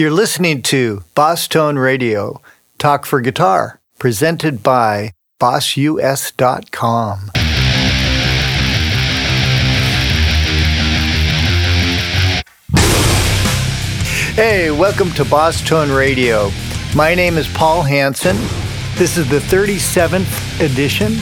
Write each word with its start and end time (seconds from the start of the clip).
You're 0.00 0.10
listening 0.10 0.62
to 0.62 1.04
Boss 1.14 1.46
Tone 1.46 1.76
Radio, 1.76 2.40
Talk 2.78 3.04
for 3.04 3.20
Guitar, 3.20 3.80
presented 3.98 4.62
by 4.62 5.12
BossUS.com. 5.38 7.30
Hey, 14.34 14.70
welcome 14.70 15.10
to 15.10 15.24
Boss 15.26 15.60
Tone 15.68 15.90
Radio. 15.90 16.50
My 16.96 17.14
name 17.14 17.36
is 17.36 17.46
Paul 17.48 17.82
Hanson. 17.82 18.38
This 18.96 19.18
is 19.18 19.28
the 19.28 19.40
37th 19.40 20.64
edition, 20.64 21.18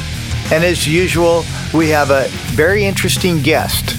and 0.53 0.63
as 0.63 0.87
usual, 0.87 1.43
we 1.75 1.89
have 1.89 2.11
a 2.11 2.29
very 2.55 2.85
interesting 2.85 3.43
guest. 3.43 3.97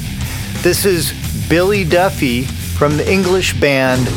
This 0.64 0.86
is 0.86 1.12
Billy 1.50 1.84
Duffy 1.84 2.44
from 2.44 2.96
the 2.96 3.12
English 3.12 3.60
band 3.60 4.08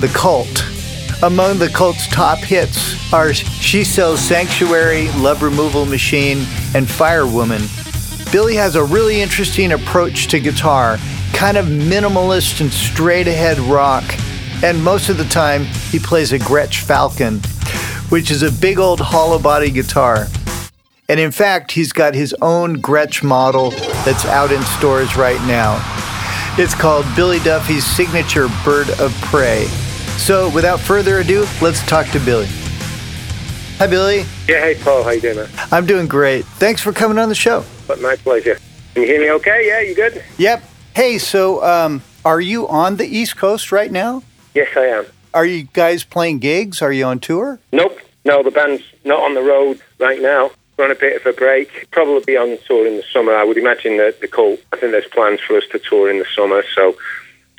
The 0.00 0.08
Cult. 0.08 0.64
Among 1.22 1.58
the 1.58 1.68
Cult's 1.68 2.06
top 2.08 2.38
hits 2.38 3.12
are 3.12 3.34
She 3.34 3.84
Sells 3.84 4.20
Sanctuary, 4.20 5.08
Love 5.12 5.42
Removal 5.42 5.86
Machine, 5.86 6.38
and 6.74 6.86
Firewoman. 6.86 7.66
Billy 8.32 8.54
has 8.54 8.76
a 8.76 8.84
really 8.84 9.20
interesting 9.20 9.72
approach 9.72 10.28
to 10.28 10.40
guitar, 10.40 10.98
kind 11.32 11.56
of 11.56 11.66
minimalist 11.66 12.60
and 12.60 12.72
straight 12.72 13.26
ahead 13.28 13.58
rock 13.58 14.04
and 14.62 14.82
most 14.82 15.08
of 15.08 15.18
the 15.18 15.24
time 15.24 15.64
he 15.90 15.98
plays 15.98 16.32
a 16.32 16.38
Gretsch 16.38 16.80
Falcon, 16.80 17.40
which 18.08 18.30
is 18.30 18.42
a 18.42 18.50
big 18.50 18.78
old 18.78 18.98
hollow 18.98 19.38
body 19.38 19.70
guitar. 19.70 20.26
And 21.08 21.20
in 21.20 21.30
fact, 21.30 21.72
he's 21.72 21.92
got 21.92 22.14
his 22.14 22.34
own 22.42 22.82
Gretsch 22.82 23.22
model 23.22 23.70
that's 24.04 24.26
out 24.26 24.50
in 24.50 24.60
stores 24.62 25.16
right 25.16 25.40
now. 25.46 25.80
It's 26.58 26.74
called 26.74 27.06
Billy 27.14 27.38
Duffy's 27.38 27.86
signature 27.86 28.48
Bird 28.64 28.90
of 28.98 29.14
Prey. 29.22 29.68
So 30.18 30.50
without 30.50 30.78
further 30.78 31.20
ado, 31.20 31.46
let's 31.62 31.84
talk 31.86 32.06
to 32.08 32.20
Billy. 32.20 32.46
Hi, 33.78 33.86
Billy. 33.86 34.18
Yeah, 34.48 34.60
hey, 34.60 34.76
Paul. 34.82 35.04
How 35.04 35.10
you 35.10 35.20
doing, 35.20 35.36
man? 35.36 35.48
I'm 35.72 35.86
doing 35.86 36.06
great. 36.06 36.44
Thanks 36.44 36.82
for 36.82 36.92
coming 36.92 37.18
on 37.18 37.28
the 37.28 37.34
show. 37.34 37.64
But 37.86 38.00
my 38.00 38.16
pleasure. 38.16 38.58
Can 38.94 39.02
you 39.04 39.08
hear 39.08 39.20
me 39.20 39.30
okay? 39.32 39.66
Yeah, 39.66 39.80
you 39.80 39.94
good? 39.94 40.22
Yep. 40.36 40.62
Hey, 40.94 41.18
so 41.18 41.64
um, 41.64 42.02
are 42.24 42.40
you 42.40 42.68
on 42.68 42.96
the 42.96 43.06
East 43.06 43.36
Coast 43.36 43.70
right 43.70 43.90
now? 43.90 44.22
Yes, 44.54 44.68
I 44.76 44.86
am. 44.86 45.06
Are 45.32 45.46
you 45.46 45.62
guys 45.72 46.02
playing 46.04 46.40
gigs? 46.40 46.82
Are 46.82 46.92
you 46.92 47.04
on 47.04 47.20
tour? 47.20 47.60
Nope. 47.72 47.98
No, 48.24 48.42
the 48.42 48.50
band's 48.50 48.82
not 49.04 49.22
on 49.22 49.34
the 49.34 49.42
road 49.42 49.80
right 50.00 50.20
now. 50.20 50.50
We're 50.76 50.86
on 50.86 50.90
a 50.90 50.96
bit 50.96 51.20
of 51.20 51.26
a 51.26 51.32
break. 51.32 51.88
Probably 51.92 52.22
be 52.24 52.36
on 52.36 52.58
tour 52.66 52.86
in 52.86 52.96
the 52.96 53.04
summer. 53.12 53.34
I 53.34 53.44
would 53.44 53.56
imagine 53.56 53.96
that 53.98 54.20
the 54.20 54.28
cult. 54.28 54.60
I 54.72 54.76
think 54.76 54.92
there's 54.92 55.06
plans 55.06 55.40
for 55.40 55.56
us 55.56 55.64
to 55.72 55.78
tour 55.78 56.10
in 56.10 56.18
the 56.18 56.26
summer, 56.34 56.62
so 56.74 56.96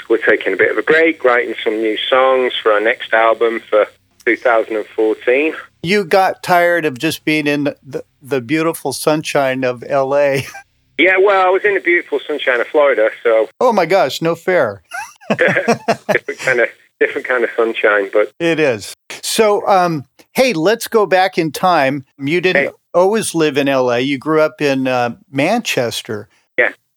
we're 0.07 0.17
taking 0.17 0.53
a 0.53 0.55
bit 0.55 0.71
of 0.71 0.77
a 0.77 0.83
break, 0.83 1.23
writing 1.23 1.55
some 1.63 1.81
new 1.81 1.97
songs 1.97 2.53
for 2.55 2.71
our 2.71 2.79
next 2.79 3.13
album 3.13 3.59
for 3.59 3.87
2014. 4.25 5.55
You 5.81 6.05
got 6.05 6.43
tired 6.43 6.85
of 6.85 6.97
just 6.97 7.25
being 7.25 7.47
in 7.47 7.75
the, 7.83 8.03
the 8.21 8.41
beautiful 8.41 8.93
sunshine 8.93 9.63
of 9.63 9.83
LA. 9.83 10.37
Yeah, 10.99 11.15
well, 11.17 11.47
I 11.47 11.49
was 11.49 11.63
in 11.63 11.75
the 11.75 11.79
beautiful 11.79 12.19
sunshine 12.27 12.59
of 12.59 12.67
Florida, 12.67 13.09
so. 13.23 13.47
Oh 13.61 13.71
my 13.71 13.85
gosh, 13.85 14.21
no 14.21 14.35
fair. 14.35 14.83
different 15.37 16.39
kind 16.39 16.59
of 16.59 16.67
different 16.99 17.25
kind 17.25 17.45
of 17.45 17.49
sunshine, 17.55 18.09
but 18.11 18.33
it 18.37 18.59
is. 18.59 18.93
So, 19.21 19.65
um, 19.65 20.03
hey, 20.33 20.51
let's 20.51 20.89
go 20.89 21.05
back 21.05 21.37
in 21.37 21.53
time. 21.53 22.05
You 22.17 22.41
didn't 22.41 22.65
hey. 22.65 22.71
always 22.93 23.33
live 23.33 23.57
in 23.57 23.67
LA. 23.67 23.95
You 23.95 24.17
grew 24.17 24.41
up 24.41 24.61
in 24.61 24.87
uh, 24.87 25.15
Manchester. 25.31 26.27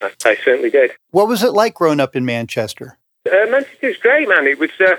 I 0.02 0.36
certainly 0.36 0.70
did. 0.70 0.92
What 1.10 1.28
was 1.28 1.42
it 1.42 1.52
like 1.52 1.74
growing 1.74 2.00
up 2.00 2.16
in 2.16 2.24
Manchester? 2.24 2.98
Uh, 3.26 3.46
Manchester's 3.50 3.98
great, 3.98 4.28
man. 4.28 4.46
It 4.46 4.58
was, 4.58 4.70
uh, 4.80 4.96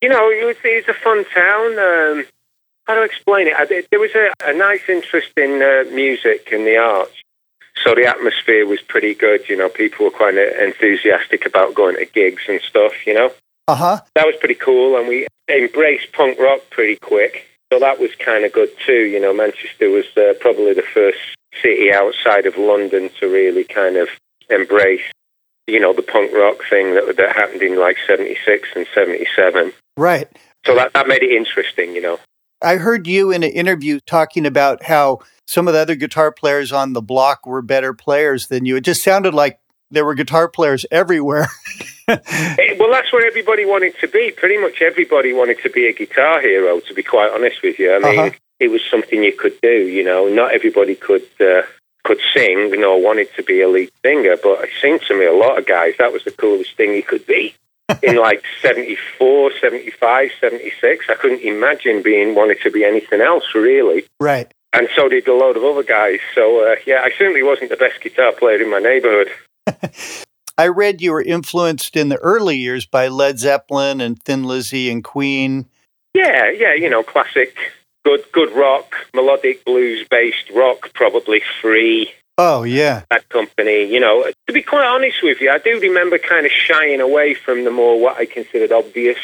you 0.00 0.08
know, 0.08 0.30
it 0.30 0.44
was, 0.44 0.56
it 0.64 0.86
was 0.86 0.96
a 0.96 0.98
fun 0.98 1.24
town. 1.24 1.78
Um, 1.78 2.26
how 2.86 2.94
to 2.94 3.02
explain 3.02 3.46
it? 3.48 3.88
There 3.90 4.00
was 4.00 4.14
a, 4.14 4.32
a 4.44 4.52
nice 4.52 4.82
interest 4.88 5.30
in 5.36 5.62
uh, 5.62 5.90
music 5.94 6.48
and 6.52 6.66
the 6.66 6.76
arts. 6.76 7.12
So 7.84 7.94
the 7.94 8.06
atmosphere 8.06 8.66
was 8.66 8.80
pretty 8.82 9.14
good. 9.14 9.48
You 9.48 9.56
know, 9.56 9.68
people 9.68 10.04
were 10.04 10.10
quite 10.10 10.36
enthusiastic 10.36 11.46
about 11.46 11.74
going 11.74 11.96
to 11.96 12.04
gigs 12.04 12.42
and 12.48 12.60
stuff. 12.60 12.92
You 13.06 13.14
know, 13.14 13.32
uh 13.68 13.74
huh. 13.74 14.00
That 14.14 14.26
was 14.26 14.36
pretty 14.36 14.54
cool, 14.54 14.96
and 14.98 15.08
we 15.08 15.26
embraced 15.48 16.12
punk 16.12 16.38
rock 16.38 16.60
pretty 16.70 16.96
quick. 16.96 17.46
So 17.72 17.78
that 17.78 17.98
was 17.98 18.10
kind 18.16 18.44
of 18.44 18.52
good 18.52 18.70
too. 18.84 19.04
You 19.04 19.20
know, 19.20 19.32
Manchester 19.32 19.88
was 19.88 20.04
uh, 20.16 20.34
probably 20.40 20.74
the 20.74 20.82
first 20.82 21.18
city 21.60 21.92
outside 21.92 22.46
of 22.46 22.56
London 22.56 23.10
to 23.20 23.26
really 23.26 23.64
kind 23.64 23.96
of 23.96 24.08
embrace, 24.48 25.02
you 25.66 25.80
know, 25.80 25.92
the 25.92 26.02
punk 26.02 26.32
rock 26.32 26.62
thing 26.68 26.94
that 26.94 27.16
that 27.16 27.36
happened 27.36 27.62
in 27.62 27.78
like 27.78 27.96
'76 28.06 28.68
and 28.76 28.86
'77. 28.94 29.72
Right. 29.96 30.28
So 30.64 30.74
that 30.74 30.92
that 30.94 31.08
made 31.08 31.22
it 31.22 31.32
interesting. 31.32 31.94
You 31.94 32.02
know. 32.02 32.18
I 32.62 32.76
heard 32.76 33.06
you 33.06 33.32
in 33.32 33.42
an 33.42 33.50
interview 33.50 33.98
talking 34.06 34.46
about 34.46 34.84
how 34.84 35.18
some 35.46 35.66
of 35.66 35.74
the 35.74 35.80
other 35.80 35.96
guitar 35.96 36.30
players 36.30 36.72
on 36.72 36.92
the 36.92 37.02
block 37.02 37.44
were 37.44 37.60
better 37.60 37.92
players 37.92 38.46
than 38.46 38.64
you. 38.64 38.76
It 38.76 38.82
just 38.82 39.02
sounded 39.02 39.34
like 39.34 39.58
there 39.90 40.04
were 40.04 40.14
guitar 40.14 40.48
players 40.48 40.86
everywhere. 40.90 41.48
Eh, 42.08 42.76
well, 42.78 42.90
that's 42.90 43.12
where 43.12 43.24
everybody 43.26 43.64
wanted 43.64 43.94
to 44.00 44.08
be. 44.08 44.32
Pretty 44.32 44.58
much 44.58 44.82
everybody 44.82 45.32
wanted 45.32 45.58
to 45.62 45.70
be 45.70 45.86
a 45.86 45.92
guitar 45.92 46.40
hero, 46.40 46.80
to 46.80 46.92
be 46.92 47.02
quite 47.02 47.30
honest 47.32 47.62
with 47.62 47.78
you. 47.78 47.94
I 47.94 47.98
mean, 48.00 48.18
uh-huh. 48.18 48.30
It 48.62 48.70
was 48.70 48.82
something 48.90 49.22
you 49.22 49.32
could 49.32 49.60
do, 49.60 49.86
you 49.86 50.04
know. 50.04 50.28
Not 50.28 50.54
everybody 50.54 50.94
could 50.94 51.26
uh, 51.40 51.62
could 52.04 52.20
sing, 52.32 52.70
you 52.70 52.80
nor 52.80 53.02
wanted 53.02 53.28
to 53.36 53.42
be 53.42 53.60
a 53.60 53.68
lead 53.68 53.90
singer, 54.04 54.36
but 54.42 54.64
it 54.64 54.70
seemed 54.80 55.02
to 55.02 55.18
me 55.18 55.26
a 55.26 55.32
lot 55.32 55.58
of 55.58 55.66
guys, 55.66 55.94
that 55.98 56.12
was 56.12 56.24
the 56.24 56.30
coolest 56.30 56.76
thing 56.76 56.94
you 56.94 57.02
could 57.02 57.26
be. 57.26 57.54
in 58.02 58.16
like 58.16 58.42
74, 58.62 59.50
75, 59.60 60.30
76. 60.40 61.06
I 61.10 61.14
couldn't 61.14 61.40
imagine 61.40 62.00
being 62.00 62.34
wanted 62.34 62.60
to 62.62 62.70
be 62.70 62.84
anything 62.84 63.20
else, 63.20 63.44
really. 63.54 64.04
Right 64.20 64.50
and 64.72 64.88
so 64.94 65.08
did 65.08 65.28
a 65.28 65.34
load 65.34 65.56
of 65.56 65.64
other 65.64 65.82
guys. 65.82 66.18
So 66.34 66.72
uh, 66.72 66.76
yeah, 66.86 67.02
I 67.02 67.10
certainly 67.16 67.42
wasn't 67.42 67.70
the 67.70 67.76
best 67.76 68.00
guitar 68.00 68.32
player 68.32 68.60
in 68.60 68.70
my 68.70 68.78
neighborhood. 68.78 69.28
I 70.58 70.68
read 70.68 71.00
you 71.00 71.12
were 71.12 71.22
influenced 71.22 71.96
in 71.96 72.08
the 72.08 72.18
early 72.18 72.56
years 72.56 72.86
by 72.86 73.08
Led 73.08 73.38
Zeppelin 73.38 74.00
and 74.00 74.22
Thin 74.22 74.44
Lizzy 74.44 74.90
and 74.90 75.02
Queen. 75.02 75.66
Yeah, 76.14 76.50
yeah, 76.50 76.74
you 76.74 76.90
know, 76.90 77.02
classic, 77.02 77.56
good, 78.04 78.24
good 78.32 78.52
rock, 78.52 78.94
melodic 79.14 79.64
blues 79.64 80.06
based 80.10 80.50
rock, 80.54 80.92
probably 80.94 81.42
Free. 81.60 82.12
Oh 82.38 82.62
yeah, 82.62 83.02
that 83.10 83.28
company. 83.28 83.84
You 83.84 84.00
know, 84.00 84.24
to 84.46 84.52
be 84.52 84.62
quite 84.62 84.86
honest 84.86 85.22
with 85.22 85.40
you, 85.40 85.50
I 85.50 85.58
do 85.58 85.78
remember 85.80 86.18
kind 86.18 86.46
of 86.46 86.52
shying 86.52 87.00
away 87.00 87.34
from 87.34 87.64
the 87.64 87.70
more 87.70 88.00
what 88.00 88.16
I 88.16 88.26
considered 88.26 88.72
obvious 88.72 89.18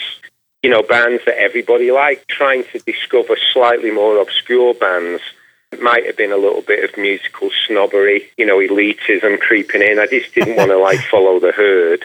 you 0.63 0.71
know, 0.71 0.83
bands 0.83 1.25
that 1.25 1.39
everybody 1.39 1.93
liked, 1.93 2.27
trying 2.29 2.65
to 2.73 2.81
discover 2.81 3.37
slightly 3.53 3.93
more 3.93 4.21
obscure 4.21 4.75
bands 4.75 5.23
it 5.73 5.83
might 5.83 6.07
have 6.07 6.17
been 6.17 6.33
a 6.33 6.37
little 6.37 6.63
bit 6.63 6.89
of 6.89 6.97
musical 6.97 7.51
snobbery, 7.67 8.31
you 8.39 8.47
know, 8.47 8.59
elitism 8.59 9.39
creeping 9.39 9.83
in. 9.83 9.99
I 9.99 10.07
just 10.07 10.35
didn't 10.35 10.57
want 10.57 10.71
to 10.71 10.79
like 10.83 11.01
follow 11.01 11.39
the 11.41 11.53
herd. 11.53 12.05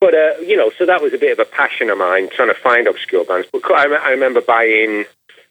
But 0.00 0.14
uh, 0.14 0.38
you 0.40 0.56
know, 0.56 0.70
so 0.78 0.86
that 0.86 1.02
was 1.02 1.12
a 1.12 1.18
bit 1.18 1.32
of 1.32 1.38
a 1.38 1.48
passion 1.48 1.90
of 1.90 1.98
mine, 1.98 2.28
trying 2.30 2.48
to 2.48 2.60
find 2.60 2.86
obscure 2.86 3.24
bands. 3.24 3.48
But 3.52 3.64
I, 3.70 3.84
I 3.84 4.10
remember 4.10 4.40
buying 4.40 5.04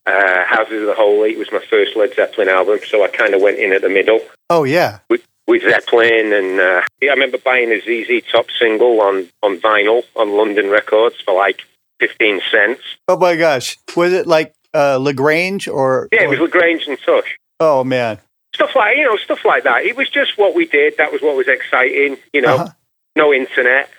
uh, 0.05 0.45
Houses 0.45 0.81
of 0.81 0.87
the 0.87 0.95
Holy. 0.95 1.31
It 1.31 1.37
was 1.37 1.51
my 1.51 1.63
first 1.69 1.95
Led 1.95 2.13
Zeppelin 2.15 2.49
album, 2.49 2.79
so 2.87 3.03
I 3.03 3.07
kind 3.07 3.33
of 3.33 3.41
went 3.41 3.59
in 3.59 3.73
at 3.73 3.81
the 3.81 3.89
middle. 3.89 4.19
Oh 4.49 4.63
yeah, 4.63 4.99
with, 5.09 5.25
with 5.47 5.63
Zeppelin, 5.63 6.33
and 6.33 6.59
uh, 6.59 6.81
yeah, 7.01 7.11
I 7.11 7.13
remember 7.13 7.37
buying 7.37 7.71
a 7.71 7.79
ZZ 7.79 8.23
Top 8.31 8.47
single 8.57 9.01
on 9.01 9.29
on 9.43 9.57
vinyl 9.57 10.03
on 10.15 10.31
London 10.31 10.69
Records 10.69 11.15
for 11.21 11.33
like 11.33 11.61
fifteen 11.99 12.41
cents. 12.51 12.81
Oh 13.07 13.17
my 13.17 13.35
gosh, 13.35 13.77
was 13.95 14.13
it 14.13 14.27
like 14.27 14.53
uh, 14.73 14.99
La 14.99 15.11
Grange 15.11 15.67
or? 15.67 16.09
Yeah, 16.11 16.23
it 16.23 16.29
was 16.29 16.39
La 16.39 16.47
Grange 16.47 16.87
and 16.87 16.97
Tush. 16.99 17.37
Oh 17.59 17.83
man, 17.83 18.19
stuff 18.55 18.75
like 18.75 18.97
you 18.97 19.05
know 19.05 19.17
stuff 19.17 19.45
like 19.45 19.63
that. 19.63 19.85
It 19.85 19.95
was 19.95 20.09
just 20.09 20.37
what 20.37 20.55
we 20.55 20.65
did. 20.65 20.97
That 20.97 21.11
was 21.11 21.21
what 21.21 21.35
was 21.35 21.47
exciting. 21.47 22.17
You 22.33 22.41
know, 22.41 22.55
uh-huh. 22.55 22.69
no 23.15 23.33
internet. 23.33 23.89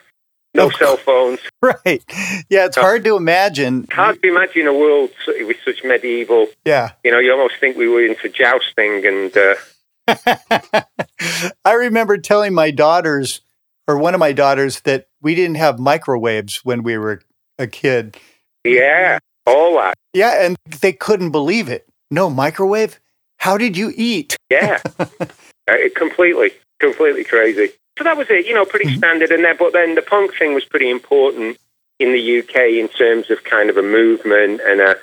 No 0.54 0.70
cell 0.70 0.96
phones. 0.96 1.40
Right. 1.62 2.02
Yeah, 2.50 2.66
it's 2.66 2.76
hard 2.76 3.04
to 3.04 3.16
imagine. 3.16 3.86
Hard 3.92 4.20
to 4.20 4.28
imagine 4.28 4.66
a 4.66 4.74
world 4.74 5.10
with 5.28 5.58
such 5.64 5.84
medieval. 5.84 6.48
Yeah. 6.64 6.90
You 7.04 7.12
know, 7.12 7.20
you 7.20 7.30
almost 7.30 7.54
think 7.60 7.76
we 7.76 7.86
were 7.86 8.04
into 8.04 8.28
jousting 8.28 9.06
and. 9.06 9.36
Uh... 9.36 10.82
I 11.64 11.72
remember 11.74 12.18
telling 12.18 12.52
my 12.52 12.72
daughters, 12.72 13.42
or 13.86 13.96
one 13.96 14.14
of 14.14 14.18
my 14.18 14.32
daughters, 14.32 14.80
that 14.80 15.06
we 15.20 15.36
didn't 15.36 15.54
have 15.54 15.78
microwaves 15.78 16.64
when 16.64 16.82
we 16.82 16.98
were 16.98 17.22
a 17.60 17.68
kid. 17.68 18.16
Yeah, 18.64 19.20
all 19.46 19.76
that. 19.76 19.94
Yeah, 20.12 20.44
and 20.44 20.56
they 20.80 20.92
couldn't 20.92 21.30
believe 21.30 21.68
it. 21.68 21.88
No 22.10 22.28
microwave? 22.28 22.98
How 23.38 23.56
did 23.56 23.76
you 23.76 23.92
eat? 23.96 24.36
Yeah, 24.50 24.80
uh, 24.98 25.06
completely, 25.94 26.52
completely 26.80 27.22
crazy. 27.22 27.70
So 27.98 28.04
that 28.04 28.16
was 28.16 28.28
it, 28.30 28.46
you 28.46 28.54
know, 28.54 28.64
pretty 28.64 28.86
mm-hmm. 28.86 28.98
standard. 28.98 29.30
And 29.30 29.44
then, 29.44 29.56
but 29.58 29.72
then 29.72 29.94
the 29.94 30.02
punk 30.02 30.34
thing 30.36 30.54
was 30.54 30.64
pretty 30.64 30.90
important 30.90 31.58
in 31.98 32.12
the 32.12 32.38
UK 32.40 32.56
in 32.80 32.88
terms 32.88 33.30
of 33.30 33.44
kind 33.44 33.70
of 33.70 33.76
a 33.76 33.82
movement 33.82 34.60
and 34.64 34.80
a, 34.80 34.96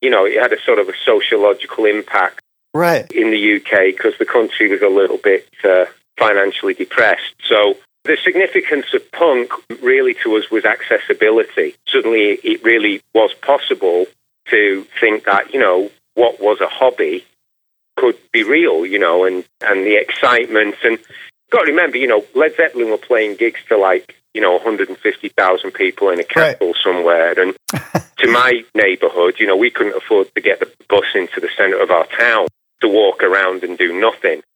you 0.00 0.10
know, 0.10 0.26
it 0.26 0.40
had 0.40 0.52
a 0.52 0.60
sort 0.62 0.78
of 0.78 0.88
a 0.88 0.92
sociological 1.04 1.86
impact, 1.86 2.40
right, 2.74 3.10
in 3.10 3.30
the 3.30 3.56
UK 3.56 3.96
because 3.96 4.16
the 4.18 4.26
country 4.26 4.68
was 4.68 4.82
a 4.82 4.88
little 4.88 5.16
bit 5.16 5.48
uh, 5.64 5.86
financially 6.18 6.74
depressed. 6.74 7.34
So 7.48 7.76
The 8.04 8.18
significance 8.22 8.92
of 8.92 9.10
punk 9.12 9.50
really 9.80 10.12
to 10.22 10.36
us 10.36 10.50
was 10.50 10.66
accessibility. 10.66 11.74
Suddenly, 11.88 12.38
it 12.44 12.62
really 12.62 13.00
was 13.14 13.32
possible 13.32 14.04
to 14.48 14.86
think 15.00 15.24
that, 15.24 15.54
you 15.54 15.60
know, 15.60 15.90
what 16.14 16.38
was 16.38 16.60
a 16.60 16.68
hobby 16.68 17.24
could 17.96 18.18
be 18.30 18.42
real, 18.42 18.84
you 18.84 18.98
know, 18.98 19.24
and, 19.24 19.42
and 19.62 19.86
the 19.86 19.96
excitement. 19.96 20.74
And 20.84 20.98
got 21.54 21.64
to 21.64 21.70
remember, 21.70 21.96
you 21.96 22.06
know, 22.06 22.24
Led 22.34 22.56
Zeppelin 22.56 22.90
were 22.90 22.98
playing 22.98 23.36
gigs 23.36 23.60
to 23.68 23.76
like, 23.76 24.16
you 24.32 24.40
know, 24.40 24.52
150,000 24.52 25.70
people 25.72 26.10
in 26.10 26.20
a 26.20 26.24
castle 26.24 26.68
right. 26.68 26.76
somewhere. 26.82 27.40
And 27.40 27.54
to 28.18 28.28
my 28.28 28.62
neighborhood, 28.74 29.36
you 29.38 29.46
know, 29.46 29.56
we 29.56 29.70
couldn't 29.70 29.96
afford 29.96 30.34
to 30.34 30.40
get 30.40 30.60
the 30.60 30.70
bus 30.88 31.04
into 31.14 31.40
the 31.40 31.48
center 31.56 31.80
of 31.80 31.90
our 31.90 32.06
town 32.06 32.48
to 32.80 32.88
walk 32.88 33.22
around 33.22 33.62
and 33.62 33.78
do 33.78 33.98
nothing. 33.98 34.42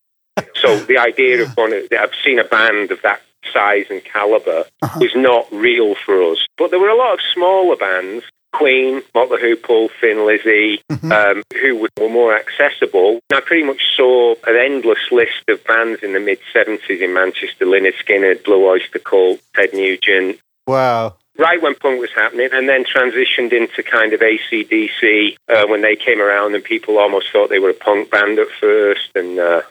So 0.54 0.76
the 0.76 0.98
idea 0.98 1.42
of 1.42 1.54
going, 1.54 1.72
I've 1.72 2.12
seen 2.24 2.40
a 2.40 2.44
band 2.44 2.90
of 2.90 3.02
that 3.02 3.22
size 3.52 3.86
and 3.90 4.04
caliber 4.04 4.64
uh-huh. 4.82 4.98
was 5.00 5.12
not 5.14 5.46
real 5.52 5.94
for 5.94 6.32
us. 6.32 6.38
But 6.56 6.70
there 6.70 6.80
were 6.80 6.88
a 6.88 6.96
lot 6.96 7.14
of 7.14 7.20
smaller 7.32 7.76
bands 7.76 8.24
Queen, 8.52 9.02
Mott 9.14 9.28
the 9.28 9.36
Hoople, 9.36 9.88
Thin 10.00 10.26
Lizzy, 10.26 10.82
mm-hmm. 10.90 11.12
um, 11.12 11.42
who 11.60 11.76
were 11.76 12.08
more 12.08 12.36
accessible. 12.36 13.20
I 13.32 13.40
pretty 13.40 13.64
much 13.64 13.80
saw 13.96 14.34
an 14.46 14.56
endless 14.56 15.12
list 15.12 15.48
of 15.48 15.64
bands 15.64 16.02
in 16.02 16.12
the 16.12 16.20
mid 16.20 16.38
70s 16.54 17.00
in 17.00 17.12
Manchester 17.12 17.66
Lynyrd 17.66 17.94
Skynyrd, 18.04 18.44
Blue 18.44 18.66
Oyster 18.66 18.98
Cult, 18.98 19.40
Ted 19.54 19.74
Nugent. 19.74 20.38
Wow. 20.66 21.16
Right 21.38 21.62
when 21.62 21.76
punk 21.76 22.00
was 22.00 22.10
happening, 22.14 22.48
and 22.52 22.68
then 22.68 22.84
transitioned 22.84 23.52
into 23.52 23.82
kind 23.84 24.12
of 24.12 24.20
ACDC 24.20 25.36
uh, 25.48 25.66
when 25.68 25.82
they 25.82 25.94
came 25.94 26.20
around, 26.20 26.54
and 26.54 26.64
people 26.64 26.98
almost 26.98 27.30
thought 27.30 27.48
they 27.48 27.60
were 27.60 27.70
a 27.70 27.74
punk 27.74 28.10
band 28.10 28.40
at 28.40 28.48
first. 28.60 29.10
And, 29.14 29.38
uh, 29.38 29.62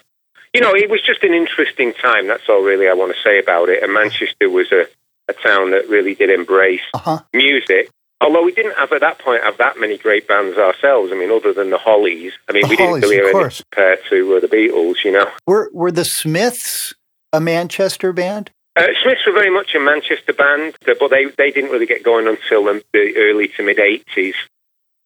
you 0.53 0.61
know, 0.61 0.73
it 0.73 0.89
was 0.89 1.01
just 1.01 1.23
an 1.23 1.33
interesting 1.33 1.93
time. 1.93 2.27
That's 2.27 2.47
all 2.47 2.63
really 2.63 2.87
I 2.87 2.93
want 2.93 3.13
to 3.13 3.21
say 3.21 3.37
about 3.39 3.67
it. 3.67 3.83
And 3.83 3.93
Manchester 3.93 4.49
was 4.49 4.71
a, 4.71 4.85
a 5.27 5.33
town 5.33 5.71
that 5.71 5.89
really 5.89 6.15
did 6.15 6.29
embrace 6.29 6.79
uh-huh. 6.93 7.19
music 7.33 7.91
Although 8.19 8.43
we 8.43 8.51
didn't 8.51 8.75
have 8.77 8.91
at 8.91 9.01
that 9.01 9.19
point 9.19 9.43
have 9.43 9.57
that 9.57 9.79
many 9.79 9.97
great 9.97 10.27
bands 10.27 10.57
ourselves. 10.57 11.11
I 11.11 11.15
mean, 11.15 11.31
other 11.31 11.53
than 11.53 11.69
the 11.69 11.77
Hollies. 11.77 12.33
I 12.49 12.53
mean, 12.53 12.63
the 12.63 12.69
we 12.69 12.75
Hollies, 12.75 13.03
didn't 13.03 13.11
really 13.11 13.45
any 13.45 13.55
compared 13.71 13.99
to 14.09 14.37
uh, 14.37 14.39
the 14.39 14.47
Beatles. 14.47 15.03
You 15.03 15.11
know, 15.11 15.29
were 15.45 15.69
were 15.71 15.91
the 15.91 16.05
Smiths 16.05 16.93
a 17.31 17.39
Manchester 17.39 18.13
band? 18.13 18.51
Uh, 18.75 18.87
Smiths 19.01 19.25
were 19.25 19.33
very 19.33 19.51
much 19.51 19.73
a 19.75 19.79
Manchester 19.79 20.33
band, 20.33 20.75
but 20.85 21.09
they, 21.09 21.25
they 21.37 21.49
didn't 21.49 21.71
really 21.71 21.87
get 21.87 22.03
going 22.03 22.27
until 22.27 22.65
the, 22.65 22.83
the 22.93 23.13
early 23.17 23.47
to 23.49 23.63
mid 23.63 23.77
'80s. 23.77 24.35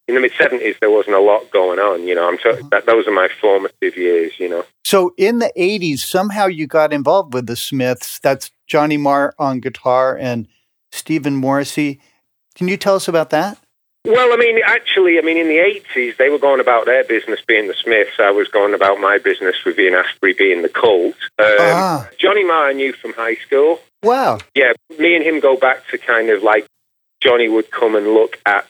In 0.08 0.16
the 0.16 0.22
mid 0.22 0.34
'70s, 0.34 0.78
there 0.80 0.92
wasn't 0.92 1.16
a 1.16 1.22
lot 1.22 1.50
going 1.52 1.80
on. 1.80 2.08
You 2.08 2.16
know, 2.16 2.28
I'm 2.28 2.38
so, 2.42 2.52
uh-huh. 2.52 2.68
that 2.72 2.86
those 2.86 3.08
are 3.08 3.14
my 3.14 3.30
formative 3.40 3.96
years. 3.96 4.34
You 4.40 4.50
know. 4.50 4.66
So 4.84 5.14
in 5.18 5.40
the 5.40 5.52
'80s, 5.58 6.00
somehow 6.00 6.48
you 6.48 6.68
got 6.68 6.92
involved 6.92 7.34
with 7.34 7.48
the 7.48 7.56
Smiths. 7.56 8.20
That's 8.20 8.52
Johnny 8.68 8.98
Marr 8.98 9.34
on 9.40 9.60
guitar 9.60 10.18
and 10.18 10.48
Steven 10.92 11.36
Morrissey. 11.36 12.02
Can 12.56 12.68
you 12.68 12.78
tell 12.78 12.96
us 12.96 13.08
about 13.08 13.30
that? 13.32 13.58
Well, 14.04 14.34
I 14.34 14.36
mean, 14.36 14.60
actually, 14.66 15.20
I 15.20 15.22
mean, 15.22 15.38
in 15.38 15.48
the 15.48 15.58
80s, 15.58 16.18
they 16.18 16.30
were 16.30 16.40
going 16.40 16.60
about 16.60 16.86
their 16.86 17.04
business 17.04 17.40
being 17.48 17.68
the 17.68 17.76
Smiths. 17.76 18.20
I 18.20 18.32
was 18.32 18.48
going 18.48 18.74
about 18.74 19.00
my 19.00 19.20
business 19.20 19.64
with 19.64 19.78
Ian 19.78 19.94
Astbury 19.94 20.36
being 20.36 20.64
the 20.64 20.70
cult. 20.70 21.16
Um, 21.38 21.58
ah. 21.60 22.10
Johnny 22.18 22.44
Marr 22.44 22.70
I 22.70 22.74
knew 22.74 22.94
from 22.94 23.14
high 23.14 23.36
school. 23.36 23.80
Wow. 24.02 24.40
Yeah, 24.56 24.74
me 24.98 25.16
and 25.16 25.24
him 25.24 25.40
go 25.40 25.56
back 25.56 25.88
to 25.90 26.00
kind 26.00 26.30
of 26.30 26.42
like 26.42 26.66
Johnny 27.22 27.48
would 27.48 27.70
come 27.70 27.96
and 27.96 28.08
look 28.08 28.40
at, 28.44 28.68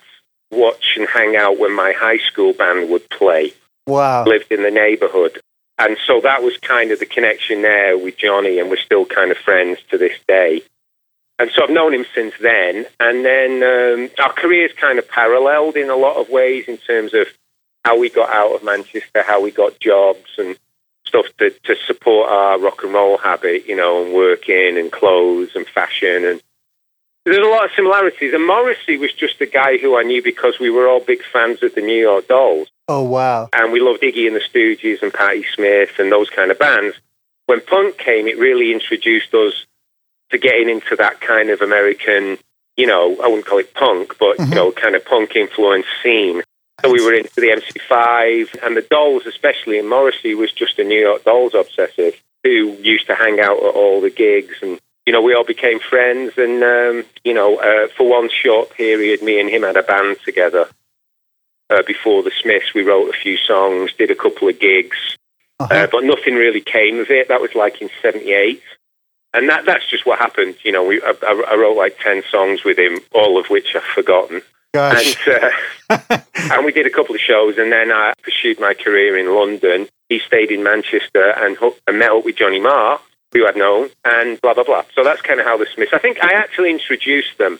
watch 0.51 0.97
and 0.97 1.07
hang 1.07 1.37
out 1.37 1.57
when 1.57 1.73
my 1.73 1.93
high 1.93 2.17
school 2.17 2.51
band 2.51 2.89
would 2.89 3.09
play. 3.09 3.53
Wow. 3.87 4.25
Lived 4.25 4.51
in 4.51 4.63
the 4.63 4.71
neighborhood. 4.71 5.39
And 5.77 5.95
so 6.05 6.19
that 6.21 6.43
was 6.43 6.57
kind 6.57 6.91
of 6.91 6.99
the 6.99 7.05
connection 7.05 7.61
there 7.61 7.97
with 7.97 8.17
Johnny, 8.17 8.59
and 8.59 8.69
we're 8.69 8.75
still 8.75 9.05
kind 9.05 9.31
of 9.31 9.37
friends 9.37 9.79
to 9.91 9.97
this 9.97 10.19
day 10.27 10.61
and 11.41 11.49
so 11.51 11.63
I've 11.63 11.71
known 11.71 11.91
him 11.91 12.05
since 12.13 12.35
then. 12.39 12.85
And 12.99 13.25
then 13.25 13.63
um, 13.63 14.09
our 14.23 14.31
careers 14.31 14.71
kind 14.79 14.99
of 14.99 15.09
paralleled 15.09 15.75
in 15.75 15.89
a 15.89 15.95
lot 15.95 16.17
of 16.17 16.29
ways 16.29 16.65
in 16.67 16.77
terms 16.77 17.15
of 17.15 17.25
how 17.83 17.97
we 17.97 18.11
got 18.11 18.29
out 18.29 18.53
of 18.53 18.63
Manchester, 18.63 19.23
how 19.25 19.41
we 19.41 19.49
got 19.49 19.79
jobs 19.79 20.29
and 20.37 20.55
stuff 21.03 21.25
to, 21.39 21.49
to 21.63 21.75
support 21.87 22.29
our 22.29 22.59
rock 22.59 22.83
and 22.83 22.93
roll 22.93 23.17
habit, 23.17 23.65
you 23.65 23.75
know, 23.75 24.05
and 24.05 24.13
working 24.13 24.77
and 24.77 24.91
clothes 24.91 25.49
and 25.55 25.65
fashion. 25.65 26.25
And 26.25 26.43
there's 27.25 27.39
a 27.39 27.49
lot 27.49 27.65
of 27.65 27.71
similarities. 27.75 28.35
And 28.35 28.45
Morrissey 28.45 28.97
was 28.97 29.11
just 29.11 29.41
a 29.41 29.47
guy 29.47 29.79
who 29.79 29.97
I 29.97 30.03
knew 30.03 30.21
because 30.21 30.59
we 30.59 30.69
were 30.69 30.87
all 30.87 30.99
big 30.99 31.23
fans 31.33 31.63
of 31.63 31.73
the 31.73 31.81
New 31.81 31.99
York 31.99 32.27
Dolls. 32.27 32.67
Oh, 32.87 33.01
wow. 33.01 33.49
And 33.51 33.71
we 33.71 33.79
loved 33.79 34.03
Iggy 34.03 34.27
and 34.27 34.35
the 34.35 34.41
Stooges 34.41 35.01
and 35.01 35.11
Patti 35.11 35.43
Smith 35.55 35.97
and 35.97 36.11
those 36.11 36.29
kind 36.29 36.51
of 36.51 36.59
bands. 36.59 36.95
When 37.47 37.61
punk 37.61 37.97
came, 37.97 38.27
it 38.27 38.37
really 38.37 38.71
introduced 38.71 39.33
us 39.33 39.65
to 40.31 40.37
getting 40.37 40.69
into 40.69 40.95
that 40.95 41.21
kind 41.21 41.49
of 41.49 41.61
American, 41.61 42.37
you 42.77 42.87
know, 42.87 43.17
I 43.21 43.27
wouldn't 43.27 43.45
call 43.45 43.59
it 43.59 43.73
punk, 43.73 44.17
but, 44.19 44.37
mm-hmm. 44.37 44.49
you 44.49 44.55
know, 44.55 44.71
kind 44.71 44.95
of 44.95 45.05
punk 45.05 45.35
influence 45.35 45.85
scene. 46.01 46.41
So 46.81 46.91
we 46.91 47.03
were 47.05 47.13
into 47.13 47.35
the 47.35 47.49
MC5 47.49 48.63
and 48.63 48.75
the 48.75 48.81
Dolls, 48.81 49.25
especially, 49.27 49.77
and 49.77 49.87
Morrissey 49.87 50.33
was 50.33 50.51
just 50.51 50.79
a 50.79 50.83
New 50.83 50.99
York 50.99 51.23
Dolls 51.23 51.53
obsessive 51.53 52.19
who 52.43 52.75
used 52.81 53.05
to 53.07 53.15
hang 53.15 53.39
out 53.39 53.57
at 53.57 53.75
all 53.75 54.01
the 54.01 54.09
gigs 54.09 54.55
and 54.63 54.79
you 55.05 55.13
know, 55.13 55.21
we 55.21 55.33
all 55.33 55.43
became 55.43 55.79
friends, 55.79 56.33
and 56.37 56.63
um, 56.63 57.03
you 57.23 57.33
know, 57.33 57.57
uh, 57.57 57.87
for 57.97 58.07
one 58.07 58.29
short 58.29 58.71
period, 58.71 59.21
me 59.21 59.39
and 59.39 59.49
him 59.49 59.63
had 59.63 59.75
a 59.75 59.83
band 59.83 60.17
together. 60.23 60.69
Uh, 61.69 61.81
before 61.87 62.21
the 62.21 62.31
Smiths, 62.31 62.73
we 62.73 62.83
wrote 62.83 63.09
a 63.09 63.17
few 63.17 63.37
songs, 63.37 63.93
did 63.97 64.11
a 64.11 64.15
couple 64.15 64.47
of 64.47 64.59
gigs, 64.59 65.17
uh-huh. 65.59 65.73
uh, 65.73 65.87
but 65.91 66.03
nothing 66.03 66.35
really 66.35 66.61
came 66.61 66.99
of 66.99 67.09
it. 67.09 67.29
That 67.29 67.41
was 67.41 67.55
like 67.55 67.81
in 67.81 67.89
'78 68.01 68.61
and 69.33 69.49
that 69.49 69.65
that's 69.65 69.87
just 69.89 70.05
what 70.05 70.19
happened. 70.19 70.55
You 70.63 70.71
know, 70.71 70.83
we 70.83 71.01
I, 71.01 71.13
I, 71.23 71.55
wrote 71.55 71.77
like 71.77 71.97
ten 71.99 72.23
songs 72.29 72.63
with 72.63 72.77
him, 72.77 72.99
all 73.13 73.39
of 73.39 73.47
which 73.47 73.75
I've 73.75 73.83
forgotten. 73.83 74.41
Gosh. 74.73 75.17
And, 75.27 75.53
uh, 75.89 76.17
and 76.35 76.65
we 76.65 76.71
did 76.71 76.85
a 76.85 76.89
couple 76.89 77.13
of 77.13 77.21
shows, 77.21 77.57
and 77.57 77.71
then 77.71 77.91
I 77.91 78.13
pursued 78.23 78.59
my 78.59 78.73
career 78.73 79.17
in 79.17 79.33
London. 79.33 79.87
He 80.07 80.19
stayed 80.19 80.51
in 80.51 80.63
Manchester 80.63 81.33
and, 81.37 81.57
and 81.87 81.99
met 81.99 82.11
up 82.11 82.25
with 82.25 82.37
Johnny 82.37 82.59
Marr, 82.59 82.99
who 83.33 83.45
I'd 83.45 83.57
known, 83.57 83.89
and 84.05 84.39
blah 84.41 84.53
blah 84.53 84.63
blah. 84.63 84.83
So 84.95 85.03
that's 85.03 85.21
kind 85.21 85.39
of 85.39 85.45
how 85.45 85.57
the 85.57 85.67
Smiths. 85.73 85.93
I 85.93 85.99
think 85.99 86.23
I 86.23 86.33
actually 86.33 86.71
introduced 86.71 87.37
them 87.37 87.59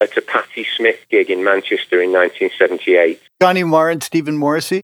at 0.00 0.16
a 0.16 0.22
Patti 0.22 0.66
Smith 0.76 1.04
gig 1.10 1.30
in 1.30 1.44
Manchester 1.44 2.00
in 2.00 2.12
1978. 2.12 3.20
Johnny 3.40 3.64
Marr 3.64 3.90
and 3.90 4.02
Steven 4.02 4.36
Morrissey. 4.36 4.82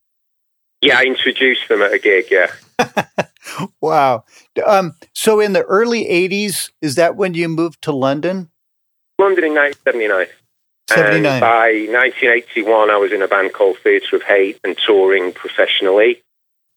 Yeah, 0.82 0.98
I 0.98 1.04
introduced 1.04 1.68
them 1.68 1.82
at 1.82 1.92
a 1.92 1.98
gig. 1.98 2.26
Yeah. 2.30 2.48
Wow. 3.80 4.24
Um, 4.66 4.94
so 5.12 5.40
in 5.40 5.52
the 5.52 5.62
early 5.62 6.04
80s, 6.04 6.70
is 6.80 6.94
that 6.96 7.16
when 7.16 7.34
you 7.34 7.48
moved 7.48 7.82
to 7.82 7.92
London? 7.92 8.50
London 9.18 9.44
in 9.44 9.54
1979. 9.54 10.26
79. 10.88 11.32
And 11.32 11.40
by 11.40 11.68
1981, 11.90 12.90
I 12.90 12.96
was 12.96 13.12
in 13.12 13.22
a 13.22 13.28
band 13.28 13.52
called 13.52 13.78
Theatre 13.78 14.16
of 14.16 14.22
Hate 14.22 14.60
and 14.62 14.76
touring 14.78 15.32
professionally. 15.32 16.22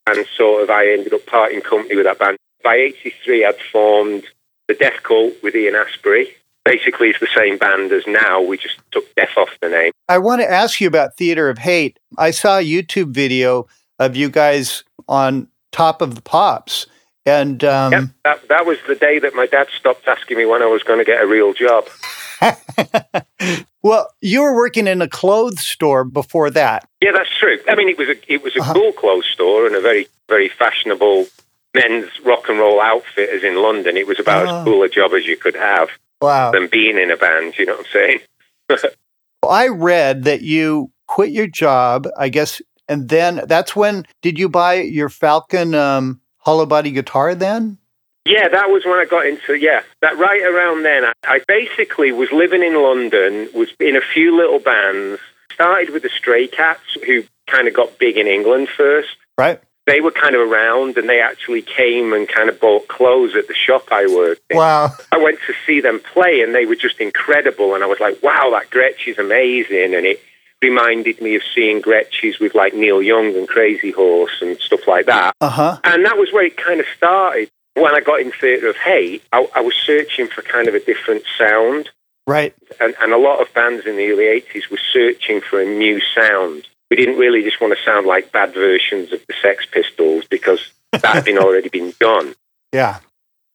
And 0.06 0.26
sort 0.36 0.62
of 0.64 0.70
I 0.70 0.88
ended 0.88 1.14
up 1.14 1.26
parting 1.26 1.60
company 1.60 1.96
with 1.96 2.06
that 2.06 2.18
band. 2.18 2.36
By 2.64 2.76
83, 2.76 3.44
I'd 3.44 3.60
formed 3.72 4.24
the 4.68 4.74
Death 4.74 5.02
Cult 5.02 5.34
with 5.42 5.54
Ian 5.54 5.74
Astbury. 5.74 6.28
Basically, 6.64 7.08
it's 7.08 7.20
the 7.20 7.28
same 7.34 7.56
band 7.56 7.92
as 7.92 8.06
now. 8.06 8.42
We 8.42 8.58
just 8.58 8.78
took 8.90 9.14
Death 9.14 9.36
off 9.36 9.50
the 9.62 9.68
name. 9.68 9.92
I 10.08 10.18
want 10.18 10.42
to 10.42 10.50
ask 10.50 10.80
you 10.80 10.88
about 10.88 11.16
Theatre 11.16 11.48
of 11.48 11.58
Hate. 11.58 11.98
I 12.18 12.32
saw 12.32 12.58
a 12.58 12.64
YouTube 12.64 13.14
video 13.14 13.66
of 13.98 14.16
you 14.16 14.28
guys 14.28 14.84
on 15.08 15.48
top 15.72 16.02
of 16.02 16.14
the 16.14 16.22
pops. 16.22 16.86
And 17.26 17.62
um, 17.64 17.92
yep, 17.92 18.04
that, 18.24 18.48
that 18.48 18.66
was 18.66 18.78
the 18.88 18.94
day 18.94 19.18
that 19.18 19.34
my 19.34 19.46
dad 19.46 19.68
stopped 19.78 20.08
asking 20.08 20.38
me 20.38 20.46
when 20.46 20.62
I 20.62 20.66
was 20.66 20.82
going 20.82 20.98
to 20.98 21.04
get 21.04 21.22
a 21.22 21.26
real 21.26 21.52
job. 21.52 21.86
well, 23.82 24.08
you 24.20 24.40
were 24.40 24.54
working 24.54 24.86
in 24.86 25.02
a 25.02 25.08
clothes 25.08 25.60
store 25.60 26.04
before 26.04 26.50
that. 26.50 26.88
Yeah, 27.02 27.12
that's 27.12 27.36
true. 27.38 27.58
I 27.68 27.74
mean, 27.74 27.88
it 27.88 27.98
was 27.98 28.08
a 28.08 28.32
it 28.32 28.42
was 28.42 28.56
a 28.56 28.60
uh-huh. 28.60 28.72
cool 28.72 28.92
clothes 28.92 29.26
store 29.26 29.66
and 29.66 29.76
a 29.76 29.80
very 29.80 30.06
very 30.28 30.48
fashionable 30.48 31.26
men's 31.74 32.08
rock 32.24 32.48
and 32.48 32.58
roll 32.58 32.80
outfitters 32.80 33.44
in 33.44 33.56
London. 33.56 33.96
It 33.96 34.06
was 34.06 34.18
about 34.18 34.44
as 34.44 34.50
oh. 34.50 34.64
cool 34.64 34.82
a 34.82 34.88
job 34.88 35.12
as 35.12 35.26
you 35.26 35.36
could 35.36 35.54
have. 35.54 35.90
Wow. 36.20 36.50
Than 36.50 36.68
being 36.68 36.98
in 36.98 37.10
a 37.10 37.16
band, 37.16 37.58
you 37.58 37.64
know 37.64 37.76
what 37.76 37.86
I'm 37.86 37.92
saying? 37.92 38.20
well, 39.42 39.52
I 39.52 39.68
read 39.68 40.24
that 40.24 40.42
you 40.42 40.90
quit 41.06 41.30
your 41.30 41.46
job, 41.46 42.06
I 42.18 42.28
guess, 42.28 42.60
and 42.90 43.08
then 43.08 43.42
that's 43.46 43.76
when 43.76 44.04
did 44.20 44.38
you 44.38 44.48
buy 44.48 44.74
your 44.74 45.08
Falcon 45.08 45.74
um, 45.74 46.20
hollow 46.38 46.66
body 46.66 46.90
guitar 46.90 47.36
then? 47.36 47.78
Yeah, 48.26 48.48
that 48.48 48.68
was 48.68 48.84
when 48.84 48.98
I 48.98 49.06
got 49.06 49.26
into 49.26 49.54
yeah. 49.54 49.82
That 50.02 50.18
right 50.18 50.42
around 50.42 50.82
then, 50.82 51.04
I, 51.04 51.12
I 51.24 51.40
basically 51.46 52.12
was 52.12 52.30
living 52.32 52.62
in 52.62 52.74
London, 52.74 53.48
was 53.54 53.70
in 53.78 53.96
a 53.96 54.00
few 54.00 54.36
little 54.36 54.58
bands. 54.58 55.20
Started 55.54 55.90
with 55.90 56.02
the 56.02 56.08
Stray 56.08 56.48
Cats, 56.48 56.96
who 57.06 57.22
kind 57.46 57.68
of 57.68 57.74
got 57.74 57.98
big 57.98 58.16
in 58.16 58.26
England 58.26 58.68
first. 58.68 59.16
Right. 59.36 59.60
They 59.86 60.00
were 60.00 60.10
kind 60.10 60.34
of 60.34 60.40
around, 60.40 60.96
and 60.96 61.08
they 61.08 61.20
actually 61.20 61.62
came 61.62 62.12
and 62.12 62.28
kind 62.28 62.48
of 62.48 62.60
bought 62.60 62.88
clothes 62.88 63.34
at 63.36 63.46
the 63.46 63.54
shop 63.54 63.88
I 63.90 64.06
worked 64.06 64.42
in. 64.50 64.56
Wow! 64.56 64.90
I 65.12 65.18
went 65.18 65.38
to 65.46 65.54
see 65.66 65.80
them 65.80 66.00
play, 66.00 66.40
and 66.42 66.54
they 66.54 66.66
were 66.66 66.76
just 66.76 66.98
incredible. 66.98 67.74
And 67.74 67.84
I 67.84 67.86
was 67.86 68.00
like, 68.00 68.22
"Wow, 68.22 68.50
that 68.52 68.70
Gretsch 68.70 69.06
is 69.06 69.18
amazing!" 69.18 69.94
And 69.94 70.06
it 70.06 70.20
reminded 70.62 71.20
me 71.20 71.36
of 71.36 71.42
seeing 71.54 71.80
Gretsch's 71.80 72.38
with 72.38 72.54
like 72.54 72.74
Neil 72.74 73.02
Young 73.02 73.34
and 73.36 73.48
Crazy 73.48 73.90
Horse 73.90 74.42
and 74.42 74.58
stuff 74.58 74.86
like 74.86 75.06
that. 75.06 75.34
Uh-huh. 75.40 75.78
And 75.84 76.04
that 76.04 76.16
was 76.16 76.32
where 76.32 76.44
it 76.44 76.56
kind 76.56 76.80
of 76.80 76.86
started. 76.96 77.50
when 77.74 77.94
I 77.94 78.00
got 78.00 78.20
in 78.20 78.32
Theatre 78.32 78.68
of 78.68 78.76
Hate, 78.76 79.22
I, 79.32 79.46
I 79.54 79.60
was 79.60 79.74
searching 79.74 80.26
for 80.26 80.42
kind 80.42 80.68
of 80.68 80.74
a 80.74 80.80
different 80.80 81.24
sound. 81.38 81.90
Right. 82.26 82.54
And, 82.80 82.94
and 83.00 83.12
a 83.12 83.18
lot 83.18 83.40
of 83.40 83.52
bands 83.54 83.86
in 83.86 83.96
the 83.96 84.10
early 84.10 84.24
80s 84.24 84.70
were 84.70 84.78
searching 84.92 85.40
for 85.40 85.60
a 85.60 85.64
new 85.64 86.00
sound. 86.14 86.68
We 86.90 86.96
didn't 86.96 87.18
really 87.18 87.42
just 87.42 87.60
want 87.60 87.76
to 87.76 87.84
sound 87.84 88.06
like 88.06 88.32
bad 88.32 88.52
versions 88.52 89.12
of 89.12 89.20
the 89.26 89.34
Sex 89.40 89.66
Pistols 89.70 90.24
because 90.28 90.72
that 90.92 91.04
had 91.04 91.24
been 91.24 91.38
already 91.38 91.68
been 91.68 91.94
done. 91.98 92.34
Yeah. 92.72 92.98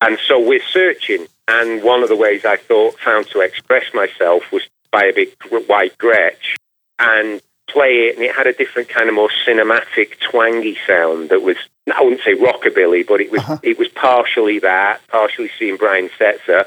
And 0.01 0.17
so 0.27 0.39
we're 0.39 0.63
searching. 0.63 1.27
And 1.47 1.83
one 1.83 2.01
of 2.01 2.09
the 2.09 2.15
ways 2.15 2.43
I 2.43 2.57
thought 2.57 2.99
found 2.99 3.27
to 3.27 3.41
express 3.41 3.93
myself 3.93 4.51
was 4.51 4.63
by 4.91 5.05
a 5.05 5.13
big 5.13 5.35
white 5.67 5.97
Gretsch 5.97 6.55
and 6.99 7.41
play 7.69 8.07
it. 8.07 8.15
And 8.15 8.23
it 8.25 8.35
had 8.35 8.47
a 8.47 8.53
different 8.53 8.89
kind 8.89 9.09
of 9.09 9.15
more 9.15 9.29
cinematic, 9.47 10.19
twangy 10.19 10.77
sound 10.85 11.29
that 11.29 11.41
was, 11.41 11.57
I 11.93 12.01
wouldn't 12.03 12.21
say 12.21 12.33
rockabilly, 12.35 13.05
but 13.07 13.21
it 13.21 13.31
was, 13.31 13.41
Uh-huh. 13.41 13.57
it 13.63 13.77
was 13.77 13.87
partially 13.89 14.59
that, 14.59 15.01
partially 15.07 15.49
seeing 15.57 15.77
Brian 15.77 16.09
Setzer. 16.19 16.65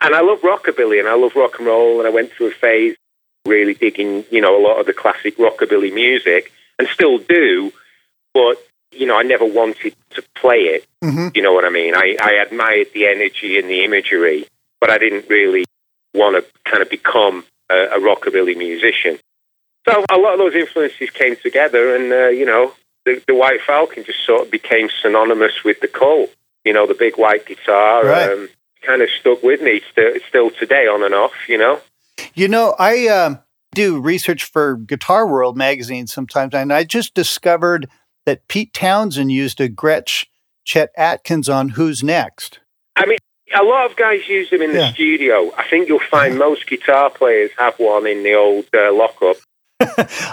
And 0.00 0.14
I 0.14 0.20
love 0.20 0.40
rockabilly 0.40 0.98
and 0.98 1.08
I 1.08 1.14
love 1.14 1.34
rock 1.36 1.58
and 1.58 1.66
roll. 1.66 1.98
And 1.98 2.06
I 2.06 2.10
went 2.10 2.32
through 2.32 2.48
a 2.48 2.52
phase 2.52 2.96
really 3.46 3.74
digging, 3.74 4.24
you 4.30 4.40
know, 4.40 4.58
a 4.60 4.62
lot 4.66 4.80
of 4.80 4.86
the 4.86 4.92
classic 4.92 5.36
rockabilly 5.38 5.92
music 5.94 6.52
and 6.78 6.88
still 6.88 7.18
do. 7.18 7.72
But, 8.34 8.56
you 8.92 9.06
know, 9.06 9.16
I 9.16 9.22
never 9.22 9.44
wanted 9.44 9.94
to 10.10 10.22
play 10.34 10.60
it. 10.76 10.86
hmm 11.02 11.28
You 11.34 11.42
know 11.42 11.52
what 11.52 11.64
I 11.64 11.70
mean? 11.70 11.94
I, 11.94 12.16
I 12.20 12.32
admired 12.46 12.88
the 12.92 13.06
energy 13.06 13.58
and 13.58 13.68
the 13.68 13.84
imagery, 13.84 14.46
but 14.80 14.90
I 14.90 14.98
didn't 14.98 15.28
really 15.28 15.64
want 16.14 16.36
to 16.36 16.70
kind 16.70 16.82
of 16.82 16.90
become 16.90 17.44
a, 17.70 17.74
a 17.96 17.98
rockabilly 18.00 18.56
musician. 18.56 19.18
So 19.88 20.04
a 20.10 20.16
lot 20.18 20.32
of 20.34 20.38
those 20.38 20.54
influences 20.54 21.10
came 21.10 21.36
together, 21.36 21.94
and 21.94 22.12
uh, 22.12 22.28
you 22.28 22.44
know, 22.44 22.72
the, 23.04 23.22
the 23.26 23.34
White 23.34 23.60
Falcon 23.62 24.04
just 24.04 24.24
sort 24.26 24.42
of 24.42 24.50
became 24.50 24.88
synonymous 25.02 25.62
with 25.64 25.80
the 25.80 25.88
cult. 25.88 26.30
You 26.64 26.72
know, 26.72 26.86
the 26.86 26.94
big 26.94 27.16
white 27.16 27.46
guitar 27.46 28.04
Right. 28.04 28.30
um, 28.32 28.48
kind 28.82 29.00
of 29.02 29.08
stuck 29.10 29.42
with 29.42 29.62
me 29.62 29.80
still, 29.92 30.14
still 30.28 30.50
today, 30.50 30.86
on 30.88 31.02
and 31.04 31.14
off. 31.14 31.48
You 31.48 31.58
know. 31.58 31.80
You 32.34 32.48
know, 32.48 32.74
I 32.78 33.06
um, 33.08 33.38
do 33.74 34.00
research 34.00 34.44
for 34.44 34.76
Guitar 34.76 35.26
World 35.26 35.56
magazine 35.56 36.06
sometimes, 36.06 36.54
and 36.54 36.72
I 36.72 36.82
just 36.84 37.14
discovered 37.14 37.88
that 38.24 38.48
Pete 38.48 38.74
Townshend 38.74 39.30
used 39.30 39.60
a 39.60 39.68
Gretsch 39.68 40.24
Chet 40.64 40.90
Atkins 40.96 41.48
on 41.48 41.70
Who's 41.70 42.02
Next. 42.02 42.58
I 42.96 43.06
mean, 43.06 43.18
a 43.54 43.62
lot 43.62 43.88
of 43.88 43.96
guys 43.96 44.26
use 44.28 44.50
them 44.50 44.62
in 44.62 44.72
the 44.72 44.78
Yeah. 44.80 44.92
studio. 44.92 45.52
I 45.56 45.62
think 45.68 45.88
you'll 45.88 46.00
find 46.00 46.36
most 46.36 46.66
guitar 46.66 47.08
players 47.10 47.52
have 47.58 47.78
one 47.78 48.06
in 48.08 48.24
the 48.24 48.34
old 48.34 48.64
uh, 48.74 48.92
lockup. 48.92 49.36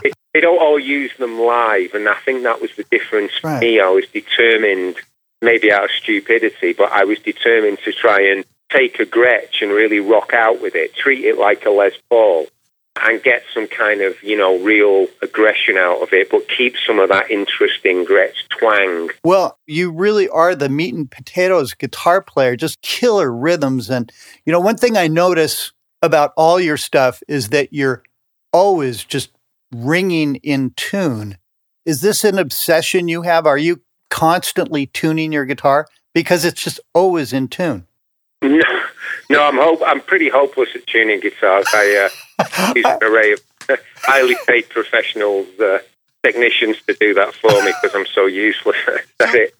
They- 0.03 0.11
they 0.33 0.39
don't 0.39 0.59
all 0.61 0.79
use 0.79 1.11
them 1.17 1.39
live, 1.39 1.93
and 1.93 2.09
I 2.09 2.15
think 2.25 2.43
that 2.43 2.59
was 2.59 2.71
the 2.75 2.85
difference 2.89 3.33
for 3.39 3.59
me. 3.59 3.79
I 3.79 3.89
was 3.89 4.05
determined, 4.07 4.95
maybe 5.41 5.71
out 5.71 5.83
of 5.85 5.91
stupidity, 5.91 6.73
but 6.73 6.91
I 6.91 7.03
was 7.03 7.19
determined 7.19 7.77
to 7.85 7.91
try 7.91 8.21
and 8.31 8.43
take 8.71 8.99
a 8.99 9.05
Gretsch 9.05 9.61
and 9.61 9.71
really 9.71 9.99
rock 9.99 10.33
out 10.33 10.59
with 10.59 10.73
it, 10.73 10.95
treat 10.95 11.23
it 11.25 11.37
like 11.37 11.65
a 11.65 11.69
Les 11.69 11.91
Paul, 12.09 12.47
and 12.99 13.21
get 13.21 13.43
some 13.53 13.67
kind 13.67 14.01
of, 14.01 14.21
you 14.23 14.35
know, 14.35 14.57
real 14.59 15.05
aggression 15.21 15.77
out 15.77 16.01
of 16.01 16.13
it, 16.13 16.31
but 16.31 16.47
keep 16.47 16.75
some 16.85 16.97
of 16.97 17.09
that 17.09 17.29
interesting 17.29 18.03
Gretsch 18.05 18.47
twang. 18.49 19.09
Well, 19.23 19.59
you 19.67 19.91
really 19.91 20.27
are 20.29 20.55
the 20.55 20.69
meat 20.69 20.95
and 20.95 21.09
potatoes 21.09 21.75
guitar 21.75 22.21
player, 22.23 22.55
just 22.55 22.81
killer 22.81 23.31
rhythms. 23.31 23.89
And, 23.91 24.11
you 24.45 24.51
know, 24.53 24.59
one 24.59 24.77
thing 24.77 24.97
I 24.97 25.07
notice 25.07 25.71
about 26.01 26.33
all 26.35 26.59
your 26.59 26.77
stuff 26.77 27.21
is 27.27 27.49
that 27.49 27.71
you're 27.73 28.01
always 28.51 29.03
just 29.03 29.29
ringing 29.73 30.35
in 30.35 30.71
tune. 30.75 31.37
Is 31.85 32.01
this 32.01 32.23
an 32.23 32.37
obsession 32.39 33.07
you 33.07 33.23
have? 33.23 33.45
Are 33.45 33.57
you 33.57 33.81
constantly 34.09 34.85
tuning 34.87 35.31
your 35.33 35.45
guitar? 35.45 35.87
Because 36.13 36.45
it's 36.45 36.61
just 36.61 36.79
always 36.93 37.33
in 37.33 37.47
tune. 37.47 37.87
No, 39.29 39.39
no, 39.39 39.43
I'm 39.47 39.55
hope 39.55 39.81
I'm 39.85 40.01
pretty 40.01 40.27
hopeless 40.29 40.69
at 40.75 40.85
tuning 40.85 41.21
guitars. 41.21 41.65
I 41.73 42.09
uh, 42.39 42.73
use 42.75 42.85
an 42.85 42.99
array 43.01 43.31
of 43.31 43.39
highly 43.95 44.35
paid 44.45 44.67
professionals, 44.69 45.47
uh, 45.61 45.79
technicians 46.23 46.75
to 46.87 46.93
do 46.99 47.13
that 47.13 47.33
for 47.33 47.49
me 47.63 47.71
because 47.81 47.95
I'm 47.95 48.05
so 48.05 48.25
useless 48.25 48.75
at 49.21 49.33
it. 49.33 49.55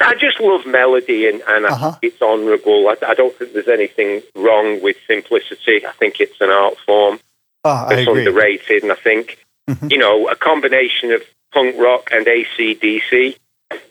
I 0.00 0.14
just 0.14 0.38
love 0.40 0.64
melody 0.66 1.28
and, 1.28 1.42
and 1.48 1.66
Uh-huh. 1.66 1.90
think 2.00 2.12
it's 2.14 2.22
honourable. 2.22 2.88
I, 2.88 2.94
I 3.08 3.14
don't 3.14 3.34
think 3.36 3.52
there's 3.52 3.66
anything 3.68 4.22
wrong 4.36 4.80
with 4.82 4.96
simplicity. 5.08 5.84
I 5.84 5.90
think 5.98 6.20
it's 6.20 6.40
an 6.40 6.50
art 6.50 6.76
form 6.86 7.18
Oh, 7.64 7.70
I 7.90 7.94
agree. 7.94 8.20
underrated. 8.20 8.84
And 8.84 8.92
I 8.92 8.96
think, 8.96 9.44
Mhm. 9.68 9.90
you 9.92 9.98
know, 9.98 10.28
a 10.28 10.36
combination 10.36 11.12
of 11.12 11.22
punk 11.52 11.76
rock 11.78 12.08
and 12.12 12.26
ACDC 12.26 13.36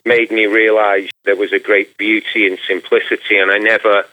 made 0.06 0.32
me 0.32 0.46
realize 0.46 1.10
there 1.26 1.36
was 1.36 1.54
a 1.54 1.60
great 1.60 1.98
beauty 1.98 2.46
in 2.48 2.58
simplicity. 2.68 3.38
And 3.38 3.52
I 3.52 3.58
never, 3.58 4.06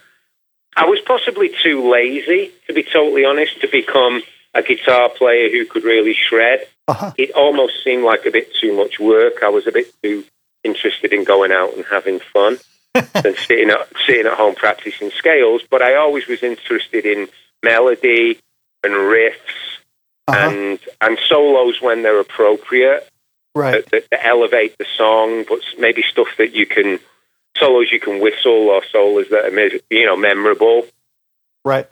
I 0.77 0.87
was 0.87 1.01
possibly 1.01 1.51
too 1.63 1.91
lazy, 1.91 2.53
to 2.67 2.75
be 2.75 2.83
totally 2.83 3.25
honest, 3.25 3.61
to 3.63 3.69
become 3.69 4.23
a 4.55 4.63
guitar 4.63 5.09
player 5.09 5.49
who 5.51 5.65
could 5.65 5.85
really 5.85 6.15
shred. 6.15 6.67
Uh-huh. 6.87 7.13
It 7.17 7.33
almost 7.33 7.83
seemed 7.83 8.05
like 8.05 8.27
a 8.27 8.31
bit 8.31 8.55
too 8.55 8.77
much 8.77 9.01
work. 9.01 9.43
I 9.43 9.49
was 9.49 9.67
a 9.67 9.73
bit 9.73 9.93
too 10.03 10.25
interested 10.63 11.13
in 11.13 11.25
going 11.25 11.53
out 11.53 11.75
and 11.75 11.85
having 11.91 12.21
fun 12.21 12.59
than 12.95 13.37
sitting 13.37 13.71
at, 13.71 13.89
sitting 14.07 14.27
at 14.27 14.35
home 14.35 14.55
practicing 14.55 15.11
scales. 15.11 15.63
But 15.69 15.83
I 15.83 15.97
always 15.97 16.27
was 16.27 16.43
interested 16.43 17.07
in 17.07 17.29
melody 17.63 18.39
and 18.83 18.93
riffs 18.93 19.79
Uh-huh. 20.27 20.49
and 20.51 20.79
and 21.03 21.19
solos 21.29 21.81
when 21.83 22.03
they're 22.03 22.21
appropriate 22.21 23.09
Right. 23.55 23.85
that, 23.91 24.11
that, 24.11 24.27
elevate 24.27 24.77
the 24.79 24.87
song, 24.97 25.45
but 25.49 25.61
maybe 25.79 26.03
stuff 26.03 26.29
that 26.39 26.55
you 26.55 26.67
can 26.67 26.99
solos 27.57 27.93
you 27.93 28.01
can 28.01 28.21
whistle 28.21 28.69
or 28.71 28.83
solos 28.91 29.29
that 29.31 29.45
are 29.45 29.81
you 29.91 30.07
know 30.07 30.17
memorable 30.17 30.87
Right. 31.65 31.87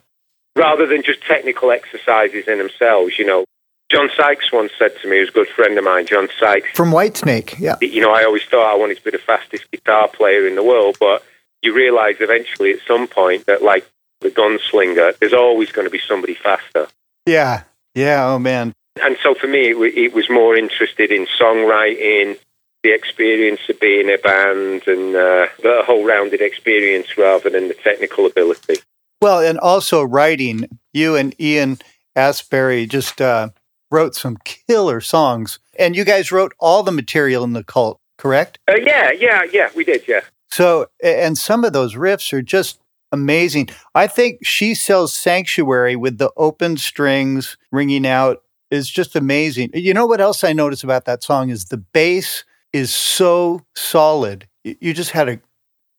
rather 0.57 0.87
than 0.87 1.03
just 1.03 1.23
technical 1.23 1.71
exercises 1.71 2.49
in 2.49 2.59
themselves. 2.59 3.19
You 3.19 3.27
know, 3.27 3.45
John 3.91 4.09
Sykes 4.17 4.51
once 4.53 4.73
said 4.79 4.93
to 5.03 5.09
me, 5.09 5.19
who's 5.19 5.29
a 5.29 5.33
good 5.33 5.49
friend 5.49 5.77
of 5.79 5.85
mine, 5.85 6.07
John 6.07 6.29
Sykes. 6.41 6.71
From 6.75 6.91
Whitesnake. 6.91 7.59
Yeah. 7.59 7.77
You 7.81 8.01
know, 8.01 8.13
I 8.13 8.25
always 8.25 8.43
thought 8.45 8.73
I 8.73 8.77
wanted 8.77 8.97
to 8.97 9.05
be 9.05 9.11
the 9.11 9.19
fastest 9.19 9.71
guitar 9.71 10.09
player 10.09 10.47
in 10.47 10.55
the 10.57 10.65
world, 10.65 10.97
but 10.99 11.23
you 11.63 11.75
realise 11.75 12.17
eventually 12.21 12.73
at 12.73 12.81
some 12.89 13.07
point 13.07 13.47
that 13.47 13.63
like 13.63 13.87
the 14.21 14.31
gunslinger, 14.31 15.19
there's 15.19 15.33
always 15.35 15.71
going 15.71 15.87
to 15.87 15.91
be 15.91 16.01
somebody 16.09 16.35
faster. 16.35 16.89
Yeah. 17.27 17.63
Yeah. 17.95 18.27
Oh, 18.27 18.39
man. 18.39 18.75
and 19.03 19.17
so 19.23 19.35
for 19.35 19.47
me, 19.47 19.71
it, 19.71 19.77
it 19.77 20.15
was 20.15 20.29
more 20.31 20.57
interested 20.57 21.11
in 21.11 21.27
songwriting, 21.41 22.39
the 22.83 22.93
experience 22.93 23.61
of 23.69 23.79
being 23.81 24.11
a 24.11 24.19
band, 24.19 24.83
and 24.87 25.15
uh, 25.15 25.47
the 25.63 25.83
whole 25.87 26.05
rounded 26.05 26.41
experience 26.41 27.17
rather 27.17 27.49
than 27.49 27.69
the 27.69 27.75
technical 27.75 28.27
ability. 28.27 28.77
Well, 29.21 29.41
and 29.41 29.59
also 29.59 30.03
writing. 30.03 30.81
You 30.93 31.17
and 31.17 31.35
Ian 31.41 31.79
Astbury 32.17 32.89
just 32.89 33.21
uh, 33.21 33.51
wrote 33.91 34.15
some 34.15 34.37
killer 34.45 35.01
songs, 35.01 35.61
and 35.79 35.95
you 35.95 36.05
guys 36.05 36.33
wrote 36.33 36.55
all 36.59 36.83
the 36.83 36.93
material 36.93 37.45
in 37.45 37.53
the 37.53 37.63
cult, 37.63 38.01
correct? 38.19 38.59
Uh, 38.69 38.75
yeah, 38.75 39.13
yeah, 39.13 39.43
yeah, 39.53 39.71
we 39.77 39.85
did, 39.85 40.09
yeah. 40.09 40.23
So, 40.51 40.89
and 41.03 41.39
some 41.39 41.65
of 41.65 41.73
those 41.73 41.95
riffs 41.95 42.33
are 42.33 42.43
just 42.43 42.79
amazing. 43.13 43.69
I 43.95 44.07
think 44.07 44.41
She 44.45 44.75
Sells 44.75 45.13
Sanctuary 45.13 45.97
with 45.97 46.19
the 46.19 46.31
open 46.37 46.77
strings 46.77 47.57
ringing 47.71 48.07
out 48.07 48.43
is 48.71 48.89
just 48.91 49.15
amazing. 49.15 49.71
You 49.75 49.93
know 49.95 50.07
what 50.07 50.21
else 50.21 50.43
I 50.45 50.53
notice 50.53 50.83
about 50.83 51.05
that 51.05 51.23
song 51.23 51.51
is 51.51 51.67
the 51.67 51.77
bass 51.77 52.45
is 52.73 52.93
so 52.93 53.63
solid. 53.77 54.49
You 54.65 54.95
just 54.95 55.11
had 55.11 55.29
a 55.29 55.41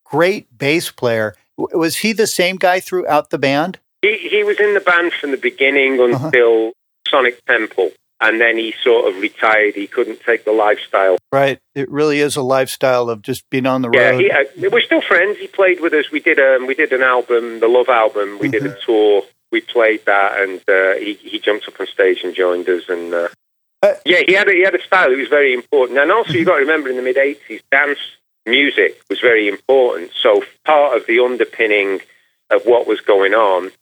great 0.04 0.56
bass 0.58 0.90
player. 0.90 1.34
Was 1.56 1.96
he 1.98 2.12
the 2.12 2.26
same 2.26 2.56
guy 2.56 2.80
throughout 2.80 3.30
the 3.30 3.38
band? 3.38 3.78
He, 4.02 4.16
he 4.18 4.42
was 4.42 4.58
in 4.58 4.74
the 4.74 4.80
band 4.80 5.12
from 5.12 5.30
the 5.30 5.36
beginning 5.36 6.00
Uh-huh. 6.00 6.26
until 6.26 6.72
Sonic 7.08 7.44
Temple, 7.46 7.92
and 8.20 8.40
then 8.40 8.56
he 8.56 8.74
sort 8.82 9.08
of 9.12 9.20
retired. 9.20 9.74
He 9.74 9.86
couldn't 9.86 10.20
take 10.20 10.44
the 10.44 10.52
lifestyle. 10.52 11.18
Right. 11.32 11.58
It 11.74 11.90
really 11.90 12.20
is 12.20 12.36
a 12.36 12.42
lifestyle 12.42 13.10
of 13.10 13.22
just 13.22 13.48
being 13.50 13.66
on 13.66 13.82
the 13.82 13.90
Yeah, 13.92 14.10
road. 14.10 14.20
he, 14.20 14.30
uh, 14.30 14.70
we're 14.70 14.80
still 14.80 15.02
friends. 15.02 15.38
He 15.38 15.46
played 15.48 15.80
with 15.80 15.92
us. 15.92 16.10
We 16.10 16.20
did 16.20 16.38
um, 16.38 16.66
we 16.66 16.74
did 16.74 16.92
an 16.92 17.02
album, 17.02 17.60
the 17.60 17.68
Love 17.68 17.88
album. 17.88 18.38
We 18.38 18.48
did 18.48 18.64
a 18.66 18.76
tour. 18.86 19.22
We 19.52 19.60
played 19.60 20.04
that, 20.06 20.40
and 20.40 20.60
uh, 20.68 20.94
he 20.98 21.14
he 21.14 21.38
jumped 21.38 21.68
up 21.68 21.78
on 21.80 21.86
stage 21.86 22.20
and 22.24 22.34
joined 22.34 22.68
us. 22.68 22.88
And 22.88 23.12
uh, 23.12 23.28
Uh, 23.82 23.94
yeah, 24.04 24.20
he 24.26 24.32
had 24.32 24.48
a, 24.48 24.52
he 24.52 24.62
had 24.62 24.74
a 24.74 24.82
style. 24.82 25.12
It 25.12 25.16
was 25.18 25.28
very 25.28 25.52
important. 25.52 25.98
And 25.98 26.10
also, 26.10 26.32
you 26.32 26.44
got 26.50 26.54
to 26.54 26.60
remember, 26.60 26.88
in 26.88 26.96
the 26.96 27.02
mid 27.02 27.16
'80s, 27.16 27.60
dance 27.70 27.98
music 28.46 29.00
was 29.10 29.20
very 29.20 29.48
important. 29.48 30.10
So 30.20 30.42
part 30.64 30.96
of 30.96 31.06
the 31.06 31.18
underpinning 31.20 32.00
of 32.50 32.62
what 32.64 32.86
was 32.86 33.00
going 33.00 33.32
on 33.34 33.72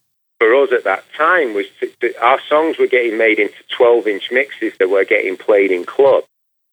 for 0.43 0.55
us 0.63 0.73
at 0.73 0.85
that 0.85 1.05
time 1.17 1.55
was 1.55 1.67
that 2.01 2.17
our 2.21 2.41
songs 2.49 2.79
were 2.79 2.87
getting 2.87 3.17
made 3.19 3.39
into 3.39 3.55
12-inch 3.79 4.31
mixes 4.33 4.73
that 4.79 4.91
were 4.91 5.05
getting 5.05 5.37
played 5.37 5.71
in 5.71 5.85
clubs. 5.85 6.27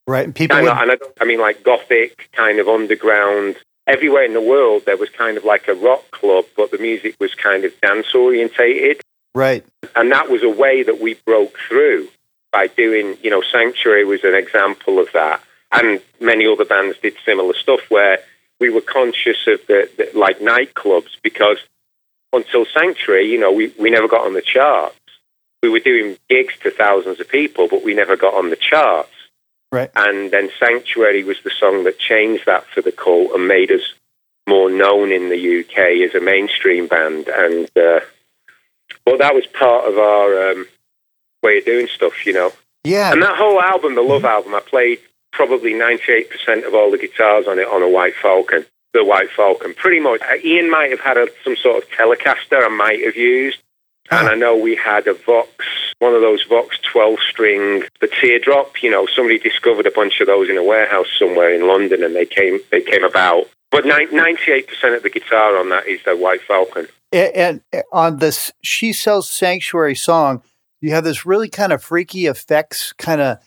right. 0.07 0.25
And 0.25 0.33
people 0.35 0.57
And, 0.57 0.65
would, 0.65 0.73
I- 0.73 0.81
and 0.83 0.91
I, 0.91 0.95
I 1.21 1.25
mean, 1.25 1.39
like 1.39 1.63
gothic, 1.63 2.29
kind 2.33 2.59
of 2.59 2.67
underground. 2.67 3.55
Everywhere 3.88 4.23
in 4.23 4.33
the 4.33 4.41
world, 4.41 4.83
there 4.85 4.97
was 4.97 5.09
kind 5.09 5.35
of 5.38 5.43
like 5.45 5.67
a 5.67 5.73
rock 5.73 6.09
club, 6.11 6.45
but 6.55 6.69
the 6.71 6.77
music 6.77 7.15
was 7.19 7.33
kind 7.35 7.63
of 7.65 7.71
dance 7.81 8.13
orientated. 8.13 9.01
right. 9.33 9.65
And 9.95 10.11
that 10.11 10.29
was 10.29 10.43
a 10.43 10.49
way 10.49 10.83
that 10.83 10.99
we 11.01 11.15
broke 11.25 11.57
through 11.67 12.07
by 12.51 12.67
doing, 12.67 13.17
you 13.23 13.29
know, 13.29 13.41
Sanctuary 13.41 14.05
was 14.05 14.23
an 14.23 14.35
example 14.35 14.99
of 14.99 15.07
that. 15.13 15.41
And 15.71 16.01
many 16.19 16.45
other 16.47 16.65
bands 16.65 16.97
did 16.99 17.15
similar 17.25 17.53
stuff 17.55 17.81
where 17.89 18.19
we 18.59 18.69
were 18.69 18.81
conscious 18.81 19.45
of 19.47 19.59
the, 19.67 19.89
the 19.97 20.09
like 20.17 20.39
nightclubs 20.39 21.11
because 21.23 21.57
until 22.33 22.65
Sanctuary, 22.65 23.31
you 23.31 23.39
know, 23.39 23.51
we, 23.51 23.74
we 23.79 23.89
never 23.89 24.07
got 24.07 24.25
on 24.25 24.33
the 24.33 24.41
charts. 24.41 24.95
We 25.62 25.69
were 25.69 25.79
doing 25.79 26.17
gigs 26.29 26.53
to 26.63 26.71
thousands 26.71 27.19
of 27.19 27.27
people, 27.27 27.67
but 27.67 27.83
we 27.83 27.93
never 27.93 28.15
got 28.15 28.33
on 28.33 28.50
the 28.50 28.55
charts. 28.55 29.09
Right. 29.71 29.91
And 29.95 30.31
then 30.31 30.50
Sanctuary 30.59 31.24
was 31.24 31.38
the 31.43 31.51
song 31.51 31.83
that 31.83 32.00
changed 32.00 32.45
that 32.45 32.65
for 32.67 32.81
the 32.81 32.91
cult 32.91 33.31
and 33.33 33.48
made 33.48 33.71
us 33.71 33.93
more 34.48 34.69
known 34.69 35.12
in 35.12 35.29
the 35.29 35.59
UK 35.59 36.07
as 36.07 36.15
a 36.15 36.24
mainstream 36.24 36.88
band. 36.88 37.27
And 37.27 37.69
uh, 37.77 38.00
well, 39.05 39.17
that 39.17 39.36
was 39.36 39.45
part 39.48 39.86
of 39.86 39.98
our 39.98 40.51
um, 40.51 40.67
way 41.43 41.59
of 41.59 41.65
doing 41.65 41.88
stuff, 41.88 42.25
you 42.25 42.33
know. 42.33 42.51
Yeah. 42.83 43.12
And 43.12 43.21
that 43.21 43.38
whole 43.38 43.62
album, 43.62 43.95
the 43.95 44.01
Love 44.01 44.25
album, 44.25 44.55
I 44.55 44.62
played 44.62 45.00
probably 45.31 45.74
98% 45.74 46.65
of 46.65 46.74
all 46.74 46.89
the 46.89 46.98
guitars 46.98 47.48
on 47.48 47.59
it 47.59 47.67
on 47.67 47.83
a 47.83 47.89
White 47.89 48.15
Falcon. 48.15 48.65
The 48.93 49.03
White 49.03 49.29
Falcon, 49.31 49.74
pretty 49.75 50.00
much. 50.00 50.22
Uh, 50.22 50.36
Ian 50.43 50.69
might 50.69 50.89
have 50.89 51.00
had 51.00 51.17
a, 51.17 51.27
some 51.43 51.55
sort 51.55 51.84
of 51.84 51.89
Telecaster 51.91 52.65
I 52.65 52.69
might 52.69 53.03
have 53.03 53.15
used. 53.15 53.60
And 54.12 54.27
I 54.27 54.34
know 54.34 54.58
we 54.58 54.75
had 54.75 55.08
a 55.08 55.13
Vox, 55.13 55.51
one 56.00 56.15
of 56.15 56.22
those 56.22 56.43
Vox 56.43 56.79
12 56.79 57.19
string, 57.29 57.84
the 58.01 58.08
teardrop. 58.08 58.81
You 58.81 58.89
know, 58.89 59.05
somebody 59.05 59.38
discovered 59.38 59.86
a 59.86 59.91
bunch 59.91 60.19
of 60.19 60.27
those 60.27 60.50
in 60.50 60.58
a 60.58 60.63
warehouse 60.63 61.08
somewhere 61.17 61.53
in 61.53 61.67
London, 61.67 62.03
and 62.03 62.15
they 62.15 62.25
came 62.25 62.60
they 62.72 62.81
came 62.81 63.03
about. 63.03 63.46
But 63.72 63.86
ninety 63.86 64.51
eight 64.51 64.67
percent 64.67 64.96
of 64.96 65.03
the 65.03 65.12
guitar 65.12 65.58
on 65.58 65.69
that 65.69 65.88
is 65.88 66.00
the 66.05 66.17
White 66.17 66.41
Falcon. 66.41 66.88
And, 67.12 67.62
and 67.74 67.84
on 67.91 68.17
this 68.17 68.51
"She 68.63 68.93
Sells 68.93 69.29
Sanctuary" 69.29 69.96
song, 69.96 70.41
you 70.81 70.91
have 70.91 71.03
this 71.03 71.25
really 71.25 71.50
kind 71.50 71.72
of 71.72 71.84
freaky 71.84 72.25
effects 72.25 72.93
kind 72.93 73.22
of 73.22 73.38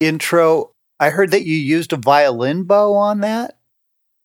intro. 0.00 0.72
I 0.98 1.08
heard 1.08 1.30
that 1.30 1.46
you 1.46 1.56
used 1.56 1.94
a 1.94 1.96
violin 1.96 2.64
bow 2.64 2.92
on 2.94 3.20
that. 3.20 3.56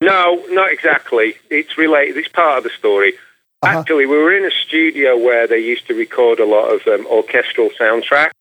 No, 0.02 0.44
not 0.50 0.72
exactly. 0.72 1.36
It's 1.50 1.78
related. 1.78 2.18
It's 2.18 2.28
part 2.28 2.60
of 2.60 2.64
the 2.64 2.70
story. 2.70 3.14
Uh-huh. 3.62 3.80
Actually, 3.80 4.06
we 4.06 4.18
were 4.18 4.36
in 4.36 4.46
a 4.46 4.52
studio 4.52 5.18
where 5.18 5.48
they 5.48 5.60
used 5.60 5.88
to 5.88 5.94
record 5.94 6.40
a 6.40 6.46
lot 6.46 6.74
of 6.74 6.86
um, 6.88 7.08
orchestral 7.08 7.70
soundtracks. 7.80 8.32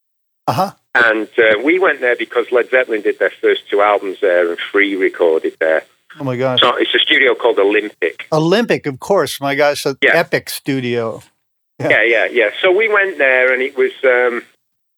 Uh-huh. 0.47 0.73
And 0.95 1.29
uh, 1.39 1.59
we 1.63 1.79
went 1.79 2.01
there 2.01 2.17
because 2.17 2.53
Led 2.53 2.71
Zeppelin 2.71 3.03
did 3.03 3.19
their 3.19 3.31
first 3.31 3.69
two 3.69 3.81
albums 3.81 4.19
there 4.21 4.51
and 4.51 4.59
Free 4.59 4.95
recorded 4.95 5.57
there. 5.59 5.85
Oh 6.21 6.25
my 6.25 6.37
gosh. 6.37 6.61
So 6.61 6.77
it's 6.77 6.95
a 6.95 6.99
studio 6.99 7.35
called 7.35 7.59
Olympic. 7.59 8.29
Olympic, 8.31 8.87
of 8.87 9.01
course. 9.01 9.41
My 9.41 9.55
gosh, 9.55 9.87
an 9.87 9.97
yeah. 10.03 10.13
epic 10.15 10.49
studio. 10.51 11.23
Yeah. 11.81 11.89
yeah, 11.89 12.03
yeah, 12.03 12.27
yeah. 12.27 12.51
So 12.61 12.71
we 12.71 12.89
went 12.89 13.19
there 13.19 13.53
and 13.53 13.61
it 13.61 13.77
was, 13.77 13.93
um, 14.05 14.43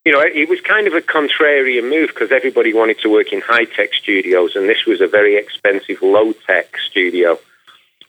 you 0.06 0.12
know, 0.12 0.20
it 0.20 0.48
was 0.48 0.60
kind 0.60 0.86
of 0.86 0.94
a 0.94 1.00
contrarian 1.00 1.90
move 1.90 2.10
because 2.10 2.30
everybody 2.30 2.72
wanted 2.72 3.00
to 3.00 3.10
work 3.10 3.32
in 3.32 3.40
high 3.40 3.64
tech 3.64 3.92
studios 3.92 4.54
and 4.54 4.68
this 4.68 4.86
was 4.86 5.00
a 5.00 5.08
very 5.08 5.34
expensive, 5.36 6.00
low 6.00 6.32
tech 6.46 6.78
studio. 6.78 7.36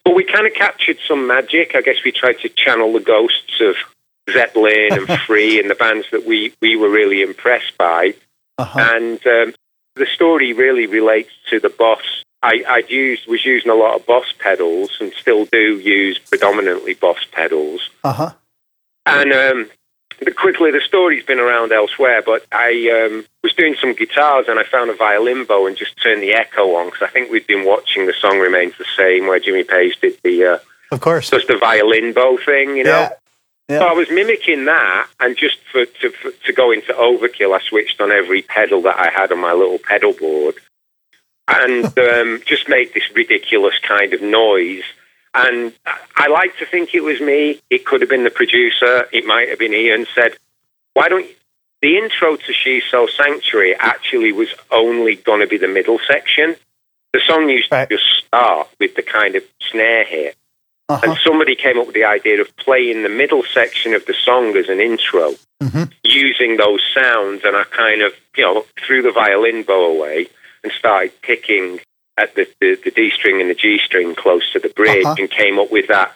But 0.06 0.14
we 0.14 0.24
kind 0.24 0.46
of 0.46 0.54
captured 0.54 1.00
some 1.08 1.26
magic. 1.26 1.72
I 1.74 1.82
guess 1.82 2.04
we 2.06 2.12
tried 2.12 2.38
to 2.42 2.50
channel 2.50 2.94
the 2.94 3.00
ghosts 3.00 3.60
of 3.62 3.76
Zeppelin 4.32 4.90
and 4.92 5.20
Free 5.26 5.60
and 5.60 5.72
the 5.72 5.76
bands 5.76 6.06
that 6.12 6.24
we, 6.24 6.54
we 6.62 6.76
were 6.76 6.88
really 6.88 7.24
impressed 7.24 7.76
by. 7.80 8.14
Uh-huh. 8.60 8.80
And 8.80 9.26
um, 9.26 9.56
the 9.96 10.06
story 10.06 10.54
really 10.54 10.86
relates 10.86 11.32
to 11.50 11.60
the 11.60 11.70
Boss. 11.70 12.24
I, 12.44 12.64
I'd 12.70 12.92
used, 12.92 13.28
was 13.28 13.44
using 13.44 13.72
a 13.72 13.76
lot 13.76 14.00
of 14.00 14.06
Boss 14.06 14.32
pedals 14.38 14.92
and 15.02 15.12
still 15.14 15.46
do 15.46 15.80
use 15.80 16.20
predominantly 16.20 16.94
Boss 16.94 17.26
pedals. 17.32 17.90
Uh-huh. 18.04 18.34
And 19.08 19.34
um, 19.34 19.70
quickly, 20.36 20.72
the 20.72 20.82
story's 20.82 21.26
been 21.26 21.40
around 21.40 21.72
elsewhere, 21.72 22.22
but 22.26 22.46
I 22.52 23.08
um, 23.08 23.26
was 23.44 23.54
doing 23.54 23.76
some 23.80 23.94
guitars 23.94 24.48
and 24.48 24.60
I 24.60 24.64
found 24.64 24.90
a 24.90 24.96
violin 24.96 25.46
bow 25.46 25.68
and 25.68 25.78
just 25.78 26.02
turned 26.02 26.22
the 26.22 26.34
echo 26.34 26.76
on 26.76 26.88
because 26.88 27.04
I 27.04 27.08
think 27.08 27.32
we'd 27.32 27.48
been 27.48 27.66
watching 27.66 28.06
The 28.06 28.14
Song 28.14 28.40
Remains 28.40 28.74
the 28.78 28.86
Same 28.96 29.28
where 29.28 29.40
Jimmy 29.40 29.64
Page 29.64 30.00
did 30.02 30.18
the. 30.24 30.46
Uh, 30.46 30.58
of 30.92 31.02
course. 31.02 31.30
Just 31.30 31.48
the 31.48 31.58
violin 31.58 32.14
bow 32.14 32.38
thing, 32.38 32.78
you 32.78 32.84
know? 32.84 32.90
Yeah. 32.90 33.10
Yeah. 33.70 33.80
So 33.80 33.88
I 33.88 33.94
was 33.94 34.10
mimicking 34.10 34.66
that, 34.66 35.08
and 35.20 35.36
just 35.36 35.58
for 35.72 35.86
to, 35.86 36.10
for, 36.12 36.32
to 36.32 36.54
go 36.54 36.72
into 36.72 36.94
overkill, 36.94 37.54
I 37.54 37.62
switched 37.62 38.00
on 38.00 38.12
every 38.12 38.42
pedal 38.42 38.82
that 38.84 38.98
I 38.98 39.10
had 39.10 39.34
on 39.34 39.40
my 39.40 39.52
little 39.52 39.78
pedal 39.78 40.14
board, 40.14 40.56
and 41.50 41.86
um, 42.00 42.42
just 42.46 42.70
made 42.70 42.94
this 42.94 43.14
ridiculous 43.14 43.78
kind 43.80 44.14
of 44.14 44.22
noise. 44.22 44.84
And 45.34 45.74
I 46.16 46.28
like 46.28 46.58
to 46.58 46.66
think 46.66 46.96
it 46.96 47.04
was 47.04 47.22
me. 47.22 47.62
It 47.70 47.86
could 47.86 48.02
have 48.02 48.10
been 48.10 48.24
the 48.24 48.30
producer. 48.32 49.08
It 49.12 49.26
might 49.26 49.50
have 49.50 49.60
been 49.60 49.74
Ian. 49.74 50.08
Said, 50.16 50.38
"Why 50.94 51.10
don't?" 51.10 51.26
You? 51.26 51.36
The 51.82 51.98
intro 51.98 52.36
to 52.38 52.54
"She 52.54 52.82
Sells 52.90 53.16
Sanctuary" 53.16 53.76
actually 53.76 54.32
was 54.32 54.50
only 54.72 55.16
going 55.16 55.42
to 55.42 55.48
be 55.48 55.58
the 55.58 55.68
middle 55.68 56.00
section. 56.08 56.56
The 57.14 57.22
song 57.28 57.50
used 57.50 57.72
right. 57.72 57.88
to 57.88 57.96
just 57.96 58.26
start 58.26 58.68
with 58.80 58.96
the 58.96 59.04
kind 59.04 59.36
of 59.36 59.44
snare 59.72 60.04
hit, 60.04 60.36
uh-huh. 60.90 61.02
and 61.04 61.18
somebody 61.24 61.56
came 61.56 61.78
up 61.78 61.86
with 61.86 61.96
the 61.96 62.06
idea 62.06 62.42
of 62.42 62.56
playing 62.58 63.04
the 63.04 63.10
middle 63.10 63.44
section 63.54 63.94
of 63.94 64.06
the 64.06 64.16
song 64.16 64.58
as 64.58 64.70
an 64.70 64.80
intro, 64.80 65.34
mm-hmm. 65.62 65.84
using 66.04 66.58
those 66.58 66.82
sounds. 66.96 67.44
And 67.44 67.56
I 67.56 67.64
kind 67.66 68.02
of, 68.02 68.14
you 68.36 68.44
know, 68.44 68.66
threw 68.86 69.04
the 69.04 69.12
violin 69.12 69.64
bow 69.64 69.96
away 69.96 70.28
and 70.64 70.74
started 70.74 71.22
picking 71.22 71.80
at 72.18 72.36
the, 72.36 72.48
the, 72.60 72.80
the 72.84 72.92
D 72.92 73.12
string 73.12 73.42
and 73.42 73.50
the 73.50 73.56
G 73.56 73.80
string 73.84 74.16
close 74.16 74.52
to 74.54 74.60
the 74.60 74.70
bridge 74.70 75.06
uh-huh. 75.06 75.16
and 75.20 75.30
came 75.30 75.60
up 75.60 75.72
with 75.72 75.88
that. 75.88 76.14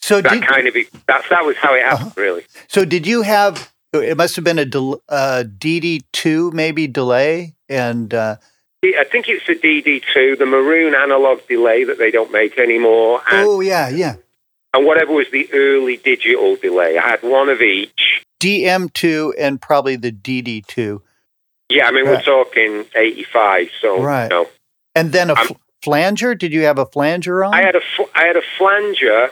So 0.00 0.20
that 0.20 0.42
kind 0.42 0.68
of 0.68 0.74
that 1.06 1.24
that 1.28 1.44
was 1.44 1.56
how 1.56 1.74
it 1.74 1.84
happened, 1.84 2.08
uh-huh. 2.08 2.20
really. 2.20 2.46
So 2.68 2.84
did 2.84 3.06
you 3.06 3.22
have? 3.22 3.72
It 3.92 4.16
must 4.16 4.36
have 4.36 4.44
been 4.44 4.58
a 4.58 4.64
del, 4.64 5.02
uh, 5.08 5.44
DD 5.46 6.02
two 6.12 6.50
maybe 6.52 6.86
delay, 6.86 7.54
and 7.68 8.12
uh, 8.12 8.36
I 8.84 9.04
think 9.10 9.28
it's 9.28 9.48
a 9.48 9.54
DD 9.54 10.02
two, 10.12 10.36
the 10.36 10.46
maroon 10.46 10.94
analog 10.94 11.46
delay 11.48 11.84
that 11.84 11.98
they 11.98 12.10
don't 12.10 12.30
make 12.30 12.58
anymore. 12.58 13.22
And, 13.30 13.46
oh 13.46 13.60
yeah, 13.60 13.88
yeah. 13.88 14.16
And 14.72 14.86
whatever 14.86 15.12
was 15.12 15.30
the 15.32 15.48
early 15.52 15.96
digital 15.96 16.56
delay, 16.56 16.98
I 16.98 17.08
had 17.08 17.22
one 17.22 17.48
of 17.48 17.60
each. 17.60 18.22
DM 18.40 18.92
two 18.92 19.34
and 19.38 19.60
probably 19.60 19.96
the 19.96 20.12
DD 20.12 20.64
two. 20.66 21.02
Yeah, 21.68 21.86
I 21.86 21.90
mean 21.90 22.06
right. 22.06 22.24
we're 22.26 22.44
talking 22.44 22.84
eighty 22.94 23.24
five, 23.24 23.68
so 23.80 24.00
right. 24.00 24.24
You 24.24 24.28
know, 24.28 24.46
and 24.94 25.12
then 25.12 25.30
a 25.30 25.36
fl- 25.36 25.54
flanger? 25.82 26.34
Did 26.34 26.52
you 26.52 26.62
have 26.62 26.78
a 26.78 26.86
flanger 26.86 27.44
on? 27.44 27.54
I 27.54 27.62
had 27.62 27.76
a 27.76 27.80
fl- 27.96 28.10
I 28.14 28.24
had 28.24 28.36
a 28.36 28.42
flanger, 28.56 29.30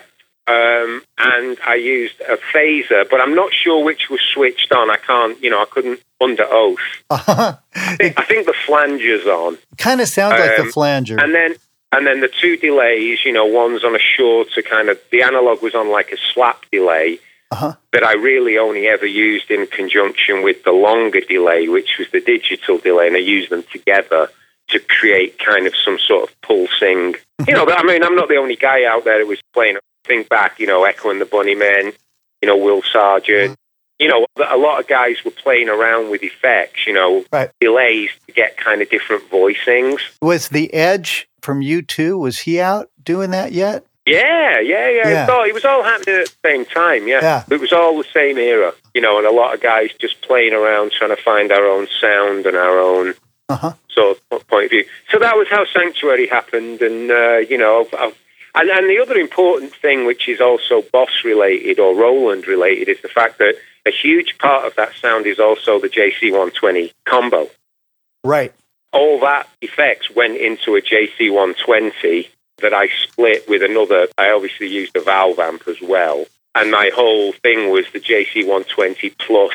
um, 0.48 1.02
and 1.18 1.58
I 1.66 1.74
used 1.74 2.20
a 2.20 2.36
phaser, 2.36 3.08
but 3.10 3.20
I'm 3.20 3.34
not 3.34 3.52
sure 3.52 3.84
which 3.84 4.08
was 4.10 4.20
switched 4.32 4.72
on. 4.72 4.90
I 4.90 4.96
can't, 4.96 5.42
you 5.42 5.50
know, 5.50 5.60
I 5.60 5.66
couldn't 5.66 6.00
under 6.20 6.46
oath. 6.48 6.78
I, 7.10 7.58
think, 7.96 8.18
I, 8.18 8.24
think, 8.24 8.46
the 8.46 8.54
flanger's 8.64 9.26
on. 9.26 9.58
Kind 9.76 10.00
of 10.00 10.08
sounds 10.08 10.34
um, 10.34 10.40
like 10.40 10.56
the 10.56 10.62
um, 10.62 10.72
flanger. 10.72 11.20
And 11.20 11.34
then 11.34 11.56
and 11.92 12.06
then 12.06 12.20
the 12.20 12.28
two 12.28 12.56
delays, 12.56 13.24
you 13.24 13.32
know, 13.32 13.46
one's 13.46 13.84
on 13.84 13.94
a 13.94 13.98
shorter 13.98 14.62
kind 14.62 14.88
of. 14.88 14.98
The 15.10 15.22
analog 15.22 15.62
was 15.62 15.74
on 15.74 15.90
like 15.90 16.12
a 16.12 16.16
slap 16.32 16.64
delay. 16.70 17.18
Uh-huh. 17.52 17.74
That 17.92 18.02
I 18.02 18.14
really 18.14 18.58
only 18.58 18.88
ever 18.88 19.06
used 19.06 19.52
in 19.52 19.68
conjunction 19.68 20.42
with 20.42 20.64
the 20.64 20.72
longer 20.72 21.20
delay, 21.20 21.68
which 21.68 21.96
was 21.96 22.10
the 22.10 22.20
digital 22.20 22.78
delay, 22.78 23.06
and 23.06 23.14
I 23.14 23.20
used 23.20 23.50
them 23.50 23.62
together 23.72 24.30
to 24.68 24.78
create 24.80 25.38
kind 25.38 25.66
of 25.66 25.74
some 25.76 25.98
sort 25.98 26.28
of 26.28 26.40
pulsing. 26.42 27.14
You 27.46 27.54
know, 27.54 27.66
I 27.68 27.82
mean, 27.84 28.02
I'm 28.02 28.16
not 28.16 28.28
the 28.28 28.36
only 28.36 28.56
guy 28.56 28.84
out 28.84 29.04
there 29.04 29.20
who 29.20 29.28
was 29.28 29.42
playing. 29.52 29.78
Think 30.04 30.28
back, 30.28 30.60
you 30.60 30.68
know, 30.68 30.84
Echo 30.84 31.10
and 31.10 31.20
the 31.20 31.24
Bunnymen, 31.24 31.92
you 32.40 32.46
know, 32.46 32.56
Will 32.56 32.80
Sergeant. 32.82 33.56
You 33.98 34.06
know, 34.06 34.26
a 34.36 34.56
lot 34.56 34.78
of 34.78 34.86
guys 34.86 35.16
were 35.24 35.32
playing 35.32 35.68
around 35.68 36.10
with 36.10 36.22
effects, 36.22 36.86
you 36.86 36.92
know, 36.92 37.24
right. 37.32 37.50
delays 37.60 38.10
to 38.26 38.32
get 38.32 38.56
kind 38.56 38.82
of 38.82 38.90
different 38.90 39.28
voicings. 39.30 40.00
Was 40.22 40.50
the 40.50 40.72
Edge 40.72 41.28
from 41.40 41.60
U2, 41.60 42.20
was 42.20 42.40
he 42.40 42.60
out 42.60 42.90
doing 43.02 43.30
that 43.30 43.50
yet? 43.52 43.84
Yeah, 44.06 44.60
yeah, 44.60 44.88
yeah. 44.88 45.08
yeah. 45.08 45.08
It, 45.08 45.20
was 45.20 45.28
all, 45.28 45.44
it 45.44 45.54
was 45.54 45.64
all 45.64 45.82
happening 45.82 46.16
at 46.16 46.26
the 46.28 46.48
same 46.48 46.64
time, 46.64 47.08
yeah. 47.08 47.20
yeah. 47.20 47.44
It 47.50 47.60
was 47.60 47.72
all 47.72 47.98
the 47.98 48.08
same 48.14 48.38
era, 48.38 48.72
you 48.94 49.00
know, 49.00 49.18
and 49.18 49.26
a 49.26 49.32
lot 49.32 49.54
of 49.54 49.60
guys 49.60 49.90
just 50.00 50.22
playing 50.22 50.52
around 50.52 50.92
trying 50.92 51.14
to 51.14 51.20
find 51.20 51.50
our 51.50 51.66
own 51.66 51.88
sound 52.00 52.46
and 52.46 52.56
our 52.56 52.78
own 52.78 53.14
uh-huh. 53.48 53.74
sort 53.88 54.18
of 54.30 54.46
point 54.48 54.66
of 54.66 54.70
view. 54.70 54.84
So 55.10 55.18
that 55.18 55.36
was 55.36 55.48
how 55.48 55.64
Sanctuary 55.66 56.26
happened, 56.26 56.82
and 56.82 57.10
uh, 57.10 57.36
you 57.38 57.58
know, 57.58 57.86
I've, 57.98 58.16
and, 58.56 58.70
and 58.70 58.88
the 58.88 58.98
other 59.00 59.16
important 59.16 59.74
thing, 59.74 60.06
which 60.06 60.28
is 60.28 60.40
also 60.40 60.82
Boss 60.92 61.22
related 61.24 61.78
or 61.78 61.94
Roland 61.94 62.46
related, 62.46 62.88
is 62.88 63.00
the 63.02 63.08
fact 63.08 63.38
that 63.38 63.54
a 63.86 63.90
huge 63.90 64.38
part 64.38 64.64
of 64.66 64.74
that 64.76 64.94
sound 64.94 65.26
is 65.26 65.38
also 65.38 65.78
the 65.78 65.88
JC120 65.88 66.92
combo. 67.04 67.48
Right. 68.24 68.54
All 68.92 69.20
that 69.20 69.46
effects 69.60 70.10
went 70.10 70.38
into 70.38 70.74
a 70.74 70.80
JC120 70.80 72.30
that 72.62 72.72
I 72.72 72.88
split 73.02 73.46
with 73.46 73.62
another. 73.62 74.08
I 74.16 74.30
obviously 74.30 74.68
used 74.68 74.96
a 74.96 75.00
valve 75.00 75.38
amp 75.38 75.68
as 75.68 75.80
well. 75.82 76.24
And 76.54 76.70
my 76.70 76.90
whole 76.94 77.32
thing 77.32 77.70
was 77.70 77.84
the 77.92 78.00
JC120 78.00 79.18
plus, 79.18 79.52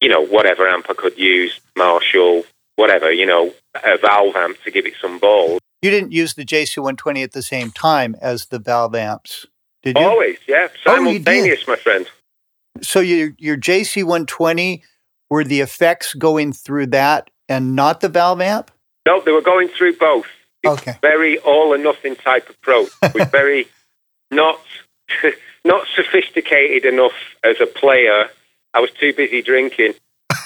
you 0.00 0.08
know, 0.08 0.24
whatever 0.24 0.68
amp 0.68 0.86
I 0.88 0.94
could 0.94 1.18
use, 1.18 1.58
Marshall, 1.76 2.44
whatever, 2.76 3.12
you 3.12 3.26
know, 3.26 3.52
a 3.84 3.98
valve 3.98 4.36
amp 4.36 4.62
to 4.64 4.70
give 4.70 4.86
it 4.86 4.94
some 5.00 5.18
balls. 5.18 5.60
You 5.82 5.90
didn't 5.90 6.12
use 6.12 6.34
the 6.34 6.44
JC120 6.44 7.22
at 7.22 7.32
the 7.32 7.42
same 7.42 7.70
time 7.70 8.16
as 8.20 8.46
the 8.46 8.58
valve 8.58 8.94
amps, 8.94 9.46
did 9.82 9.98
you? 9.98 10.04
Always, 10.04 10.38
yeah. 10.46 10.68
Oh, 10.86 10.96
Simultaneous, 10.96 11.64
oh, 11.66 11.72
my 11.72 11.76
friend. 11.76 12.08
So 12.80 13.00
your, 13.00 13.32
your 13.38 13.56
JC120, 13.56 14.82
were 15.30 15.44
the 15.44 15.60
effects 15.60 16.14
going 16.14 16.52
through 16.52 16.86
that 16.88 17.30
and 17.48 17.74
not 17.74 18.00
the 18.00 18.08
valve 18.08 18.40
amp? 18.40 18.70
No, 19.06 19.20
they 19.20 19.32
were 19.32 19.42
going 19.42 19.68
through 19.68 19.96
both. 19.96 20.26
Okay. 20.64 20.96
Very 21.02 21.38
all 21.38 21.74
or 21.74 21.78
nothing 21.78 22.16
type 22.16 22.48
approach. 22.48 22.90
We're 23.14 23.24
very 23.32 23.66
not 24.30 24.60
not 25.64 25.86
sophisticated 25.94 26.84
enough 26.84 27.12
as 27.42 27.60
a 27.60 27.66
player. 27.66 28.28
I 28.72 28.80
was 28.80 28.90
too 28.92 29.12
busy 29.12 29.42
drinking 29.42 29.94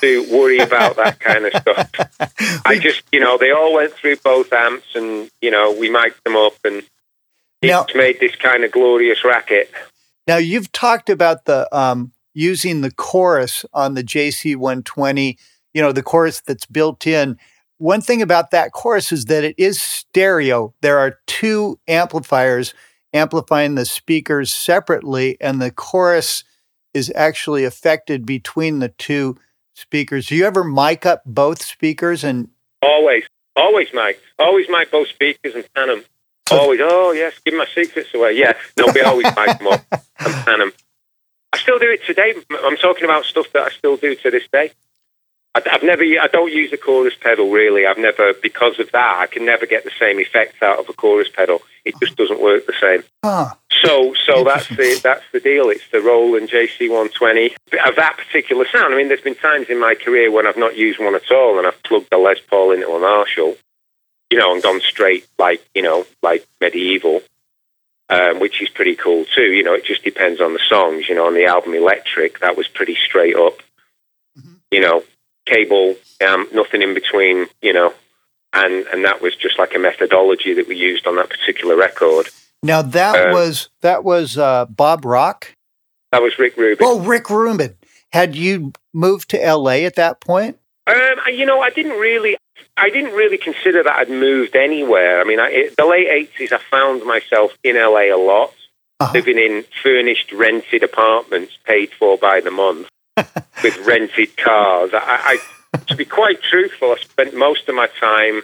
to 0.01 0.27
worry 0.33 0.59
about 0.59 0.97
that 0.97 1.21
kind 1.21 1.47
of 1.47 1.53
stuff. 1.61 2.63
I 2.67 2.79
just, 2.79 3.03
you 3.13 3.21
know, 3.21 3.39
they 3.39 3.51
all 3.51 3.75
went 3.75 3.93
through 3.93 4.17
both 4.17 4.53
amps, 4.53 4.95
and 4.95 5.31
you 5.41 5.51
know, 5.51 5.73
we 5.73 5.91
mic'd 5.91 6.23
them 6.25 6.37
up, 6.37 6.55
and 6.65 6.83
it's 7.63 7.95
made 7.95 8.21
this 8.21 8.37
kind 8.37 8.65
of 8.65 8.73
glorious 8.73 9.25
racket. 9.25 9.71
Now 10.27 10.37
you've 10.37 10.71
talked 10.73 11.09
about 11.11 11.47
the 11.47 11.69
um, 11.77 12.13
using 12.35 12.83
the 12.83 12.91
chorus 12.91 13.65
on 13.73 13.95
the 13.95 14.05
JC 14.05 14.57
120. 14.57 15.39
You 15.75 15.83
know 15.83 15.93
the 15.93 16.03
chorus 16.03 16.41
that's 16.41 16.67
built 16.67 17.07
in. 17.07 17.39
One 17.79 18.01
thing 18.01 18.23
about 18.23 18.51
that 18.51 18.73
chorus 18.73 19.13
is 19.13 19.27
that 19.27 19.45
it 19.45 19.55
is 19.57 19.81
stereo. 19.81 20.75
There 20.83 20.99
are 20.99 21.19
two 21.27 21.79
amplifiers 21.87 22.75
amplifying 23.13 23.75
the 23.75 23.85
speakers 23.85 24.53
separately, 24.53 25.37
and 25.41 25.63
the 25.63 25.71
chorus 25.71 26.45
is 26.95 27.13
actually 27.15 27.65
affected 27.65 28.27
between 28.27 28.79
the 28.81 28.89
two 28.89 29.37
speakers. 29.79 30.27
Do 30.27 30.37
you 30.37 30.47
ever 30.47 30.65
mic 30.65 31.07
up 31.07 31.23
both 31.25 31.63
speakers? 31.63 32.25
And 32.25 32.49
Always, 32.83 33.25
always 33.57 33.89
mic, 33.93 34.21
always 34.39 34.69
mic 34.69 34.91
both 34.91 35.09
speakers 35.09 35.55
and 35.55 35.65
pan 35.75 35.89
them. 35.89 36.05
Always, 36.51 36.81
oh 36.83 37.13
yes, 37.13 37.35
give 37.45 37.55
my 37.55 37.67
secrets 37.75 38.09
away. 38.15 38.33
Yeah, 38.33 38.55
no, 38.79 38.87
we 38.95 39.03
always 39.03 39.27
mic 39.27 39.59
them 39.59 39.67
up 39.69 39.85
and 39.93 40.35
pan 40.47 40.59
them. 40.61 40.73
I 41.53 41.59
still 41.59 41.79
do 41.79 41.91
it 41.91 42.05
today. 42.05 42.35
I'm 42.51 42.77
talking 42.77 43.05
about 43.05 43.25
stuff 43.25 43.47
that 43.53 43.63
I 43.63 43.71
still 43.71 43.97
do 43.97 44.15
to 44.15 44.31
this 44.31 44.47
day. 44.53 44.73
I- 45.67 45.75
I've 45.75 45.83
never, 45.83 46.03
I 46.03 46.27
don't 46.33 46.53
use 46.53 46.71
the 46.71 46.77
chorus 46.77 47.15
pedal 47.21 47.51
really. 47.51 47.87
I've 47.87 47.99
never, 47.99 48.33
because 48.35 48.79
of 48.79 48.91
that, 48.93 49.17
I 49.19 49.27
can 49.27 49.45
never 49.45 49.67
get 49.67 49.85
the 49.85 49.91
same 49.99 50.19
effects 50.19 50.63
out 50.63 50.79
of 50.79 50.89
a 50.89 50.93
chorus 50.93 51.29
pedal. 51.29 51.63
It 51.85 51.95
just 52.03 52.17
doesn't 52.17 52.41
work 52.43 52.67
the 52.67 52.75
same. 52.81 53.03
huh, 53.25 53.55
So, 53.85 54.15
so 54.27 54.45
that's 54.45 54.69
the 54.69 55.01
that's 55.03 55.25
the 55.33 55.41
deal. 55.41 55.71
It's 55.71 55.89
the 55.91 56.01
Roland 56.01 56.51
JC 56.51 56.89
120 56.91 57.55
of 57.87 57.97
that 57.97 58.17
particular 58.19 58.67
sound. 58.71 58.93
I 58.93 58.97
mean, 58.97 59.09
there's 59.09 59.21
been 59.23 59.35
times 59.35 59.69
in 59.71 59.81
my 59.81 59.95
career 59.95 60.31
when 60.31 60.47
I've 60.47 60.57
not 60.59 60.77
used 60.77 60.99
one 61.01 61.15
at 61.15 61.31
all, 61.31 61.57
and 61.59 61.67
I've 61.67 61.83
plugged 61.85 62.13
a 62.13 62.19
Les 62.19 62.41
Paul 62.51 62.73
into 62.73 62.89
a 62.89 63.01
Marshall, 63.01 63.57
you 64.31 64.39
know, 64.39 64.53
and 64.53 64.63
gone 64.63 64.81
straight 64.81 65.27
like 65.39 65.65
you 65.75 65.81
know, 65.83 66.05
like 66.23 66.47
medieval, 66.61 67.23
um, 68.11 68.39
which 68.41 68.61
is 68.61 68.69
pretty 68.69 68.95
cool 68.97 69.25
too. 69.35 69.51
You 69.53 69.63
know, 69.63 69.73
it 69.75 69.85
just 69.87 70.05
depends 70.05 70.41
on 70.43 70.53
the 70.53 70.61
songs. 70.69 71.09
You 71.09 71.15
know, 71.15 71.27
on 71.27 71.35
the 71.35 71.47
album 71.47 71.73
Electric, 71.73 72.41
that 72.41 72.57
was 72.57 72.69
pretty 72.69 72.97
straight 72.97 73.37
up. 73.37 73.55
You 74.71 74.81
know, 74.81 75.03
cable, 75.49 75.97
um, 76.27 76.49
nothing 76.53 76.83
in 76.83 76.95
between. 76.95 77.47
You 77.63 77.73
know. 77.73 77.95
And, 78.55 78.87
and 78.87 79.05
that 79.05 79.21
was 79.21 79.37
just 79.37 79.59
like 79.59 79.75
a 79.75 79.79
methodology 79.79 80.55
that 80.55 80.67
we 80.67 80.75
used 80.75 81.07
on 81.07 81.17
that 81.17 81.29
particular 81.29 81.77
record. 81.77 82.29
now 82.63 82.81
that 82.81 83.15
Uh, 83.29 83.33
was 83.35 83.69
that 83.83 84.05
was 84.05 84.39
uh, 84.39 84.65
Bob 84.65 85.05
Rock. 85.05 85.55
That 86.13 86.23
was 86.23 86.39
Rick 86.39 86.57
Rubin. 86.57 86.87
Oh, 86.89 86.99
Rick 87.01 87.29
Rubin. 87.29 87.77
Had 88.11 88.35
you 88.35 88.73
moved 88.95 89.29
to 89.31 89.37
LA 89.55 89.85
at 89.85 89.97
that 89.97 90.23
point? 90.23 90.59
Um, 90.87 90.97
you 91.31 91.45
know, 91.45 91.61
I 91.61 91.69
didn't 91.69 92.01
really, 92.01 92.39
I 92.79 92.89
didn't 92.89 93.13
really 93.13 93.37
consider 93.37 93.83
that 93.83 93.95
I'd 93.95 94.09
moved 94.09 94.57
anywhere. 94.57 95.21
I 95.21 95.25
mean, 95.25 95.41
I, 95.41 95.49
it, 95.51 95.77
the 95.77 95.85
late 95.85 96.09
eighties, 96.09 96.51
I 96.51 96.59
found 96.71 97.05
myself 97.05 97.53
in 97.63 97.77
LA 97.77 98.05
a 98.15 98.17
lot, 98.17 98.55
Uh-huh. 99.01 99.13
living 99.13 99.39
in 99.39 99.65
furnished, 99.83 100.33
rented 100.33 100.83
apartments 100.83 101.53
paid 101.67 101.91
for 101.99 102.17
by 102.17 102.41
the 102.41 102.51
month, 102.51 102.89
with 103.63 103.79
rented 103.87 104.37
cars. 104.37 104.91
I, 104.93 105.39
I, 105.75 105.79
to 105.79 105.97
be 105.97 106.05
quite 106.05 106.43
truthful, 106.43 106.93
I 106.93 106.97
spent 106.97 107.37
most 107.37 107.69
of 107.69 107.75
my 107.75 107.89
time 108.01 108.43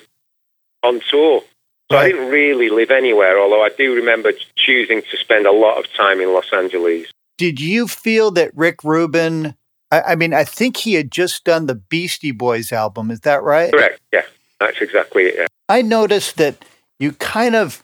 on 0.83 1.01
tour. 1.11 1.43
So 1.91 1.99
I 1.99 2.09
didn't 2.11 2.31
really 2.31 2.71
live 2.71 2.91
anywhere, 2.91 3.39
although 3.39 3.63
I 3.63 3.69
do 3.77 3.95
remember 3.95 4.33
choosing 4.57 5.03
to 5.11 5.17
spend 5.19 5.47
a 5.47 5.53
lot 5.53 5.79
of 5.79 5.93
time 5.93 6.21
in 6.21 6.33
Los 6.33 6.51
Angeles. 6.53 7.09
Did 7.37 7.61
you 7.61 7.89
feel 7.89 8.31
that 8.33 8.57
Rick 8.57 8.83
Rubin? 8.83 9.55
I, 9.91 10.01
I 10.01 10.15
mean, 10.15 10.33
I 10.33 10.45
think 10.45 10.79
he 10.79 10.95
had 10.95 11.11
just 11.11 11.45
done 11.45 11.67
the 11.67 11.75
Beastie 11.75 12.33
Boys 12.33 12.73
album. 12.73 13.11
Is 13.11 13.21
that 13.21 13.43
right? 13.43 13.71
Correct, 13.71 14.01
yeah, 14.13 14.23
that's 14.59 14.81
exactly 14.81 15.25
it. 15.25 15.35
Yeah. 15.39 15.47
I 15.69 15.83
noticed 15.83 16.37
that 16.39 16.65
you 16.99 17.13
kind 17.13 17.55
of 17.55 17.83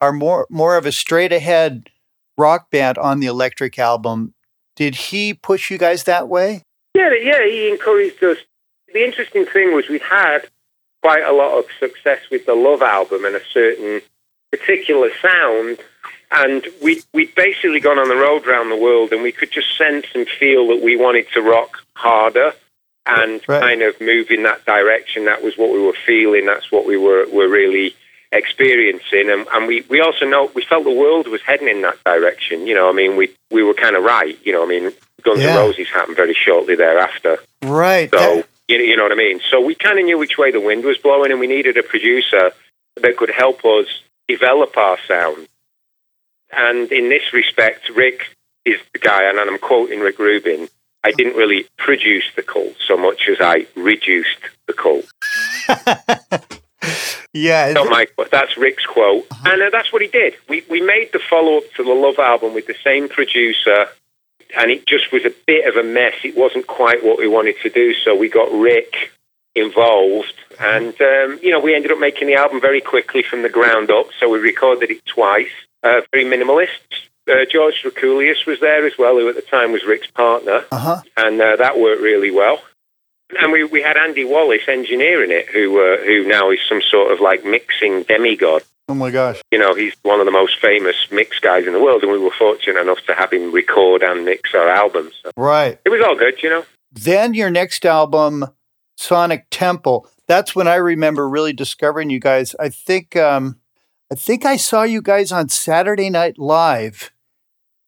are 0.00 0.12
more 0.12 0.46
more 0.50 0.76
of 0.76 0.86
a 0.86 0.92
straight 0.92 1.32
ahead 1.32 1.88
rock 2.36 2.70
band 2.70 2.98
on 2.98 3.20
the 3.20 3.26
Electric 3.26 3.78
album. 3.78 4.34
Did 4.76 4.94
he 4.94 5.34
push 5.34 5.70
you 5.70 5.78
guys 5.78 6.04
that 6.04 6.28
way? 6.28 6.62
Yeah, 6.94 7.12
yeah, 7.14 7.44
he 7.44 7.68
encouraged 7.70 8.22
us. 8.24 8.38
The 8.92 9.04
interesting 9.04 9.44
thing 9.46 9.74
was 9.74 9.88
we'd 9.88 10.02
had 10.02 10.48
quite 11.02 11.22
a 11.22 11.32
lot 11.32 11.58
of 11.58 11.66
success 11.78 12.20
with 12.30 12.46
the 12.46 12.54
Love 12.54 12.82
album 12.82 13.24
and 13.24 13.36
a 13.36 13.44
certain 13.52 14.00
particular 14.50 15.10
sound, 15.22 15.78
and 16.32 16.66
we 16.82 17.02
we'd 17.12 17.34
basically 17.34 17.80
gone 17.80 17.98
on 17.98 18.08
the 18.08 18.16
road 18.16 18.46
around 18.46 18.68
the 18.70 18.76
world, 18.76 19.12
and 19.12 19.22
we 19.22 19.32
could 19.32 19.50
just 19.52 19.76
sense 19.78 20.06
and 20.14 20.28
feel 20.28 20.66
that 20.68 20.82
we 20.82 20.96
wanted 20.96 21.26
to 21.32 21.40
rock 21.42 21.78
harder 21.94 22.52
and 23.06 23.40
Right. 23.48 23.60
kind 23.60 23.82
of 23.82 24.00
move 24.00 24.30
in 24.30 24.42
that 24.42 24.64
direction. 24.66 25.24
That 25.24 25.42
was 25.42 25.56
what 25.56 25.70
we 25.72 25.80
were 25.80 25.94
feeling. 26.06 26.46
That's 26.46 26.70
what 26.72 26.84
we 26.86 26.96
were 26.96 27.26
were 27.30 27.48
really 27.48 27.94
experiencing, 28.32 29.30
and, 29.30 29.46
and 29.52 29.66
we, 29.66 29.82
we 29.88 30.00
also 30.00 30.24
know 30.24 30.50
we 30.54 30.62
felt 30.64 30.84
the 30.84 30.90
world 30.90 31.26
was 31.28 31.42
heading 31.42 31.68
in 31.68 31.82
that 31.82 32.02
direction. 32.04 32.66
You 32.66 32.74
know, 32.74 32.88
I 32.88 32.92
mean, 32.92 33.16
we 33.16 33.34
we 33.50 33.62
were 33.62 33.74
kind 33.74 33.96
of 33.96 34.04
right. 34.04 34.38
You 34.44 34.52
know, 34.52 34.62
I 34.62 34.66
mean, 34.66 34.92
Guns 35.22 35.40
Yeah. 35.40 35.50
N' 35.50 35.56
Roses 35.56 35.88
happened 35.88 36.16
very 36.16 36.34
shortly 36.34 36.76
thereafter. 36.76 37.38
Right. 37.62 38.10
So 38.10 38.18
That- 38.18 38.46
you, 38.68 38.78
you 38.78 38.96
know 38.96 39.02
what 39.02 39.12
I 39.12 39.16
mean. 39.16 39.40
So 39.50 39.60
we 39.60 39.74
kind 39.74 39.98
of 39.98 40.04
knew 40.04 40.16
which 40.18 40.38
way 40.38 40.52
the 40.52 40.60
wind 40.60 40.84
was 40.84 40.96
blowing, 40.98 41.30
and 41.32 41.40
we 41.40 41.46
needed 41.48 41.76
a 41.76 41.82
producer 41.82 42.52
that 42.96 43.16
could 43.16 43.30
help 43.30 43.64
us 43.64 43.86
develop 44.28 44.76
our 44.76 44.96
sound. 45.08 45.48
And 46.52 46.90
in 46.92 47.08
this 47.08 47.32
respect, 47.32 47.88
Rick 47.90 48.36
is 48.64 48.78
the 48.92 48.98
guy, 48.98 49.28
and 49.28 49.38
I'm 49.40 49.58
quoting 49.58 50.00
Rick 50.00 50.18
Rubin. 50.18 50.68
I 51.02 51.12
didn't 51.12 51.36
really 51.36 51.66
produce 51.78 52.24
the 52.36 52.42
cult 52.42 52.74
so 52.86 52.96
much 52.96 53.28
as 53.28 53.38
I 53.40 53.66
reduced 53.74 54.38
the 54.66 54.72
cult. 54.74 55.06
yeah. 57.32 57.72
Not 57.72 57.88
my, 57.90 58.06
but 58.16 58.30
that's 58.30 58.56
Rick's 58.56 58.86
quote, 58.86 59.26
and 59.44 59.62
uh, 59.62 59.70
that's 59.70 59.92
what 59.92 60.02
he 60.02 60.08
did. 60.08 60.34
We 60.48 60.64
we 60.68 60.80
made 60.80 61.10
the 61.12 61.18
follow 61.18 61.58
up 61.58 61.64
to 61.76 61.82
the 61.84 61.92
Love 61.92 62.18
album 62.18 62.54
with 62.54 62.66
the 62.66 62.76
same 62.84 63.08
producer, 63.08 63.86
and 64.56 64.70
it 64.70 64.86
just 64.86 65.12
was 65.12 65.24
a 65.24 65.32
bit 65.46 65.66
of 65.68 65.76
a 65.76 65.86
mess. 65.86 66.14
It 66.24 66.36
wasn't 66.36 66.66
quite 66.66 67.04
what 67.04 67.18
we 67.18 67.28
wanted 67.28 67.56
to 67.62 67.70
do, 67.70 67.94
so 67.94 68.14
we 68.16 68.28
got 68.28 68.50
Rick 68.52 69.12
involved, 69.54 70.34
and 70.58 70.94
um, 71.00 71.38
you 71.42 71.50
know 71.50 71.60
we 71.60 71.74
ended 71.74 71.92
up 71.92 71.98
making 71.98 72.28
the 72.28 72.34
album 72.34 72.60
very 72.60 72.80
quickly 72.80 73.22
from 73.22 73.42
the 73.42 73.48
ground 73.48 73.90
up. 73.90 74.06
So 74.18 74.28
we 74.28 74.38
recorded 74.38 74.90
it 74.90 75.04
twice, 75.06 75.50
uh, 75.82 76.00
very 76.12 76.24
minimalist. 76.24 76.68
Uh, 77.30 77.44
George 77.48 77.82
Drakoulias 77.84 78.46
was 78.46 78.58
there 78.60 78.86
as 78.86 78.94
well, 78.98 79.16
who 79.16 79.28
at 79.28 79.36
the 79.36 79.42
time 79.42 79.70
was 79.72 79.84
Rick's 79.84 80.10
partner 80.10 80.64
Uh 80.72 80.78
huh. 80.78 81.02
and 81.16 81.40
uh, 81.40 81.54
that 81.56 81.78
worked 81.78 82.00
really 82.00 82.30
well. 82.30 82.60
And 83.38 83.52
we, 83.52 83.64
we 83.64 83.82
had 83.82 83.96
Andy 83.96 84.24
Wallace 84.24 84.62
engineering 84.68 85.30
it, 85.30 85.48
who 85.48 85.80
uh, 85.80 85.98
who 85.98 86.26
now 86.26 86.50
is 86.50 86.58
some 86.68 86.82
sort 86.82 87.12
of 87.12 87.20
like 87.20 87.44
mixing 87.44 88.02
demigod. 88.04 88.62
Oh 88.88 88.94
my 88.94 89.10
gosh. 89.12 89.40
You 89.52 89.58
know, 89.58 89.74
he's 89.74 89.94
one 90.02 90.18
of 90.18 90.26
the 90.26 90.32
most 90.32 90.58
famous 90.60 90.96
mix 91.12 91.38
guys 91.38 91.66
in 91.66 91.72
the 91.72 91.80
world, 91.82 92.02
and 92.02 92.10
we 92.10 92.18
were 92.18 92.32
fortunate 92.36 92.80
enough 92.80 92.98
to 93.06 93.14
have 93.14 93.32
him 93.32 93.52
record 93.52 94.02
and 94.02 94.24
mix 94.24 94.52
our 94.54 94.68
albums. 94.68 95.12
So 95.22 95.30
Right. 95.36 95.78
it 95.84 95.90
was 95.90 96.00
all 96.04 96.16
good, 96.16 96.42
you 96.42 96.50
know. 96.50 96.64
Then 96.90 97.34
your 97.34 97.50
next 97.50 97.86
album, 97.86 98.46
Sonic 98.96 99.46
Temple. 99.50 100.08
That's 100.26 100.56
when 100.56 100.66
I 100.66 100.74
remember 100.74 101.28
really 101.28 101.52
discovering 101.52 102.10
you 102.10 102.18
guys. 102.18 102.56
I 102.58 102.68
think 102.68 103.14
um, 103.16 103.60
I 104.12 104.16
think 104.16 104.44
I 104.44 104.56
saw 104.56 104.82
you 104.82 105.00
guys 105.02 105.30
on 105.30 105.48
Saturday 105.48 106.10
Night 106.10 106.36
Live. 106.36 107.12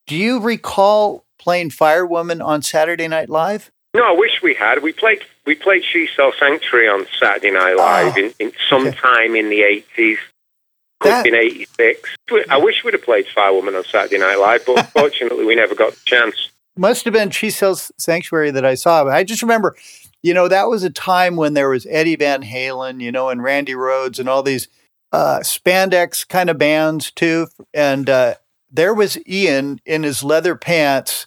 Do 0.06 0.16
you 0.16 0.38
recall 0.40 1.24
playing 1.38 1.70
Firewoman 1.70 2.44
on 2.44 2.62
Saturday 2.62 3.08
Night 3.08 3.28
Live? 3.28 3.72
No, 3.94 4.02
I 4.04 4.12
wish 4.18 4.40
we 4.42 4.54
had. 4.54 4.82
We 4.82 4.92
played 4.92 5.20
we 5.46 5.54
played 5.54 5.84
She 5.84 6.08
Sells 6.16 6.34
Sanctuary 6.38 6.88
on 6.88 7.06
Saturday 7.20 7.50
Night 7.50 7.74
Live 7.76 8.14
Oh, 8.16 8.20
in, 8.20 8.32
in 8.38 8.52
sometime 8.68 9.34
in 9.36 9.50
the 9.50 9.62
eighties. 9.62 10.18
Could 11.00 11.10
That- 11.10 11.14
have 11.16 11.24
been 11.24 11.34
eighty 11.34 11.66
six. 11.76 12.08
I 12.48 12.56
wish 12.58 12.84
we'd 12.84 12.94
have 12.94 13.02
played 13.04 13.26
Firewoman 13.26 13.76
on 13.76 13.84
Saturday 13.84 14.18
Night 14.18 14.36
Live, 14.38 14.64
but 14.66 14.86
fortunately 14.92 15.44
we 15.44 15.54
never 15.54 15.74
got 15.74 15.92
the 15.92 16.00
chance. 16.06 16.48
Must 16.76 17.04
have 17.04 17.12
been 17.12 17.30
She 17.30 17.50
Sells 17.50 17.92
Sanctuary 17.98 18.50
that 18.52 18.64
I 18.64 18.74
saw. 18.76 19.04
But 19.04 19.12
I 19.14 19.24
just 19.24 19.42
remember, 19.42 19.76
you 20.22 20.32
know, 20.32 20.48
that 20.48 20.68
was 20.68 20.82
a 20.84 20.90
time 20.90 21.36
when 21.36 21.52
there 21.52 21.68
was 21.68 21.86
Eddie 21.90 22.16
Van 22.16 22.42
Halen, 22.42 23.02
you 23.02 23.12
know, 23.12 23.28
and 23.28 23.42
Randy 23.42 23.74
Rhoads 23.74 24.18
and 24.18 24.26
all 24.26 24.42
these 24.42 24.68
uh, 25.12 25.40
spandex 25.42 26.26
kind 26.26 26.48
of 26.48 26.56
bands 26.56 27.10
too. 27.10 27.48
And 27.74 28.08
uh, 28.08 28.36
there 28.70 28.94
was 28.94 29.18
Ian 29.28 29.80
in 29.84 30.02
his 30.02 30.24
leather 30.24 30.56
pants. 30.56 31.26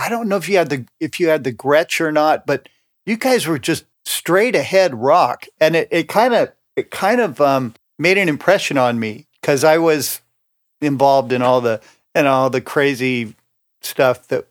I 0.00 0.08
don't 0.08 0.28
know 0.28 0.36
if 0.36 0.48
you 0.48 0.56
had 0.56 0.70
the 0.70 0.86
if 0.98 1.20
you 1.20 1.28
had 1.28 1.44
the 1.44 1.52
Gretsch 1.52 2.00
or 2.00 2.10
not, 2.10 2.46
but 2.46 2.68
you 3.04 3.18
guys 3.18 3.46
were 3.46 3.58
just 3.58 3.84
straight 4.06 4.56
ahead 4.56 4.94
rock, 4.94 5.44
and 5.60 5.76
it 5.76 6.08
kind 6.08 6.32
of 6.32 6.52
it 6.74 6.90
kind 6.90 7.20
of 7.20 7.38
um, 7.40 7.74
made 7.98 8.16
an 8.16 8.28
impression 8.28 8.78
on 8.78 8.98
me 8.98 9.26
because 9.40 9.62
I 9.62 9.76
was 9.76 10.22
involved 10.80 11.32
in 11.32 11.42
all 11.42 11.60
the 11.60 11.82
and 12.14 12.26
all 12.26 12.48
the 12.48 12.62
crazy 12.62 13.34
stuff 13.82 14.26
that 14.28 14.46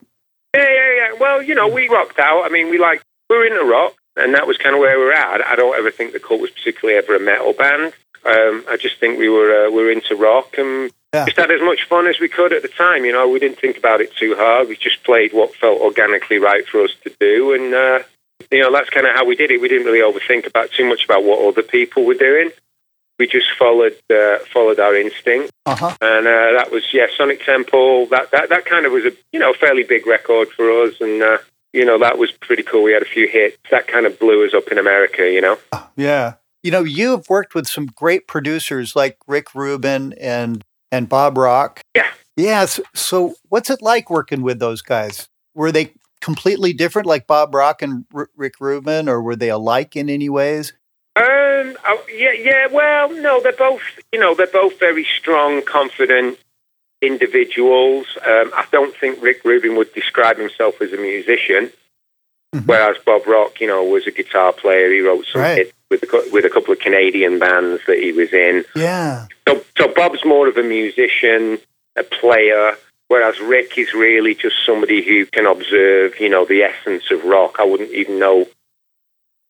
Yeah, 0.54 0.62
yeah, 0.62 0.94
yeah. 0.96 1.12
Well, 1.18 1.42
you 1.42 1.56
know, 1.56 1.66
we 1.66 1.88
rocked 1.88 2.20
out. 2.20 2.44
I 2.44 2.48
mean, 2.48 2.70
we 2.70 2.78
like 2.78 3.02
we 3.28 3.36
were 3.36 3.44
into 3.44 3.64
rock, 3.64 3.94
and 4.16 4.32
that 4.34 4.46
was 4.46 4.56
kind 4.56 4.76
of 4.76 4.80
where 4.80 4.96
we 4.96 5.04
were 5.04 5.12
at. 5.12 5.44
I 5.44 5.56
don't 5.56 5.76
ever 5.76 5.90
think 5.90 6.12
the 6.12 6.20
Cult 6.20 6.40
was 6.40 6.50
particularly 6.50 6.96
ever 6.96 7.16
a 7.16 7.20
metal 7.20 7.54
band. 7.54 7.92
Um, 8.24 8.64
I 8.68 8.76
just 8.80 9.00
think 9.00 9.18
we 9.18 9.28
were 9.28 9.66
uh, 9.66 9.70
we 9.70 9.82
were 9.82 9.90
into 9.90 10.14
rock 10.14 10.58
and 10.58 10.92
Yeah. 11.12 11.24
just 11.24 11.36
had 11.38 11.50
as 11.50 11.60
much 11.60 11.88
fun 11.88 12.06
as 12.06 12.20
we 12.20 12.28
could 12.28 12.52
at 12.52 12.62
the 12.62 12.68
time. 12.68 13.04
You 13.04 13.12
know, 13.12 13.28
we 13.28 13.40
didn't 13.40 13.58
think 13.58 13.76
about 13.76 14.00
it 14.00 14.14
too 14.14 14.36
hard. 14.36 14.68
We 14.68 14.76
just 14.76 15.02
played 15.02 15.32
what 15.32 15.54
felt 15.56 15.80
organically 15.80 16.38
right 16.38 16.66
for 16.68 16.82
us 16.84 16.92
to 17.04 17.12
do, 17.18 17.52
and 17.52 17.74
uh, 17.74 17.98
you 18.50 18.60
know 18.60 18.72
that's 18.72 18.90
kind 18.90 19.06
of 19.06 19.14
how 19.14 19.24
we 19.24 19.34
did 19.34 19.50
it. 19.50 19.60
We 19.60 19.68
didn't 19.68 19.86
really 19.86 20.00
overthink 20.00 20.46
about 20.46 20.70
too 20.70 20.88
much 20.88 21.04
about 21.04 21.24
what 21.24 21.44
other 21.46 21.62
people 21.62 22.04
were 22.04 22.14
doing. 22.14 22.50
We 23.18 23.26
just 23.26 23.48
followed 23.58 23.96
uh, 24.08 24.38
followed 24.52 24.78
our 24.78 24.94
instinct, 24.94 25.50
Uh 25.66 25.74
huh. 25.74 25.96
and 26.00 26.26
uh, 26.26 26.52
that 26.58 26.68
was 26.70 26.84
yeah, 26.92 27.06
Sonic 27.16 27.44
Temple. 27.44 28.06
That 28.06 28.30
that 28.30 28.48
that 28.50 28.64
kind 28.64 28.86
of 28.86 28.92
was 28.92 29.04
a 29.04 29.12
you 29.32 29.40
know 29.40 29.52
fairly 29.52 29.82
big 29.82 30.06
record 30.06 30.48
for 30.50 30.70
us, 30.84 30.94
and 31.00 31.20
uh, 31.22 31.38
you 31.72 31.84
know 31.84 31.98
that 31.98 32.18
was 32.18 32.30
pretty 32.30 32.62
cool. 32.62 32.84
We 32.84 32.92
had 32.92 33.02
a 33.02 33.06
few 33.06 33.26
hits 33.28 33.58
that 33.72 33.88
kind 33.88 34.06
of 34.06 34.16
blew 34.20 34.46
us 34.46 34.54
up 34.54 34.68
in 34.68 34.78
America. 34.78 35.28
You 35.28 35.40
know. 35.40 35.58
Yeah. 35.96 36.34
You 36.62 36.70
know, 36.70 36.84
you've 36.84 37.28
worked 37.30 37.54
with 37.54 37.66
some 37.66 37.86
great 37.86 38.26
producers 38.28 38.94
like 38.94 39.16
Rick 39.26 39.54
Rubin 39.54 40.12
and 40.20 40.62
and 40.92 41.08
Bob 41.08 41.36
Rock. 41.38 41.80
Yeah. 41.94 42.06
Yes. 42.36 42.80
So, 42.94 43.34
what's 43.48 43.70
it 43.70 43.82
like 43.82 44.10
working 44.10 44.42
with 44.42 44.58
those 44.60 44.82
guys? 44.82 45.28
Were 45.54 45.72
they 45.72 45.92
completely 46.20 46.72
different, 46.72 47.06
like 47.06 47.26
Bob 47.26 47.54
Rock 47.54 47.82
and 47.82 48.04
R- 48.14 48.30
Rick 48.36 48.54
Rubin, 48.60 49.08
or 49.08 49.20
were 49.22 49.36
they 49.36 49.50
alike 49.50 49.96
in 49.96 50.08
any 50.10 50.28
ways? 50.28 50.72
Um. 51.16 51.76
Oh, 51.84 52.04
yeah. 52.14 52.32
Yeah. 52.32 52.66
Well, 52.68 53.10
no. 53.20 53.40
They're 53.42 53.52
both. 53.52 53.82
You 54.12 54.20
know, 54.20 54.34
they're 54.34 54.46
both 54.46 54.78
very 54.78 55.04
strong, 55.18 55.62
confident 55.62 56.38
individuals. 57.02 58.06
Um, 58.26 58.50
I 58.54 58.66
don't 58.72 58.94
think 58.96 59.22
Rick 59.22 59.44
Rubin 59.44 59.76
would 59.76 59.92
describe 59.94 60.38
himself 60.38 60.80
as 60.82 60.92
a 60.92 60.96
musician, 60.98 61.72
Mhm. 62.54 62.66
whereas 62.66 62.96
Bob 63.04 63.26
Rock, 63.26 63.60
you 63.60 63.66
know, 63.66 63.82
was 63.84 64.06
a 64.06 64.10
guitar 64.10 64.52
player. 64.52 64.90
He 64.92 65.00
wrote 65.00 65.24
some 65.32 65.40
Right. 65.40 65.56
hits 65.58 65.72
with 65.90 66.02
a, 66.04 66.28
with 66.32 66.44
a 66.44 66.50
couple 66.50 66.72
of 66.72 66.78
Canadian 66.78 67.38
bands 67.38 67.82
that 67.86 67.98
he 67.98 68.12
was 68.12 68.32
in. 68.32 68.64
Yeah. 68.74 69.26
So, 69.46 69.64
so 69.76 69.92
Bob's 69.92 70.24
more 70.24 70.48
of 70.48 70.56
a 70.56 70.62
musician, 70.62 71.58
a 71.96 72.04
player, 72.04 72.76
whereas 73.08 73.40
Rick 73.40 73.76
is 73.76 73.92
really 73.92 74.34
just 74.34 74.54
somebody 74.64 75.04
who 75.04 75.26
can 75.26 75.46
observe, 75.46 76.18
you 76.20 76.28
know, 76.28 76.44
the 76.44 76.62
essence 76.62 77.10
of 77.10 77.24
rock. 77.24 77.56
I 77.58 77.64
wouldn't 77.64 77.92
even 77.92 78.18
know, 78.18 78.46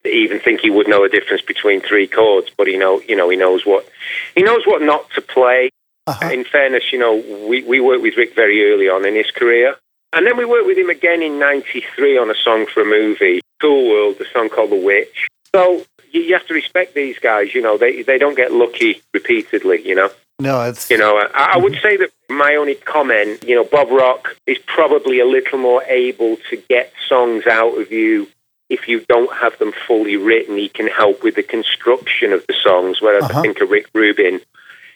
even 0.04 0.40
think 0.40 0.60
he 0.60 0.70
would 0.70 0.88
know 0.88 1.04
a 1.04 1.08
difference 1.08 1.42
between 1.42 1.82
three 1.82 2.06
chords, 2.06 2.50
but 2.56 2.66
he 2.66 2.76
know, 2.76 3.00
you 3.06 3.16
know, 3.16 3.28
he 3.28 3.36
knows 3.36 3.66
what 3.66 3.86
he 4.34 4.42
knows 4.42 4.62
what 4.64 4.82
not 4.82 5.10
to 5.10 5.20
play. 5.20 5.70
Uh-huh. 6.06 6.30
In 6.30 6.44
fairness, 6.44 6.84
you 6.90 6.98
know, 6.98 7.22
we 7.46 7.62
we 7.62 7.78
worked 7.78 8.02
with 8.02 8.16
Rick 8.16 8.34
very 8.34 8.72
early 8.72 8.88
on 8.88 9.06
in 9.06 9.14
his 9.14 9.30
career, 9.30 9.76
and 10.14 10.26
then 10.26 10.38
we 10.38 10.46
worked 10.46 10.66
with 10.66 10.78
him 10.78 10.88
again 10.88 11.22
in 11.22 11.38
'93 11.38 12.16
on 12.16 12.30
a 12.30 12.34
song 12.34 12.66
for 12.66 12.80
a 12.80 12.86
movie, 12.86 13.42
Cool 13.60 13.90
World, 13.90 14.16
the 14.18 14.24
song 14.32 14.48
called 14.48 14.70
The 14.70 14.82
Witch. 14.82 15.28
So 15.54 15.84
you, 16.12 16.20
you 16.22 16.32
have 16.34 16.46
to 16.48 16.54
respect 16.54 16.94
these 16.94 17.18
guys. 17.18 17.54
You 17.54 17.62
know, 17.62 17.78
they 17.78 18.02
they 18.02 18.18
don't 18.18 18.36
get 18.36 18.52
lucky 18.52 19.02
repeatedly. 19.14 19.86
You 19.86 19.94
know. 19.94 20.10
No, 20.38 20.62
it's 20.62 20.88
You 20.88 20.96
know, 20.96 21.18
I, 21.34 21.50
I 21.54 21.56
would 21.58 21.76
say 21.82 21.98
that 21.98 22.08
my 22.30 22.54
only 22.54 22.74
comment, 22.74 23.44
you 23.46 23.54
know, 23.54 23.64
Bob 23.64 23.90
Rock 23.90 24.36
is 24.46 24.56
probably 24.66 25.20
a 25.20 25.26
little 25.26 25.58
more 25.58 25.82
able 25.84 26.38
to 26.48 26.56
get 26.70 26.94
songs 27.06 27.46
out 27.46 27.78
of 27.78 27.92
you 27.92 28.26
if 28.70 28.88
you 28.88 29.04
don't 29.06 29.30
have 29.36 29.58
them 29.58 29.72
fully 29.86 30.16
written. 30.16 30.56
He 30.56 30.70
can 30.70 30.86
help 30.86 31.22
with 31.22 31.34
the 31.34 31.42
construction 31.42 32.32
of 32.32 32.46
the 32.46 32.54
songs, 32.54 33.02
whereas 33.02 33.24
Uh-huh. 33.24 33.38
I 33.38 33.42
think 33.42 33.60
of 33.60 33.68
Rick 33.70 33.88
Rubin, 33.92 34.40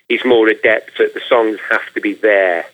he's 0.08 0.24
more 0.24 0.48
adept 0.48 0.98
at 0.98 1.12
the 1.12 1.20
songs 1.28 1.58
have 1.70 1.92
to 1.92 2.00
be 2.00 2.14
there. 2.14 2.64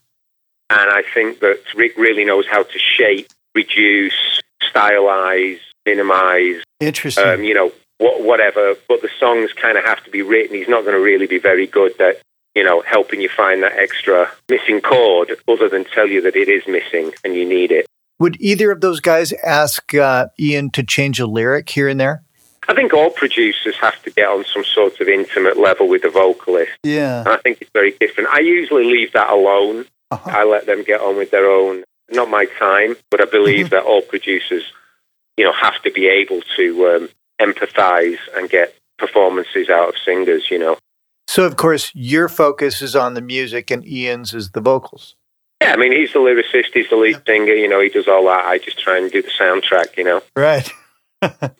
And 0.70 0.90
I 0.90 1.02
think 1.12 1.40
that 1.40 1.58
Rick 1.74 1.96
really 1.98 2.24
knows 2.24 2.46
how 2.46 2.62
to 2.62 2.78
shape, 2.78 3.26
reduce, 3.56 4.40
stylize, 4.62 5.58
minimize, 5.84 6.62
interesting. 6.78 7.24
um, 7.26 7.42
you 7.42 7.54
know, 7.54 7.72
whatever. 8.00 8.74
But 8.88 9.02
the 9.02 9.10
songs 9.18 9.52
kind 9.52 9.78
of 9.78 9.84
have 9.84 10.02
to 10.04 10.10
be 10.10 10.22
written. 10.22 10.56
He's 10.56 10.68
not 10.68 10.82
going 10.82 10.94
to 10.94 11.00
really 11.02 11.26
be 11.26 11.38
very 11.38 11.66
good 11.66 12.00
at, 12.00 12.20
you 12.54 12.64
know, 12.64 12.82
helping 12.82 13.20
you 13.20 13.28
find 13.28 13.62
that 13.62 13.72
extra 13.72 14.30
missing 14.48 14.80
chord, 14.80 15.36
other 15.46 15.68
than 15.68 15.84
tell 15.84 16.08
you 16.08 16.22
that 16.22 16.34
it 16.34 16.48
is 16.48 16.66
missing 16.66 17.12
and 17.24 17.34
you 17.34 17.48
need 17.48 17.70
it. 17.70 17.86
Would 18.18 18.36
either 18.40 18.70
of 18.70 18.80
those 18.80 19.00
guys 19.00 19.32
ask 19.44 19.94
uh, 19.94 20.26
Ian 20.38 20.70
to 20.72 20.82
change 20.82 21.20
a 21.20 21.26
lyric 21.26 21.70
here 21.70 21.88
and 21.88 21.98
there? 21.98 22.22
I 22.68 22.74
think 22.74 22.92
all 22.92 23.10
producers 23.10 23.76
have 23.80 24.00
to 24.02 24.10
get 24.10 24.28
on 24.28 24.44
some 24.44 24.64
sort 24.64 25.00
of 25.00 25.08
intimate 25.08 25.56
level 25.56 25.88
with 25.88 26.02
the 26.02 26.10
vocalist. 26.10 26.72
Yeah. 26.82 27.20
And 27.20 27.28
I 27.28 27.36
think 27.38 27.58
it's 27.60 27.70
very 27.72 27.92
different. 27.98 28.28
I 28.28 28.40
usually 28.40 28.84
leave 28.84 29.12
that 29.12 29.30
alone. 29.30 29.86
Uh-huh. 30.10 30.30
I 30.30 30.44
let 30.44 30.66
them 30.66 30.84
get 30.84 31.00
on 31.00 31.16
with 31.16 31.30
their 31.30 31.50
own, 31.50 31.84
not 32.10 32.28
my 32.28 32.46
time, 32.58 32.96
but 33.10 33.20
I 33.20 33.24
believe 33.24 33.70
that 33.70 33.84
all 33.84 34.02
producers, 34.02 34.64
you 35.36 35.44
know, 35.44 35.52
have 35.52 35.80
to 35.82 35.90
be 35.90 36.06
able 36.06 36.42
to 36.56 36.86
um, 36.88 37.08
empathize 37.40 38.18
and 38.36 38.48
get 38.48 38.74
performances 38.98 39.68
out 39.68 39.88
of 39.88 39.94
singers, 40.04 40.50
you 40.50 40.58
know. 40.58 40.76
So, 41.26 41.44
of 41.44 41.56
course, 41.56 41.90
your 41.94 42.28
focus 42.28 42.82
is 42.82 42.96
on 42.96 43.14
the 43.14 43.20
music, 43.20 43.70
and 43.70 43.86
Ian's 43.86 44.34
is 44.34 44.50
the 44.50 44.60
vocals. 44.60 45.14
Yeah, 45.62 45.72
I 45.72 45.76
mean, 45.76 45.92
he's 45.92 46.12
the 46.12 46.18
lyricist, 46.18 46.72
he's 46.74 46.88
the 46.88 46.96
lead 46.96 47.22
singer, 47.26 47.52
you 47.52 47.68
know, 47.68 47.80
he 47.80 47.88
does 47.88 48.08
all 48.08 48.24
that. 48.26 48.44
I 48.46 48.58
just 48.58 48.78
try 48.78 48.98
and 48.98 49.10
do 49.10 49.22
the 49.22 49.28
soundtrack, 49.28 49.96
you 49.96 50.04
know. 50.04 50.22
Right. 50.34 50.70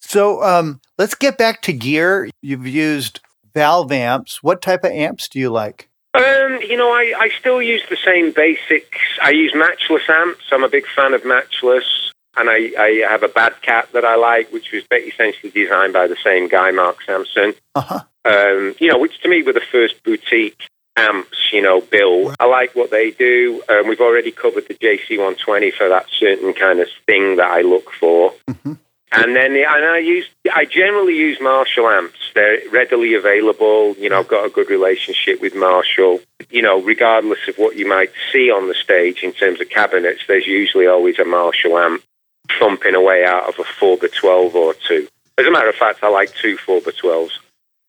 so, 0.00 0.42
um, 0.42 0.80
let's 0.98 1.14
get 1.14 1.38
back 1.38 1.62
to 1.62 1.72
gear. 1.72 2.30
You've 2.40 2.66
used 2.66 3.20
valve 3.54 3.92
amps. 3.92 4.42
What 4.42 4.62
type 4.62 4.84
of 4.84 4.92
amps 4.92 5.28
do 5.28 5.38
you 5.38 5.50
like? 5.50 5.88
Um, 6.14 6.60
you 6.62 6.76
know, 6.76 6.90
I, 6.90 7.14
I 7.18 7.30
still 7.38 7.62
use 7.62 7.82
the 7.88 7.96
same 7.96 8.32
basics. 8.32 8.98
I 9.22 9.30
use 9.30 9.52
matchless 9.54 10.08
amps. 10.08 10.44
I'm 10.50 10.62
a 10.62 10.68
big 10.68 10.86
fan 10.94 11.14
of 11.14 11.24
matchless. 11.24 12.12
And 12.36 12.48
I, 12.48 12.72
I 12.78 13.06
have 13.08 13.22
a 13.22 13.28
Bad 13.28 13.60
Cat 13.62 13.88
that 13.92 14.04
I 14.04 14.16
like, 14.16 14.52
which 14.52 14.72
was 14.72 14.84
essentially 14.90 15.50
designed 15.50 15.92
by 15.92 16.06
the 16.06 16.16
same 16.24 16.48
guy, 16.48 16.70
Mark 16.70 17.02
Sampson. 17.02 17.54
Uh 17.74 17.80
huh. 17.80 18.00
Um, 18.24 18.74
you 18.80 18.88
know, 18.88 18.98
which 18.98 19.20
to 19.22 19.28
me 19.28 19.42
were 19.42 19.52
the 19.52 19.60
first 19.60 20.02
boutique 20.04 20.68
amps, 20.96 21.52
you 21.52 21.60
know, 21.62 21.80
Bill. 21.80 22.34
I 22.38 22.46
like 22.46 22.74
what 22.74 22.90
they 22.90 23.10
do. 23.10 23.62
Um, 23.68 23.88
we've 23.88 24.00
already 24.00 24.30
covered 24.30 24.68
the 24.68 24.74
JC120 24.74 25.72
for 25.74 25.88
that 25.88 26.06
certain 26.18 26.52
kind 26.52 26.80
of 26.80 26.88
thing 27.06 27.36
that 27.36 27.50
I 27.50 27.62
look 27.62 27.90
for. 27.92 28.32
Mhm. 28.48 28.78
And 29.14 29.36
then 29.36 29.54
and 29.56 29.84
I 29.84 29.98
use 29.98 30.26
I 30.54 30.64
generally 30.64 31.14
use 31.14 31.38
Marshall 31.38 31.86
amps. 31.86 32.18
They're 32.34 32.60
readily 32.70 33.14
available. 33.14 33.94
You 33.98 34.08
know, 34.08 34.20
I've 34.20 34.28
got 34.28 34.46
a 34.46 34.50
good 34.50 34.70
relationship 34.70 35.40
with 35.42 35.54
Marshall. 35.54 36.20
You 36.50 36.62
know, 36.62 36.80
regardless 36.80 37.46
of 37.46 37.56
what 37.56 37.76
you 37.76 37.86
might 37.86 38.10
see 38.32 38.50
on 38.50 38.68
the 38.68 38.74
stage 38.74 39.22
in 39.22 39.32
terms 39.32 39.60
of 39.60 39.68
cabinets, 39.68 40.22
there's 40.26 40.46
usually 40.46 40.86
always 40.86 41.18
a 41.18 41.26
Marshall 41.26 41.78
amp 41.78 42.02
thumping 42.58 42.94
away 42.94 43.24
out 43.24 43.48
of 43.48 43.58
a 43.58 43.64
four 43.64 43.96
by 43.96 44.08
twelve 44.08 44.54
or 44.54 44.74
two. 44.74 45.08
As 45.38 45.46
a 45.46 45.50
matter 45.50 45.68
of 45.68 45.74
fact, 45.74 46.02
I 46.02 46.08
like 46.08 46.34
two 46.34 46.56
four 46.56 46.80
by 46.80 46.92
twelves. 46.92 47.38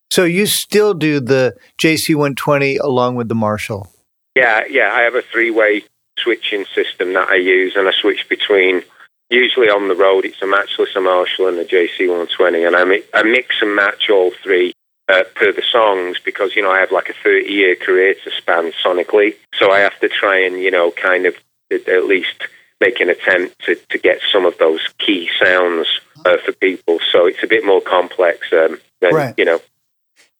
So, 0.09 0.25
you 0.25 0.45
still 0.45 0.93
do 0.93 1.19
the 1.19 1.55
JC120 1.81 2.79
along 2.79 3.15
with 3.15 3.29
the 3.29 3.35
Marshall. 3.35 3.87
Yeah, 4.35 4.61
yeah. 4.69 4.91
I 4.93 5.01
have 5.01 5.15
a 5.15 5.23
three-way 5.23 5.85
switching 6.19 6.65
system 6.65 7.13
that 7.13 7.29
I 7.29 7.37
use, 7.37 7.75
and 7.75 7.87
I 7.87 7.91
switch 7.91 8.29
between. 8.29 8.83
Usually 9.31 9.69
on 9.69 9.87
the 9.87 9.95
road, 9.95 10.25
it's 10.25 10.39
a 10.43 10.45
matchless, 10.45 10.95
a 10.95 11.01
Marshall, 11.01 11.47
and 11.47 11.57
a 11.57 11.65
JC120, 11.65 12.67
and 12.67 12.75
I, 12.75 12.83
mi- 12.83 13.03
I 13.15 13.23
mix 13.23 13.55
and 13.61 13.75
match 13.75 14.11
all 14.11 14.31
three 14.43 14.73
uh, 15.09 15.23
per 15.35 15.51
the 15.51 15.63
songs 15.63 16.17
because 16.23 16.55
you 16.55 16.61
know 16.61 16.71
I 16.71 16.79
have 16.79 16.91
like 16.91 17.09
a 17.09 17.27
30-year 17.27 17.75
career 17.77 18.13
to 18.23 18.31
span 18.31 18.71
sonically, 18.85 19.35
so 19.53 19.71
I 19.71 19.79
have 19.79 19.99
to 20.01 20.09
try 20.09 20.45
and 20.45 20.59
you 20.59 20.71
know 20.71 20.91
kind 20.91 21.25
of 21.25 21.35
at 21.71 22.05
least 22.05 22.43
make 22.81 22.99
an 22.99 23.09
attempt 23.09 23.59
to, 23.65 23.75
to 23.89 23.97
get 23.97 24.19
some 24.31 24.45
of 24.45 24.57
those 24.57 24.81
key 24.99 25.29
sounds 25.41 25.87
uh, 26.25 26.37
for 26.37 26.51
people. 26.53 26.99
So 27.11 27.25
it's 27.25 27.43
a 27.43 27.47
bit 27.47 27.65
more 27.65 27.81
complex 27.81 28.47
um, 28.51 28.79
than 29.01 29.13
Right. 29.13 29.33
you 29.37 29.45
know. 29.45 29.61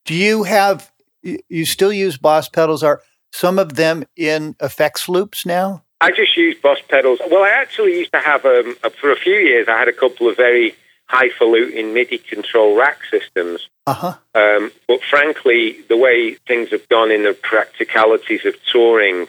Do 0.06 0.14
you 0.14 0.44
have, 0.44 0.92
you 1.22 1.66
still 1.66 1.94
use 1.94 2.18
Boss 2.18 2.50
pedals? 2.50 2.84
Are 2.84 3.02
some 3.32 3.58
of 3.58 3.76
them 3.76 4.04
in 4.16 4.56
effects 4.62 5.08
loops 5.08 5.46
now? 5.46 5.84
I 6.02 6.12
just 6.12 6.36
use 6.36 6.56
Boss 6.62 6.80
pedals. 6.90 7.20
Well, 7.32 7.44
I 7.44 7.50
actually 7.50 7.98
used 7.98 8.12
to 8.12 8.20
have 8.20 8.46
um, 8.46 8.76
uh, 8.84 8.90
for 8.90 9.12
a 9.12 9.16
few 9.16 9.36
years. 9.36 9.68
I 9.70 9.78
had 9.78 9.88
a 9.88 9.94
couple 9.94 10.28
of 10.30 10.36
very 10.36 10.76
highfalutin 11.08 11.94
MIDI 11.94 12.18
control 12.18 12.76
rack 12.78 13.00
systems. 13.10 13.70
Uh 13.86 13.94
huh. 13.94 14.14
Um, 14.36 14.72
but 14.88 15.02
frankly, 15.04 15.82
the 15.88 15.98
way 15.98 16.36
things 16.48 16.72
have 16.72 16.88
gone 16.90 17.12
in 17.12 17.24
the 17.24 17.34
practicalities 17.34 18.46
of 18.46 18.56
touring, 18.72 19.28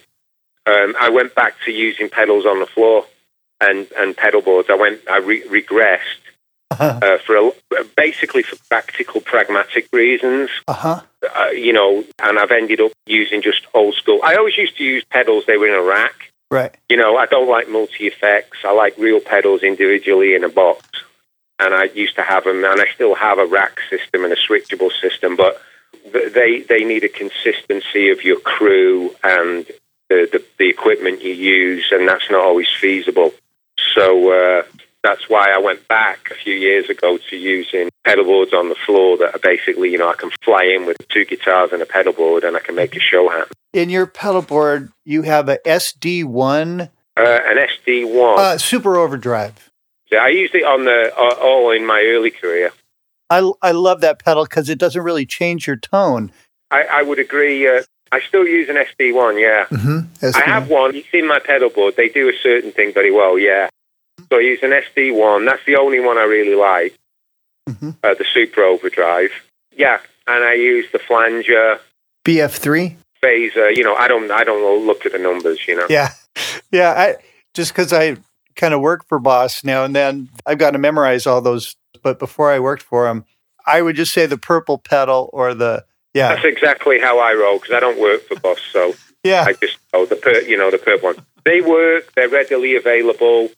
um, 0.66 0.94
I 0.98 1.11
went 1.11 1.35
back 1.35 1.55
to 1.64 1.72
using 1.72 2.09
pedals 2.09 2.46
on 2.46 2.61
the 2.61 2.66
floor 2.66 3.07
and, 3.61 3.87
and 3.96 4.16
pedal 4.16 4.42
boards. 4.42 4.68
I 4.70 4.74
went, 4.74 5.00
I 5.09 5.18
re- 5.18 5.44
regressed 5.44 6.22
Uh 6.70 6.98
uh, 7.03 7.18
for 7.18 7.37
a, 7.37 7.53
basically 7.96 8.42
for 8.42 8.57
practical, 8.68 9.20
pragmatic 9.20 9.88
reasons 9.92 10.50
huh. 10.68 11.03
uh, 11.37 11.50
you 11.50 11.72
know, 11.72 12.05
and 12.22 12.38
I've 12.38 12.50
ended 12.50 12.81
up 12.81 12.92
using 13.07 13.42
just 13.42 13.66
old 13.74 13.94
school. 13.94 14.20
I 14.22 14.37
always 14.37 14.57
used 14.57 14.77
to 14.79 14.85
use 14.85 15.05
pedals, 15.05 15.44
they 15.46 15.57
were 15.57 15.68
in 15.68 15.74
a 15.74 15.83
rack. 15.83 16.33
Right. 16.50 16.74
You 16.88 16.96
know, 16.96 17.16
I 17.16 17.27
don't 17.27 17.48
like 17.48 17.68
multi 17.68 18.07
effects. 18.07 18.59
I 18.64 18.72
like 18.72 18.96
real 18.98 19.20
pedals 19.20 19.62
individually 19.62 20.35
in 20.35 20.44
a 20.44 20.48
box. 20.48 20.87
And 21.59 21.74
I 21.74 21.85
used 21.85 22.16
to 22.16 22.22
have 22.22 22.44
them, 22.44 22.64
and 22.64 22.81
I 22.81 22.87
still 22.94 23.14
have 23.14 23.38
a 23.38 23.46
rack 23.46 23.81
system 23.88 24.24
and 24.24 24.33
a 24.33 24.37
switchable 24.37 24.90
system, 25.00 25.37
but 25.37 25.61
they, 26.12 26.61
they 26.68 26.85
need 26.85 27.05
a 27.05 27.09
consistency 27.09 28.11
of 28.11 28.22
your 28.22 28.40
crew 28.40 29.14
and 29.22 29.66
the, 30.09 30.29
the, 30.31 30.45
the 30.59 30.69
equipment 30.69 31.23
you 31.23 31.33
use, 31.35 31.87
and 31.90 32.09
that's 32.09 32.31
not 32.31 32.45
always 32.45 32.69
feasible. 32.81 33.33
So, 33.95 34.33
uh, 34.33 34.62
that's 35.03 35.29
why 35.29 35.53
I 35.55 35.59
went 35.59 35.87
back 35.87 36.31
a 36.31 36.35
few 36.35 36.55
years 36.55 36.88
ago 36.88 37.19
to 37.29 37.37
using 37.37 37.90
pedal 38.05 38.25
boards 38.25 38.55
on 38.55 38.71
the 38.71 38.75
floor 38.75 39.19
that 39.19 39.35
are 39.35 39.38
basically, 39.38 39.90
you 39.90 39.99
know, 39.99 40.09
I 40.09 40.14
can 40.14 40.31
fly 40.43 40.64
in 40.64 40.87
with 40.87 40.97
two 41.11 41.27
guitars 41.27 41.73
and 41.73 41.83
a 41.83 41.87
pedal 41.87 42.14
board 42.14 42.43
and 42.43 42.57
I 42.57 42.61
can 42.61 42.75
make 42.75 42.97
a 42.97 43.01
show 43.01 43.29
hand. 43.29 43.45
In 43.75 43.90
your 43.90 44.07
pedal 44.07 44.40
board, 44.40 44.90
you 45.05 45.21
have 45.23 45.51
a 45.51 45.59
SD1, 45.67 46.88
Uh, 47.19 47.21
an 47.21 47.59
SD1. 47.85 48.38
uh, 48.38 48.57
Super 48.59 48.97
Overdrive. 48.97 49.71
Yeah, 50.11 50.21
I 50.21 50.29
used 50.29 50.55
it 50.55 50.64
on 50.64 50.87
the 50.87 51.12
uh, 51.14 51.35
all 51.38 51.71
in 51.71 51.85
my 51.85 52.03
early 52.07 52.31
career. 52.31 52.71
I, 53.29 53.51
I 53.61 53.73
love 53.73 54.01
that 54.01 54.25
pedal 54.25 54.45
because 54.45 54.71
it 54.71 54.79
doesn't 54.79 55.03
really 55.03 55.27
change 55.27 55.67
your 55.67 55.77
tone. 55.77 56.33
I, 56.71 56.85
I 56.90 57.03
would 57.03 57.19
agree. 57.19 57.69
Uh, 57.69 57.83
I 58.14 58.20
still 58.29 58.46
use 58.46 58.68
an 58.68 58.77
SD1, 58.77 59.40
yeah. 59.40 59.66
Mm-hmm. 59.77 60.37
I 60.37 60.40
have 60.48 60.68
one. 60.68 60.94
You've 60.94 61.07
seen 61.11 61.27
my 61.27 61.38
pedal 61.40 61.68
board. 61.70 61.94
They 61.96 62.09
do 62.09 62.29
a 62.29 62.33
certain 62.42 62.70
thing 62.72 62.92
very 62.94 63.11
well, 63.11 63.38
yeah. 63.38 63.68
So 64.31 64.38
I 64.38 64.40
use 64.40 64.61
an 64.62 64.70
SD1. 64.70 65.44
That's 65.46 65.64
the 65.66 65.77
only 65.77 66.00
one 66.00 66.16
I 66.18 66.24
really 66.24 66.55
like, 66.55 66.94
Mhm. 67.68 67.96
uh, 68.03 68.14
the 68.14 68.24
Super 68.33 68.62
Overdrive. 68.62 69.31
Yeah, 69.77 69.98
and 70.27 70.44
I 70.44 70.55
use 70.55 70.87
the 70.92 70.98
flanger, 71.00 71.81
BF3. 72.24 72.96
phaser. 73.22 73.74
You 73.74 73.83
know, 73.85 73.94
I 73.94 74.07
don't, 74.09 74.31
I 74.31 74.44
don't 74.44 74.87
look 74.87 75.05
at 75.07 75.12
the 75.12 75.18
numbers. 75.18 75.59
You 75.66 75.77
know, 75.77 75.87
Yeah, 75.90 76.11
yeah. 76.70 76.92
I 76.92 77.16
just 77.55 77.72
because 77.72 77.92
I 77.92 78.16
kind 78.57 78.74
of 78.74 78.81
work 78.81 79.07
for 79.09 79.18
Boss 79.18 79.64
now 79.64 79.85
and 79.85 79.94
then, 79.96 80.29
I've 80.46 80.59
got 80.59 80.70
to 80.72 80.79
memorize 80.79 81.27
all 81.27 81.40
those. 81.40 81.74
But 82.03 82.18
before 82.18 82.53
I 82.53 82.59
worked 82.61 82.83
for 82.83 83.09
him, 83.09 83.24
I 83.66 83.81
would 83.83 83.96
just 83.96 84.12
say 84.12 84.27
the 84.27 84.37
purple 84.38 84.79
pedal 84.79 85.31
or 85.33 85.55
the 85.55 85.85
yeah, 86.14 86.29
that's 86.35 86.44
exactly 86.46 86.98
how 87.00 87.18
I 87.18 87.35
roll 87.35 87.59
because 87.59 87.74
I 87.74 87.81
don't 87.81 88.00
work 88.00 88.22
for 88.22 88.38
Boss, 88.40 88.61
so 88.72 88.94
yeah, 89.22 89.44
I 89.46 89.53
just 89.55 89.79
oh 89.92 90.07
the 90.07 90.16
per, 90.16 90.40
you 90.40 90.57
know 90.57 90.70
the 90.70 90.79
purple 90.79 91.11
one. 91.12 91.24
They 91.44 91.61
work. 91.61 92.12
They're 92.14 92.29
readily 92.29 92.77
available. 92.77 93.50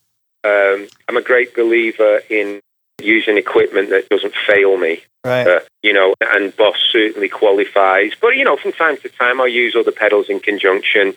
Um, 0.44 0.88
I'm 1.08 1.16
a 1.16 1.22
great 1.22 1.54
believer 1.54 2.20
in 2.30 2.60
using 3.00 3.36
equipment 3.36 3.90
that 3.90 4.08
doesn't 4.08 4.34
fail 4.46 4.76
me. 4.78 5.02
right. 5.24 5.46
uh, 5.46 5.60
you 5.82 5.92
know, 5.92 6.14
and 6.20 6.56
Boss 6.56 6.76
certainly 6.90 7.28
qualifies. 7.28 8.12
But 8.20 8.36
you 8.36 8.44
know, 8.44 8.56
from 8.56 8.72
time 8.72 8.96
to 8.98 9.08
time, 9.08 9.40
I 9.40 9.46
use 9.46 9.76
other 9.76 9.92
pedals 9.92 10.28
in 10.28 10.40
conjunction 10.40 11.14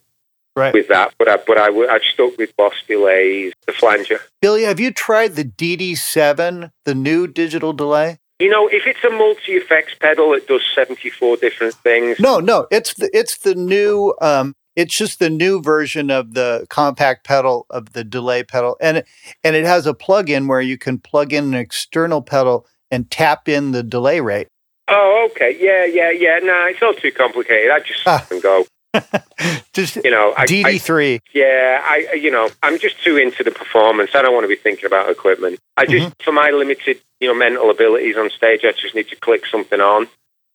Right. 0.56 0.73
with 0.73 0.89
that. 0.89 1.13
But 1.17 1.30
I, 1.30 1.38
but 1.38 1.58
I, 1.58 1.67
I've 1.67 2.02
stuck 2.04 2.38
with 2.38 2.54
Boss 2.58 2.73
delays, 2.88 3.54
the 3.65 3.71
flanger. 3.71 4.19
Billy, 4.41 4.63
have 4.63 4.80
you 4.80 4.91
tried 4.91 5.36
the 5.36 5.45
DD7, 5.45 6.71
the 6.86 6.95
new 6.95 7.28
digital 7.28 7.71
delay? 7.71 8.17
You 8.39 8.49
know, 8.49 8.69
if 8.69 8.88
it's 8.88 9.04
a 9.04 9.10
multi 9.10 9.54
effects 9.54 9.95
pedal 9.99 10.32
that 10.32 10.47
does 10.47 10.62
seventy 10.73 11.10
four 11.10 11.36
different 11.36 11.75
things, 11.75 12.19
No, 12.19 12.39
no, 12.39 12.67
it's 12.71 12.93
the 12.93 13.10
it's 13.13 13.38
the 13.39 13.54
new 13.56 14.13
um 14.21 14.56
it's 14.75 14.95
just 14.95 15.19
the 15.19 15.30
new 15.30 15.62
version 15.62 16.10
of 16.10 16.34
the 16.36 16.65
compact 16.69 17.25
pedal 17.25 17.65
of 17.69 17.91
the 17.91 18.04
delay 18.06 18.43
pedal 18.43 18.78
and 18.80 18.97
it, 18.97 19.08
and 19.43 19.56
it 19.58 19.65
has 19.65 19.86
a 19.86 19.93
plug-in 19.93 20.47
where 20.47 20.62
you 20.62 20.78
can 20.78 20.99
plug 20.99 21.34
in 21.34 21.43
an 21.45 21.54
external 21.54 22.21
pedal 22.21 22.65
and 22.89 23.12
tap 23.12 23.49
in 23.49 23.71
the 23.71 23.84
delay 23.84 24.21
rate. 24.21 24.47
oh, 24.88 25.28
okay, 25.32 25.58
yeah, 25.60 25.84
yeah, 25.86 26.10
yeah. 26.12 26.39
Nah, 26.41 26.67
it's 26.67 26.80
not 26.82 26.95
too 26.97 27.12
complicated. 27.12 27.71
I 27.71 27.80
just 27.82 28.02
Ah. 28.08 28.25
and 28.32 28.41
go. 28.41 28.65
just 29.73 29.97
You 29.97 30.12
know, 30.12 30.34
I, 30.36 30.43
I, 30.43 30.45
DD3. 30.45 31.21
yeah, 31.34 31.82
I, 31.84 32.13
you 32.13 32.32
know, 32.32 32.49
I'm 32.63 32.80
just 32.80 33.02
too 33.04 33.17
into 33.17 33.43
the 33.43 33.52
performance. 33.52 34.12
I 34.13 34.21
don't 34.21 34.34
want 34.34 34.43
to 34.45 34.47
be 34.49 34.56
thinking 34.56 34.86
about 34.86 35.10
equipment. 35.10 35.60
I 35.78 35.86
just, 35.86 36.21
for 36.23 36.32
my 36.32 36.49
limited, 36.49 36.99
you 37.19 37.28
know, 37.28 37.34
mental 37.34 37.69
abilities 37.69 38.17
on 38.17 38.30
stage, 38.30 38.62
I 38.63 38.71
just 38.71 38.95
need 38.95 39.08
to 39.10 39.15
click 39.15 39.45
something 39.45 39.80
on. 39.80 40.08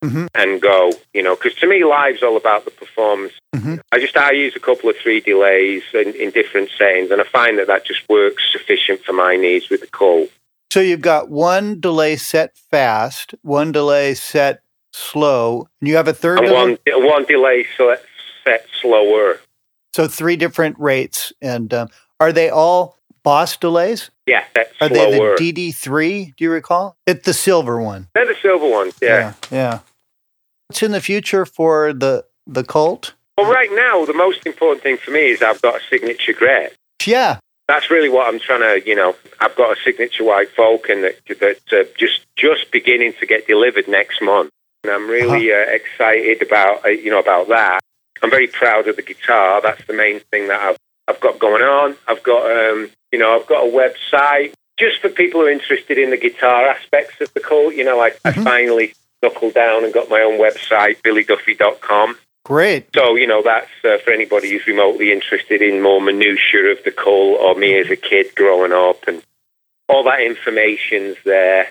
Mhm. 0.05 0.29
and 0.35 0.61
go, 0.61 0.92
you 1.14 1.23
know, 1.23 1.35
because 1.35 1.55
to 1.61 1.66
me, 1.66 1.83
live's 1.83 2.23
all 2.23 2.37
about 2.37 2.66
the 2.66 2.70
performance. 2.70 3.33
Mhm. 3.57 3.81
I 3.90 3.99
just 3.99 4.14
I 4.18 4.33
use 4.33 4.55
a 4.55 4.61
couple 4.61 4.90
of 4.90 4.97
three 4.99 5.20
delays 5.20 5.83
in, 5.94 6.12
in 6.14 6.31
different 6.31 6.68
settings, 6.77 7.11
and 7.11 7.23
I 7.23 7.25
find 7.25 7.59
that 7.59 7.68
that 7.68 7.87
just 7.87 8.07
works 8.07 8.42
sufficient 8.53 9.03
for 9.03 9.14
my 9.14 9.37
needs 9.37 9.70
with 9.70 9.81
the 9.81 9.87
call. 9.87 10.29
So 10.70 10.81
you've 10.81 11.01
got 11.01 11.31
one 11.31 11.81
delay 11.81 12.16
set 12.16 12.55
fast, 12.70 13.35
one 13.40 13.73
delay 13.73 14.12
set 14.12 14.61
slow, 14.92 15.68
and 15.81 15.88
you 15.88 15.97
have 15.97 16.09
a 16.09 16.12
third 16.12 16.40
And 16.40 16.53
one 16.53 16.79
one 16.87 17.25
delay 17.25 17.64
set, 17.79 18.05
set 18.45 18.67
slower. 18.81 19.41
so 19.95 20.07
three 20.07 20.37
different 20.37 20.79
rates 20.79 21.33
and 21.41 21.73
um, 21.75 21.89
are 22.21 22.33
they 22.33 22.51
all 22.51 22.99
boss 23.23 23.57
delays? 23.57 24.11
Yeah, 24.27 24.45
set 24.57 24.73
Are 24.81 24.89
slower. 24.89 25.37
they 25.37 25.53
the 25.53 25.53
DD3? 25.73 26.37
Do 26.37 26.45
you 26.45 26.51
recall? 26.51 26.97
It's 27.07 27.25
the 27.25 27.35
silver 27.35 27.81
one. 27.81 28.09
They're 28.15 28.27
the 28.27 28.37
silver 28.41 28.69
ones. 28.69 28.95
Yeah. 29.03 29.35
yeah. 29.51 29.57
yeah. 29.57 29.79
What's 30.69 30.83
in 30.83 30.93
the 30.93 31.01
future 31.01 31.45
for 31.45 31.93
the 31.93 32.25
the 32.47 32.65
cult? 32.65 33.15
Well, 33.37 33.51
right 33.51 33.71
now, 33.73 34.05
the 34.05 34.15
most 34.15 34.47
important 34.47 34.83
thing 34.83 34.97
for 34.97 35.11
me 35.11 35.31
is 35.31 35.43
I've 35.43 35.61
got 35.61 35.81
a 35.81 35.85
signature 35.91 36.33
Gretsch. 36.33 36.75
Yeah. 37.05 37.39
That's 37.67 37.91
really 37.91 38.09
what 38.09 38.29
I'm 38.29 38.39
trying 38.39 38.61
to, 38.61 38.87
you 38.87 38.95
know. 38.95 39.17
I've 39.41 39.57
got 39.57 39.77
a 39.77 39.81
signature 39.81 40.25
white 40.25 40.51
Falcon 40.51 41.03
that 41.03 41.17
that's 41.41 41.73
uh, 41.73 41.85
just 41.99 42.21
just 42.37 42.71
beginning 42.71 43.15
to 43.21 43.27
get 43.27 43.47
delivered 43.47 43.89
next 43.89 44.21
month, 44.21 44.51
and 44.85 44.93
I'm 44.93 45.09
really 45.09 45.51
uh, 45.51 45.57
excited 45.57 46.43
about 46.43 46.85
uh, 46.85 46.89
you 46.89 47.11
know 47.11 47.19
about 47.19 47.49
that. 47.49 47.81
I'm 48.22 48.31
very 48.31 48.46
proud 48.46 48.88
of 48.88 48.96
the 48.96 49.03
guitar. 49.03 49.61
That's 49.61 49.85
the 49.87 49.92
main 49.92 50.20
thing 50.20 50.48
that 50.48 50.61
I've 50.61 50.79
I've 51.07 51.20
got 51.20 51.38
going 51.38 51.62
on. 51.62 51.96
I've 52.09 52.22
got 52.22 52.50
um, 52.50 52.90
you 53.12 53.18
know 53.18 53.38
I've 53.38 53.46
got 53.46 53.66
a 53.66 53.70
website 53.70 54.55
just 54.79 55.00
for 55.00 55.09
people 55.09 55.40
who 55.40 55.46
are 55.46 55.50
interested 55.50 55.98
in 55.98 56.11
the 56.11 56.16
guitar 56.16 56.66
aspects 56.66 57.20
of 57.20 57.33
the 57.35 57.40
cult. 57.40 57.74
You 57.74 57.85
know, 57.85 58.00
I, 58.00 58.12
I 58.24 58.33
finally 58.33 58.94
knuckled 59.22 59.55
down 59.55 59.85
and 59.85 59.92
got 59.92 60.11
my 60.11 60.20
own 60.20 60.38
website, 60.38 61.00
billyduffy.com. 61.03 62.16
Great. 62.44 62.88
So, 62.94 63.16
you 63.16 63.27
know, 63.27 63.42
that's 63.42 63.70
uh, 63.85 63.96
for 64.05 64.11
anybody 64.11 64.50
who's 64.50 64.66
remotely 64.66 65.12
interested 65.12 65.62
in 65.62 65.83
more 65.83 66.00
minutiae 66.00 66.72
of 66.72 66.85
the 66.85 66.90
cult 66.90 67.40
or 67.40 67.55
me 67.55 67.79
as 67.79 67.90
a 67.90 67.96
kid 67.96 68.35
growing 68.35 68.72
up 68.72 69.05
and 69.09 69.22
all 69.88 70.05
that 70.05 70.20
information's 70.20 71.16
there. 71.24 71.68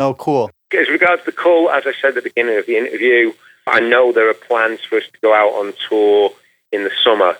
Oh, 0.00 0.14
cool. 0.14 0.50
As 0.72 0.88
regards 0.88 1.24
the 1.26 1.32
cult, 1.32 1.70
as 1.70 1.84
I 1.86 1.92
said 2.00 2.08
at 2.08 2.14
the 2.14 2.22
beginning 2.22 2.58
of 2.58 2.66
the 2.66 2.76
interview, 2.76 3.32
I 3.66 3.80
know 3.80 4.12
there 4.12 4.28
are 4.30 4.34
plans 4.34 4.80
for 4.88 4.96
us 4.98 5.04
to 5.12 5.18
go 5.20 5.34
out 5.34 5.52
on 5.54 5.72
tour 5.88 6.30
in 6.72 6.84
the 6.84 6.90
summer 7.02 7.36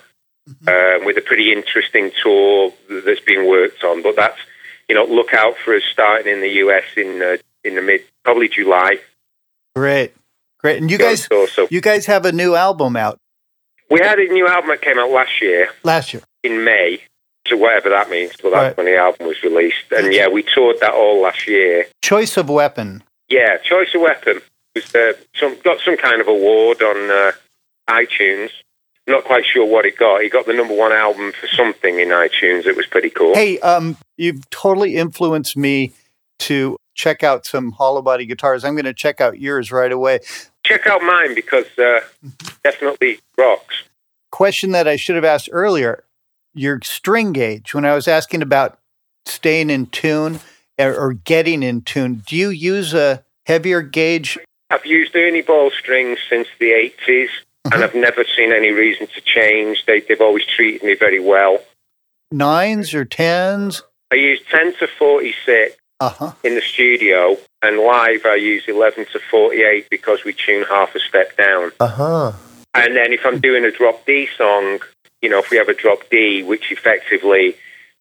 um, 0.69 1.05
with 1.05 1.17
a 1.17 1.23
pretty 1.23 1.53
interesting 1.53 2.11
tour 2.23 2.73
that's 2.89 3.21
being 3.21 3.49
worked 3.49 3.85
on. 3.85 4.03
But 4.03 4.17
that's, 4.17 4.39
you 4.89 4.95
know, 4.95 5.05
look 5.05 5.33
out 5.35 5.57
for 5.57 5.75
us 5.75 5.83
starting 5.91 6.33
in 6.33 6.41
the 6.41 6.51
US 6.65 6.85
in 6.97 7.23
uh, 7.23 7.37
in 7.65 7.75
the 7.75 7.83
mid, 7.83 8.03
probably 8.25 8.49
July. 8.49 8.99
Great. 9.75 10.15
Great. 10.59 10.81
And 10.81 10.91
you 10.91 10.99
guys 10.99 11.29
Tour. 11.29 11.47
So 11.49 11.69
you 11.71 11.81
guys 11.81 12.07
have 12.07 12.25
a 12.25 12.33
new 12.33 12.55
album 12.55 12.97
out 12.97 13.19
we 13.91 14.01
had 14.01 14.19
a 14.19 14.25
new 14.25 14.49
album 14.49 14.71
that 14.71 14.83
came 14.83 14.99
out 14.99 15.11
last 15.11 15.41
year. 15.41 15.69
last 15.85 16.13
year. 16.13 16.23
in 16.43 16.65
May, 16.65 17.01
so 17.47 17.57
whatever 17.57 17.91
that 17.91 18.11
means. 18.11 18.33
But 18.43 18.51
that's 18.51 18.55
Right. 18.55 18.77
when 18.77 18.87
the 18.87 18.97
album 18.97 19.27
was 19.29 19.43
released, 19.43 19.93
and 19.93 20.13
yeah, 20.13 20.29
we 20.29 20.43
toured 20.43 20.81
that 20.81 20.93
all 20.93 21.23
last 21.23 21.47
year. 21.47 21.87
Choice 22.03 22.37
of 22.37 22.49
Weapon. 22.49 23.05
Yeah, 23.29 23.59
Choice 23.59 23.95
of 23.95 24.01
Weapon 24.01 24.41
was 24.77 24.95
uh, 24.95 25.15
some 25.35 25.57
got 25.65 25.81
some 25.81 25.97
kind 25.97 26.21
of 26.21 26.29
award 26.29 26.83
on 26.83 27.11
uh, 27.11 27.33
iTunes. 27.89 28.51
Not 29.09 29.25
quite 29.25 29.45
sure 29.45 29.65
what 29.65 29.87
it 29.87 29.97
got. 29.97 30.23
He 30.23 30.29
got 30.29 30.47
the 30.47 30.53
number 30.53 30.75
one 30.75 30.93
album 30.93 31.33
for 31.33 31.47
something 31.47 32.01
in 32.01 32.09
iTunes. 32.09 32.67
It 32.67 32.77
was 32.77 32.87
pretty 32.87 33.11
cool. 33.11 33.35
Hey, 33.35 33.59
um, 33.61 33.97
you've 34.17 34.49
totally 34.51 34.97
influenced 34.97 35.57
me 35.57 35.93
to 36.41 36.77
check 36.95 37.23
out 37.23 37.47
some 37.47 37.71
hollow 37.73 38.03
body 38.03 38.27
guitars. 38.27 38.65
I'm 38.65 38.75
going 38.75 38.85
to 38.85 38.95
check 38.95 39.21
out 39.21 39.39
yours 39.39 39.71
right 39.71 39.93
away. 39.93 40.21
Check 40.65 40.89
out 40.89 41.03
mine 41.03 41.35
because 41.37 41.67
uh, 41.79 42.01
definitely 42.65 43.21
rocks. 43.39 43.85
Question 44.33 44.73
that 44.73 44.89
I 44.89 44.97
should 44.97 45.15
have 45.15 45.25
asked 45.25 45.49
earlier: 45.53 46.05
your 46.53 46.81
string 46.83 47.33
gauge. 47.33 47.75
When 47.75 47.85
I 47.85 47.95
was 47.95 48.09
asking 48.09 48.43
about 48.43 48.79
staying 49.25 49.71
in 49.71 49.87
tune 49.87 50.41
or, 50.79 50.95
or 50.95 51.13
getting 51.13 51.63
in 51.63 51.83
tune, 51.83 52.23
do 52.27 52.35
you 52.35 52.49
use 52.49 52.93
a 52.93 53.25
heavier 53.47 53.83
gauge? 53.83 54.37
I've 54.71 54.85
used 54.87 55.15
Ernie 55.15 55.43
Ball 55.43 55.71
strings 55.71 56.19
since 56.29 56.49
the 56.59 56.71
80s, 57.07 57.29
and 57.73 57.83
I've 57.85 57.95
never 57.95 58.25
seen 58.37 58.53
any 58.53 58.71
reason 58.71 59.07
to 59.09 59.21
change. 59.21 59.85
They, 59.87 60.01
they've 60.01 60.21
always 60.21 60.45
treated 60.45 60.83
me 60.83 60.95
very 60.95 61.21
well. 61.21 61.59
Nines 62.33 62.93
or 62.95 63.05
tens? 63.05 63.83
I 64.13 64.17
use 64.17 64.41
10 64.51 64.77
to 64.79 64.87
46 64.87 65.77
Uh 66.01 66.09
huh. 66.11 66.33
in 66.45 66.55
the 66.57 66.61
studio, 66.61 67.37
and 67.63 67.79
live 67.79 68.27
I 68.27 68.35
use 68.37 68.65
11 68.67 69.07
to 69.13 69.21
48 69.31 69.89
because 69.91 70.25
we 70.25 70.33
tune 70.33 70.65
half 70.69 70.95
a 70.95 71.01
step 71.01 71.37
down. 71.37 71.71
Uh 71.81 71.87
huh. 71.89 72.33
And 72.75 72.95
then 72.97 73.13
if 73.13 73.25
I'm 73.25 73.41
doing 73.41 73.65
a 73.65 73.71
drop 73.71 74.05
D 74.05 74.29
song, 74.37 74.81
you 75.23 75.29
know, 75.31 75.39
if 75.39 75.51
we 75.51 75.57
have 75.57 75.69
a 75.69 75.75
drop 75.75 76.01
D, 76.11 76.43
which 76.43 76.71
effectively 76.73 77.57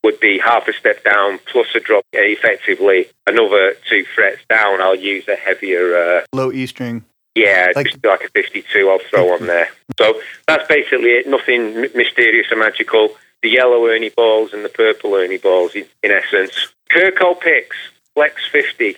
would 0.05 0.19
be 0.19 0.37
half 0.37 0.67
a 0.67 0.73
step 0.73 1.03
down 1.03 1.39
plus 1.51 1.65
a 1.73 1.79
drop 1.79 2.05
effectively 2.13 3.07
another 3.25 3.75
two 3.89 4.05
frets 4.13 4.39
down, 4.47 4.79
I'll 4.79 4.95
use 4.95 5.27
a 5.27 5.35
heavier, 5.35 5.97
uh, 5.97 6.21
Low 6.31 6.51
E 6.51 6.67
string. 6.67 7.03
yeah, 7.33 7.69
Like- 7.75 7.87
just 7.87 8.05
like 8.05 8.23
a 8.23 8.29
52 8.29 8.87
I'll 8.87 8.99
throw 8.99 9.33
on 9.33 9.47
there. 9.47 9.69
So 9.97 10.21
that's 10.47 10.67
basically 10.67 11.09
it. 11.17 11.27
Nothing 11.27 11.75
m- 11.85 11.91
mysterious 11.95 12.51
or 12.51 12.57
magical. 12.57 13.17
The 13.41 13.49
yellow 13.49 13.87
Ernie 13.87 14.09
balls 14.15 14.53
and 14.53 14.63
the 14.63 14.69
purple 14.69 15.15
Ernie 15.15 15.37
balls, 15.39 15.73
in, 15.73 15.85
in 16.03 16.11
essence. 16.11 16.73
Herco 16.91 17.39
picks, 17.39 17.75
Flex 18.13 18.45
50. 18.51 18.97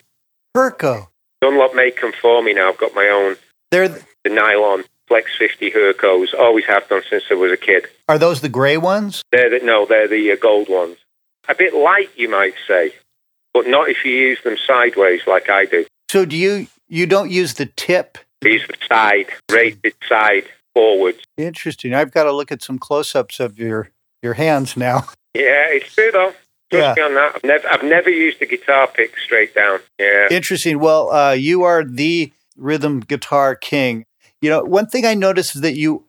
Herco. 0.56 1.08
Dunlop 1.42 1.74
make 1.74 2.02
them 2.02 2.12
for 2.22 2.44
me 2.44 2.54
now. 2.54 2.68
I've 2.70 2.78
got 2.78 2.94
my 2.94 3.08
own 3.08 3.38
They're 3.72 3.88
the 3.88 4.30
nylon 4.30 4.84
Flex 5.08 5.32
50 5.38 5.72
Hercos. 5.72 6.34
Always 6.38 6.66
have 6.66 6.88
done 6.90 7.02
since 7.10 7.24
I 7.32 7.36
was 7.36 7.52
a 7.52 7.58
kid. 7.58 7.88
are 8.10 8.18
those 8.18 8.42
the 8.42 8.50
gray 8.50 8.78
ones? 8.78 9.22
They're 9.32 9.50
the, 9.50 9.66
no, 9.66 9.86
they're 9.86 10.08
the 10.08 10.32
uh, 10.32 10.36
gold 10.36 10.68
ones. 10.70 10.98
A 11.50 11.56
bit 11.56 11.74
light, 11.74 12.10
you 12.18 12.30
might 12.30 12.56
say. 12.68 12.92
but 13.54 13.68
not 13.68 13.90
if 13.90 14.04
you 14.06 14.12
use 14.12 14.42
them 14.44 14.58
sideways 14.58 15.22
like 15.26 15.50
I 15.50 15.66
do. 15.66 15.86
So 16.12 16.26
do 16.26 16.36
you 16.38 16.68
you 16.90 17.06
don't 17.06 17.30
use 17.32 17.56
the 17.56 17.66
tip? 17.66 18.18
Use 18.44 18.66
the 18.68 18.76
side, 18.88 19.28
rated 19.52 19.96
side 20.08 20.44
forwards. 20.74 21.20
Interesting. 21.38 21.94
I've 21.94 22.12
got 22.12 22.24
to 22.26 22.32
look 22.32 22.52
at 22.52 22.62
some 22.62 22.78
close-ups 22.80 23.40
of 23.40 23.58
your 23.58 23.90
your 24.22 24.34
hands 24.36 24.76
now. 24.78 25.08
Yeah, 25.34 25.66
it's 25.70 25.94
true 25.94 26.10
though. 26.12 26.34
Trust 26.72 26.74
Yeah. 26.74 26.94
me 26.96 27.02
on 27.04 27.14
that. 27.14 27.36
I've 27.36 27.44
never, 27.44 27.68
I've 27.70 27.84
never 27.84 28.10
used 28.10 28.42
a 28.42 28.48
guitar 28.48 28.88
pick 28.88 29.16
straight 29.20 29.54
down. 29.54 29.82
Yeah. 30.00 30.28
Interesting. 30.32 30.80
Well, 30.80 31.12
uh, 31.12 31.34
you 31.34 31.62
are 31.62 31.84
the 31.84 32.32
rhythm 32.56 33.02
guitar 33.02 33.54
king. 33.56 34.06
You 34.42 34.50
know, 34.50 34.64
one 34.64 34.88
thing 34.88 35.06
I 35.06 35.14
noticed 35.14 35.56
is 35.56 35.62
that 35.62 35.76
you 35.76 36.06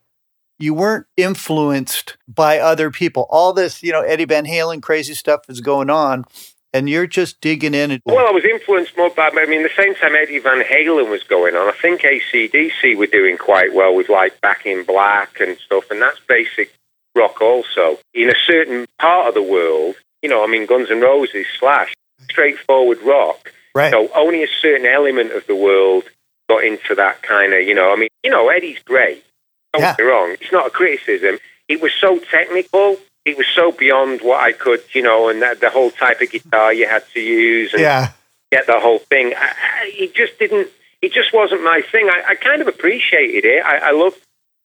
you 0.58 0.74
weren't 0.74 1.06
influenced 1.16 2.16
by 2.26 2.58
other 2.58 2.90
people. 2.90 3.26
All 3.30 3.52
this, 3.52 3.82
you 3.82 3.92
know, 3.92 4.02
Eddie 4.02 4.24
Van 4.24 4.44
Halen 4.44 4.82
crazy 4.82 5.14
stuff 5.14 5.42
is 5.48 5.60
going 5.60 5.88
on, 5.88 6.24
and 6.72 6.90
you're 6.90 7.06
just 7.06 7.40
digging 7.40 7.74
in. 7.74 7.92
And, 7.92 8.02
Well, 8.04 8.26
I 8.26 8.32
was 8.32 8.44
influenced 8.44 8.96
more 8.96 9.10
by, 9.10 9.30
I 9.32 9.46
mean, 9.46 9.62
the 9.62 9.70
same 9.76 9.94
time 9.94 10.16
Eddie 10.16 10.40
Van 10.40 10.64
Halen 10.64 11.10
was 11.10 11.22
going 11.22 11.54
on, 11.54 11.68
I 11.68 11.72
think 11.80 12.02
ACDC 12.02 12.96
were 12.96 13.06
doing 13.06 13.38
quite 13.38 13.72
well 13.72 13.94
with 13.94 14.08
like 14.08 14.40
Back 14.40 14.66
in 14.66 14.84
Black 14.84 15.40
and 15.40 15.56
stuff, 15.58 15.90
and 15.90 16.02
that's 16.02 16.18
basic 16.28 16.74
rock 17.14 17.40
also. 17.40 17.98
In 18.12 18.28
a 18.28 18.36
certain 18.44 18.86
part 18.98 19.28
of 19.28 19.34
the 19.34 19.42
world, 19.42 19.94
you 20.22 20.28
know, 20.28 20.42
I 20.42 20.48
mean, 20.48 20.66
Guns 20.66 20.90
N' 20.90 21.00
Roses, 21.00 21.46
Slash, 21.58 21.94
straightforward 22.28 23.00
rock. 23.02 23.52
right? 23.74 23.92
So 23.92 24.08
only 24.14 24.42
a 24.42 24.48
certain 24.60 24.86
element 24.86 25.32
of 25.32 25.46
the 25.46 25.54
world 25.54 26.04
got 26.48 26.64
into 26.64 26.94
that 26.94 27.22
kind 27.22 27.52
of, 27.52 27.62
you 27.62 27.74
know, 27.74 27.92
I 27.92 27.96
mean, 27.96 28.08
you 28.24 28.30
know, 28.30 28.48
Eddie's 28.48 28.78
great. 28.84 29.24
Don't 29.72 29.82
Yeah. 29.82 29.94
get 29.96 30.04
me 30.04 30.10
wrong. 30.10 30.36
It's 30.40 30.52
not 30.52 30.66
a 30.66 30.70
criticism. 30.70 31.38
It 31.68 31.80
was 31.80 31.92
so 32.00 32.18
technical. 32.18 32.98
It 33.24 33.36
was 33.36 33.46
so 33.54 33.70
beyond 33.72 34.22
what 34.22 34.42
I 34.42 34.52
could, 34.52 34.82
you 34.92 35.02
know, 35.02 35.28
and 35.28 35.42
that, 35.42 35.60
the 35.60 35.68
whole 35.70 35.90
type 35.90 36.20
of 36.22 36.30
guitar 36.30 36.72
you 36.72 36.86
had 36.88 37.04
to 37.12 37.20
use 37.20 37.74
and 37.74 37.82
yeah, 37.82 38.12
get 38.50 38.66
the 38.66 38.80
whole 38.80 38.98
thing. 39.00 39.34
I, 39.36 39.48
I, 39.48 39.92
it 39.94 40.14
just 40.14 40.38
didn't. 40.38 40.68
It 41.02 41.12
just 41.12 41.32
wasn't 41.34 41.62
my 41.62 41.82
thing. 41.92 42.08
I, 42.08 42.22
I 42.30 42.34
kind 42.34 42.62
of 42.62 42.68
appreciated 42.68 43.44
it. 43.44 43.62
I, 43.64 43.78
I 43.78 43.90
loved 43.90 44.16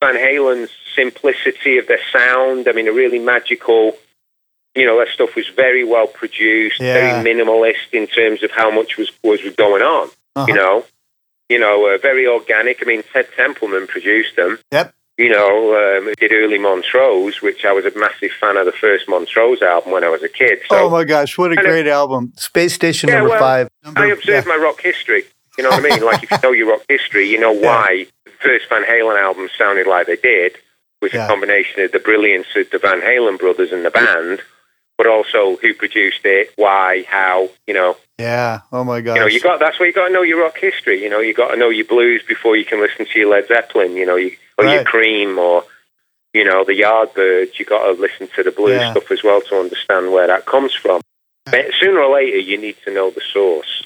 Van 0.01 0.15
Halen's 0.15 0.71
simplicity 0.95 1.77
of 1.77 1.87
their 1.87 1.99
sound. 2.11 2.67
I 2.69 2.71
mean, 2.71 2.87
a 2.87 2.93
really 2.93 3.19
magical. 3.19 3.97
You 4.75 4.85
know, 4.85 4.97
that 4.99 5.09
stuff 5.09 5.35
was 5.35 5.47
very 5.49 5.83
well 5.83 6.07
produced, 6.07 6.79
Yeah. 6.79 6.93
very 7.21 7.35
minimalist 7.35 7.91
in 7.91 8.07
terms 8.07 8.41
of 8.41 8.49
how 8.51 8.71
much 8.71 8.97
was 8.97 9.11
was 9.23 9.41
going 9.57 9.83
on. 9.83 10.07
Uh-huh. 10.37 10.45
You 10.47 10.55
know, 10.55 10.85
you 11.49 11.59
know, 11.59 11.93
uh, 11.93 11.97
very 11.97 12.25
organic. 12.27 12.79
I 12.81 12.85
mean, 12.85 13.03
Ted 13.11 13.27
Templeman 13.35 13.87
produced 13.87 14.35
them. 14.35 14.59
Yep. 14.71 14.93
You 15.17 15.29
know, 15.29 15.75
um, 15.99 16.11
did 16.19 16.31
early 16.33 16.57
Montrose, 16.57 17.39
which 17.41 17.65
I 17.65 17.71
was 17.71 17.85
a 17.85 17.91
massive 17.97 18.31
fan 18.39 18.57
of 18.57 18.65
the 18.65 18.71
first 18.71 19.07
Montrose 19.07 19.61
album 19.61 19.91
when 19.91 20.03
I 20.03 20.09
was 20.09 20.23
a 20.23 20.27
kid. 20.29 20.59
So 20.67 20.85
oh 20.85 20.89
my 20.89 21.03
gosh, 21.03 21.37
what 21.37 21.51
a 21.51 21.55
great 21.55 21.85
album! 21.85 22.33
Space 22.37 22.73
Station 22.73 23.09
Yeah, 23.09 23.15
number 23.17 23.29
well, 23.29 23.39
five. 23.39 23.69
I 23.85 23.91
Number- 23.91 24.13
observe 24.13 24.47
my 24.47 24.55
rock 24.55 24.81
history. 24.81 25.23
You 25.55 25.63
know 25.63 25.69
what 25.69 25.85
I 25.85 25.89
mean? 25.89 26.03
Like 26.03 26.23
if 26.23 26.31
you 26.31 26.37
know 26.41 26.51
your 26.51 26.69
rock 26.71 26.81
history, 26.89 27.29
you 27.29 27.39
know 27.39 27.51
why 27.67 28.07
the 28.25 28.31
first 28.41 28.67
Van 28.69 28.83
Halen 28.83 29.21
album 29.21 29.49
sounded 29.55 29.85
like 29.85 30.07
they 30.07 30.15
did 30.15 30.55
was 30.99 31.13
Yeah. 31.13 31.25
a 31.25 31.27
combination 31.27 31.83
of 31.83 31.91
the 31.91 31.99
brilliance 31.99 32.47
of 32.55 32.71
the 32.71 32.79
Van 32.79 33.01
Halen 33.01 33.37
brothers 33.37 33.71
and 33.71 33.85
the 33.85 33.91
band, 33.91 34.41
but 34.97 35.07
also 35.07 35.57
who 35.57 35.73
produced 35.73 36.21
it, 36.23 36.51
why, 36.55 37.05
how. 37.07 37.49
You 37.67 37.73
know, 37.73 37.97
yeah. 38.17 38.61
Oh 38.71 38.83
my 38.83 39.01
gosh. 39.01 39.15
you 39.15 39.21
know, 39.21 39.27
you 39.27 39.39
got 39.41 39.59
that's 39.59 39.79
why 39.79 39.87
you 39.87 39.93
got 39.93 40.07
to 40.07 40.13
know 40.13 40.21
your 40.21 40.41
rock 40.41 40.57
history. 40.57 41.01
You 41.03 41.09
know, 41.09 41.19
you 41.19 41.33
got 41.33 41.51
to 41.51 41.57
know 41.57 41.69
your 41.69 41.85
blues 41.85 42.21
before 42.27 42.55
you 42.55 42.65
can 42.65 42.79
listen 42.79 43.05
to 43.05 43.19
your 43.19 43.29
Led 43.29 43.47
Zeppelin. 43.47 43.95
You 43.95 44.05
know, 44.05 44.15
you, 44.15 44.35
or 44.57 44.65
your 44.65 44.83
Cream 44.83 45.37
or 45.37 45.63
you 46.33 46.43
know 46.43 46.63
the 46.63 46.73
Yardbirds. 46.73 47.57
You 47.59 47.65
got 47.65 47.85
to 47.85 47.99
listen 47.99 48.27
to 48.35 48.43
the 48.43 48.51
blues 48.51 48.81
Yeah. 48.81 48.91
stuff 48.91 49.11
as 49.11 49.23
well 49.23 49.41
to 49.41 49.59
understand 49.59 50.11
where 50.11 50.27
that 50.27 50.45
comes 50.45 50.73
from. 50.73 51.01
But 51.45 51.65
sooner 51.79 51.99
or 51.99 52.15
later, 52.15 52.37
you 52.37 52.57
need 52.57 52.77
to 52.85 52.93
know 52.93 53.11
the 53.11 53.21
source 53.33 53.85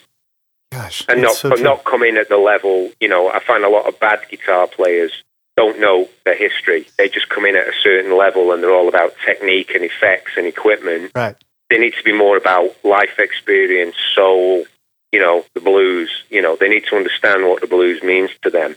gosh, 0.72 1.06
and 1.10 1.22
not 1.22 1.36
so 1.36 1.50
not 1.50 1.84
come 1.84 2.04
in 2.04 2.18
at 2.18 2.30
the 2.30 2.38
level. 2.38 2.92
You 3.00 3.08
know, 3.08 3.30
I 3.30 3.40
find 3.40 3.64
a 3.64 3.70
lot 3.70 3.88
of 3.88 4.00
bad 4.00 4.20
guitar 4.30 4.68
players 4.68 5.24
don't 5.58 5.80
know 5.80 6.08
the 6.24 6.36
history. 6.36 6.88
They 6.98 7.10
just 7.10 7.28
come 7.28 7.46
in 7.46 7.56
at 7.58 7.68
a 7.68 7.74
certain 7.82 8.16
level, 8.16 8.54
and 8.54 8.64
they're 8.64 8.74
all 8.74 8.88
about 8.88 9.14
technique 9.26 9.72
and 9.74 9.84
effects 9.84 10.34
and 10.38 10.46
equipment. 10.46 11.12
right. 11.14 11.36
They 11.70 11.80
need 11.80 11.96
to 11.96 12.04
be 12.04 12.14
more 12.14 12.38
about 12.38 12.78
life 12.86 13.20
experience, 13.20 13.96
soul. 14.16 14.64
You 15.12 15.20
know, 15.20 15.44
the 15.54 15.60
blues. 15.60 16.24
You 16.30 16.42
know, 16.42 16.56
they 16.56 16.70
need 16.70 16.86
to 16.90 16.96
understand 16.96 17.44
what 17.46 17.60
the 17.60 17.68
blues 17.68 18.02
means 18.04 18.30
to 18.44 18.50
them. 18.50 18.76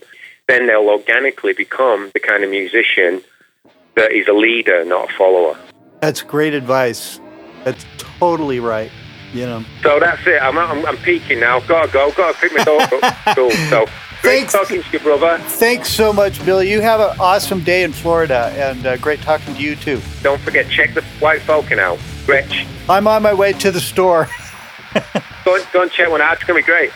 Then 0.49 0.67
they'll 0.67 0.89
organically 0.89 1.53
become 1.53 2.11
the 2.15 2.21
kind 2.21 2.43
of 2.43 2.51
musician 2.51 3.23
that 3.95 4.11
is 4.11 4.27
a 4.27 4.33
leader, 4.33 4.85
not 4.85 5.11
a 5.11 5.13
follower. 5.13 5.57
That's 6.01 6.23
great 6.23 6.55
advice. 6.55 7.21
That's 7.65 7.85
totally 7.99 8.59
right. 8.59 8.91
You 9.33 9.47
know. 9.47 9.65
So 9.83 10.01
that's 10.01 10.27
it. 10.27 10.43
I'm, 10.43 10.59
I'm, 10.59 10.85
I'm 10.87 10.97
peaking 10.97 11.41
now. 11.41 11.59
I've 11.59 11.69
got 11.69 11.87
to 11.87 11.93
go. 11.93 12.11
Got 12.13 12.35
to 12.35 12.41
pick 12.41 12.53
my 12.57 12.65
dog 12.65 12.93
up. 12.93 13.37
Cool. 13.37 13.51
So 13.69 13.87
great 14.23 14.39
Thanks. 14.39 14.53
talking 14.53 14.83
to 14.83 14.91
you, 14.93 14.99
brother. 15.01 15.39
Thanks 15.39 15.91
so 15.91 16.13
much, 16.13 16.45
Billy. 16.45 16.71
You 16.71 16.81
have 16.81 17.01
an 17.01 17.19
awesome 17.19 17.63
day 17.63 17.83
in 17.83 17.93
Florida, 17.93 18.53
and 18.57 18.87
uh, 18.87 18.97
great 18.99 19.21
talking 19.23 19.55
to 19.55 19.61
you 19.61 19.77
too. 19.77 20.01
Don't 20.23 20.41
forget, 20.41 20.69
check 20.69 20.95
the 20.95 21.03
White 21.21 21.43
Falcon 21.43 21.79
out. 21.79 21.99
Rich. 22.27 22.67
I'm 22.89 23.07
on 23.07 23.23
my 23.23 23.35
way 23.35 23.53
to 23.55 23.71
the 23.71 23.81
store. 23.81 24.29
go 25.45 25.57
and, 25.57 25.67
go 25.73 25.83
and 25.83 25.91
check 25.91 26.11
one 26.11 26.21
out. 26.21 26.35
It's 26.35 26.45
going 26.45 26.61
to 26.61 26.67
be 26.67 26.71
great. 26.71 26.91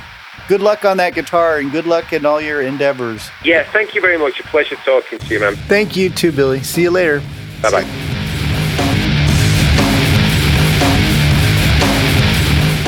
Good 0.46 0.60
luck 0.60 0.84
on 0.84 0.98
that 0.98 1.14
guitar, 1.14 1.58
and 1.58 1.72
good 1.72 1.86
luck 1.86 2.12
in 2.12 2.26
all 2.26 2.40
your 2.40 2.60
endeavors. 2.60 3.30
Yeah, 3.44 3.70
thank 3.72 3.94
you 3.94 4.00
very 4.00 4.18
much. 4.18 4.38
A 4.40 4.42
pleasure 4.44 4.76
talking 4.76 5.18
to 5.18 5.26
you, 5.26 5.40
man. 5.40 5.56
Thank 5.56 5.96
you 5.96 6.10
too, 6.10 6.32
Billy. 6.32 6.62
See 6.62 6.82
you 6.82 6.90
later. 6.90 7.20
Bye 7.62 7.70
bye. 7.70 7.84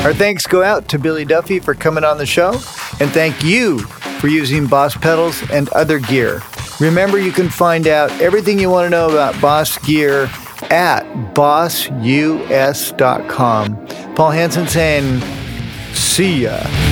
Our 0.03 0.13
thanks 0.13 0.45
go 0.45 0.63
out 0.63 0.87
to 0.89 0.99
Billy 0.99 1.25
Duffy 1.25 1.59
for 1.59 1.73
coming 1.73 2.03
on 2.03 2.19
the 2.19 2.27
show, 2.27 2.51
and 2.99 3.11
thank 3.11 3.43
you 3.43 3.79
for 4.19 4.27
using 4.27 4.67
Boss 4.67 4.95
pedals 4.95 5.41
and 5.51 5.69
other 5.69 5.99
gear. 5.99 6.41
Remember, 6.79 7.17
you 7.19 7.31
can 7.31 7.49
find 7.49 7.87
out 7.87 8.11
everything 8.21 8.59
you 8.59 8.69
want 8.69 8.85
to 8.85 8.89
know 8.89 9.09
about 9.09 9.39
Boss 9.41 9.77
gear 9.79 10.29
at 10.69 11.33
bossus.com. 11.33 11.95
Paul 14.15 14.31
Hansen 14.31 14.67
saying, 14.67 15.21
see 15.93 16.43
ya. 16.43 16.86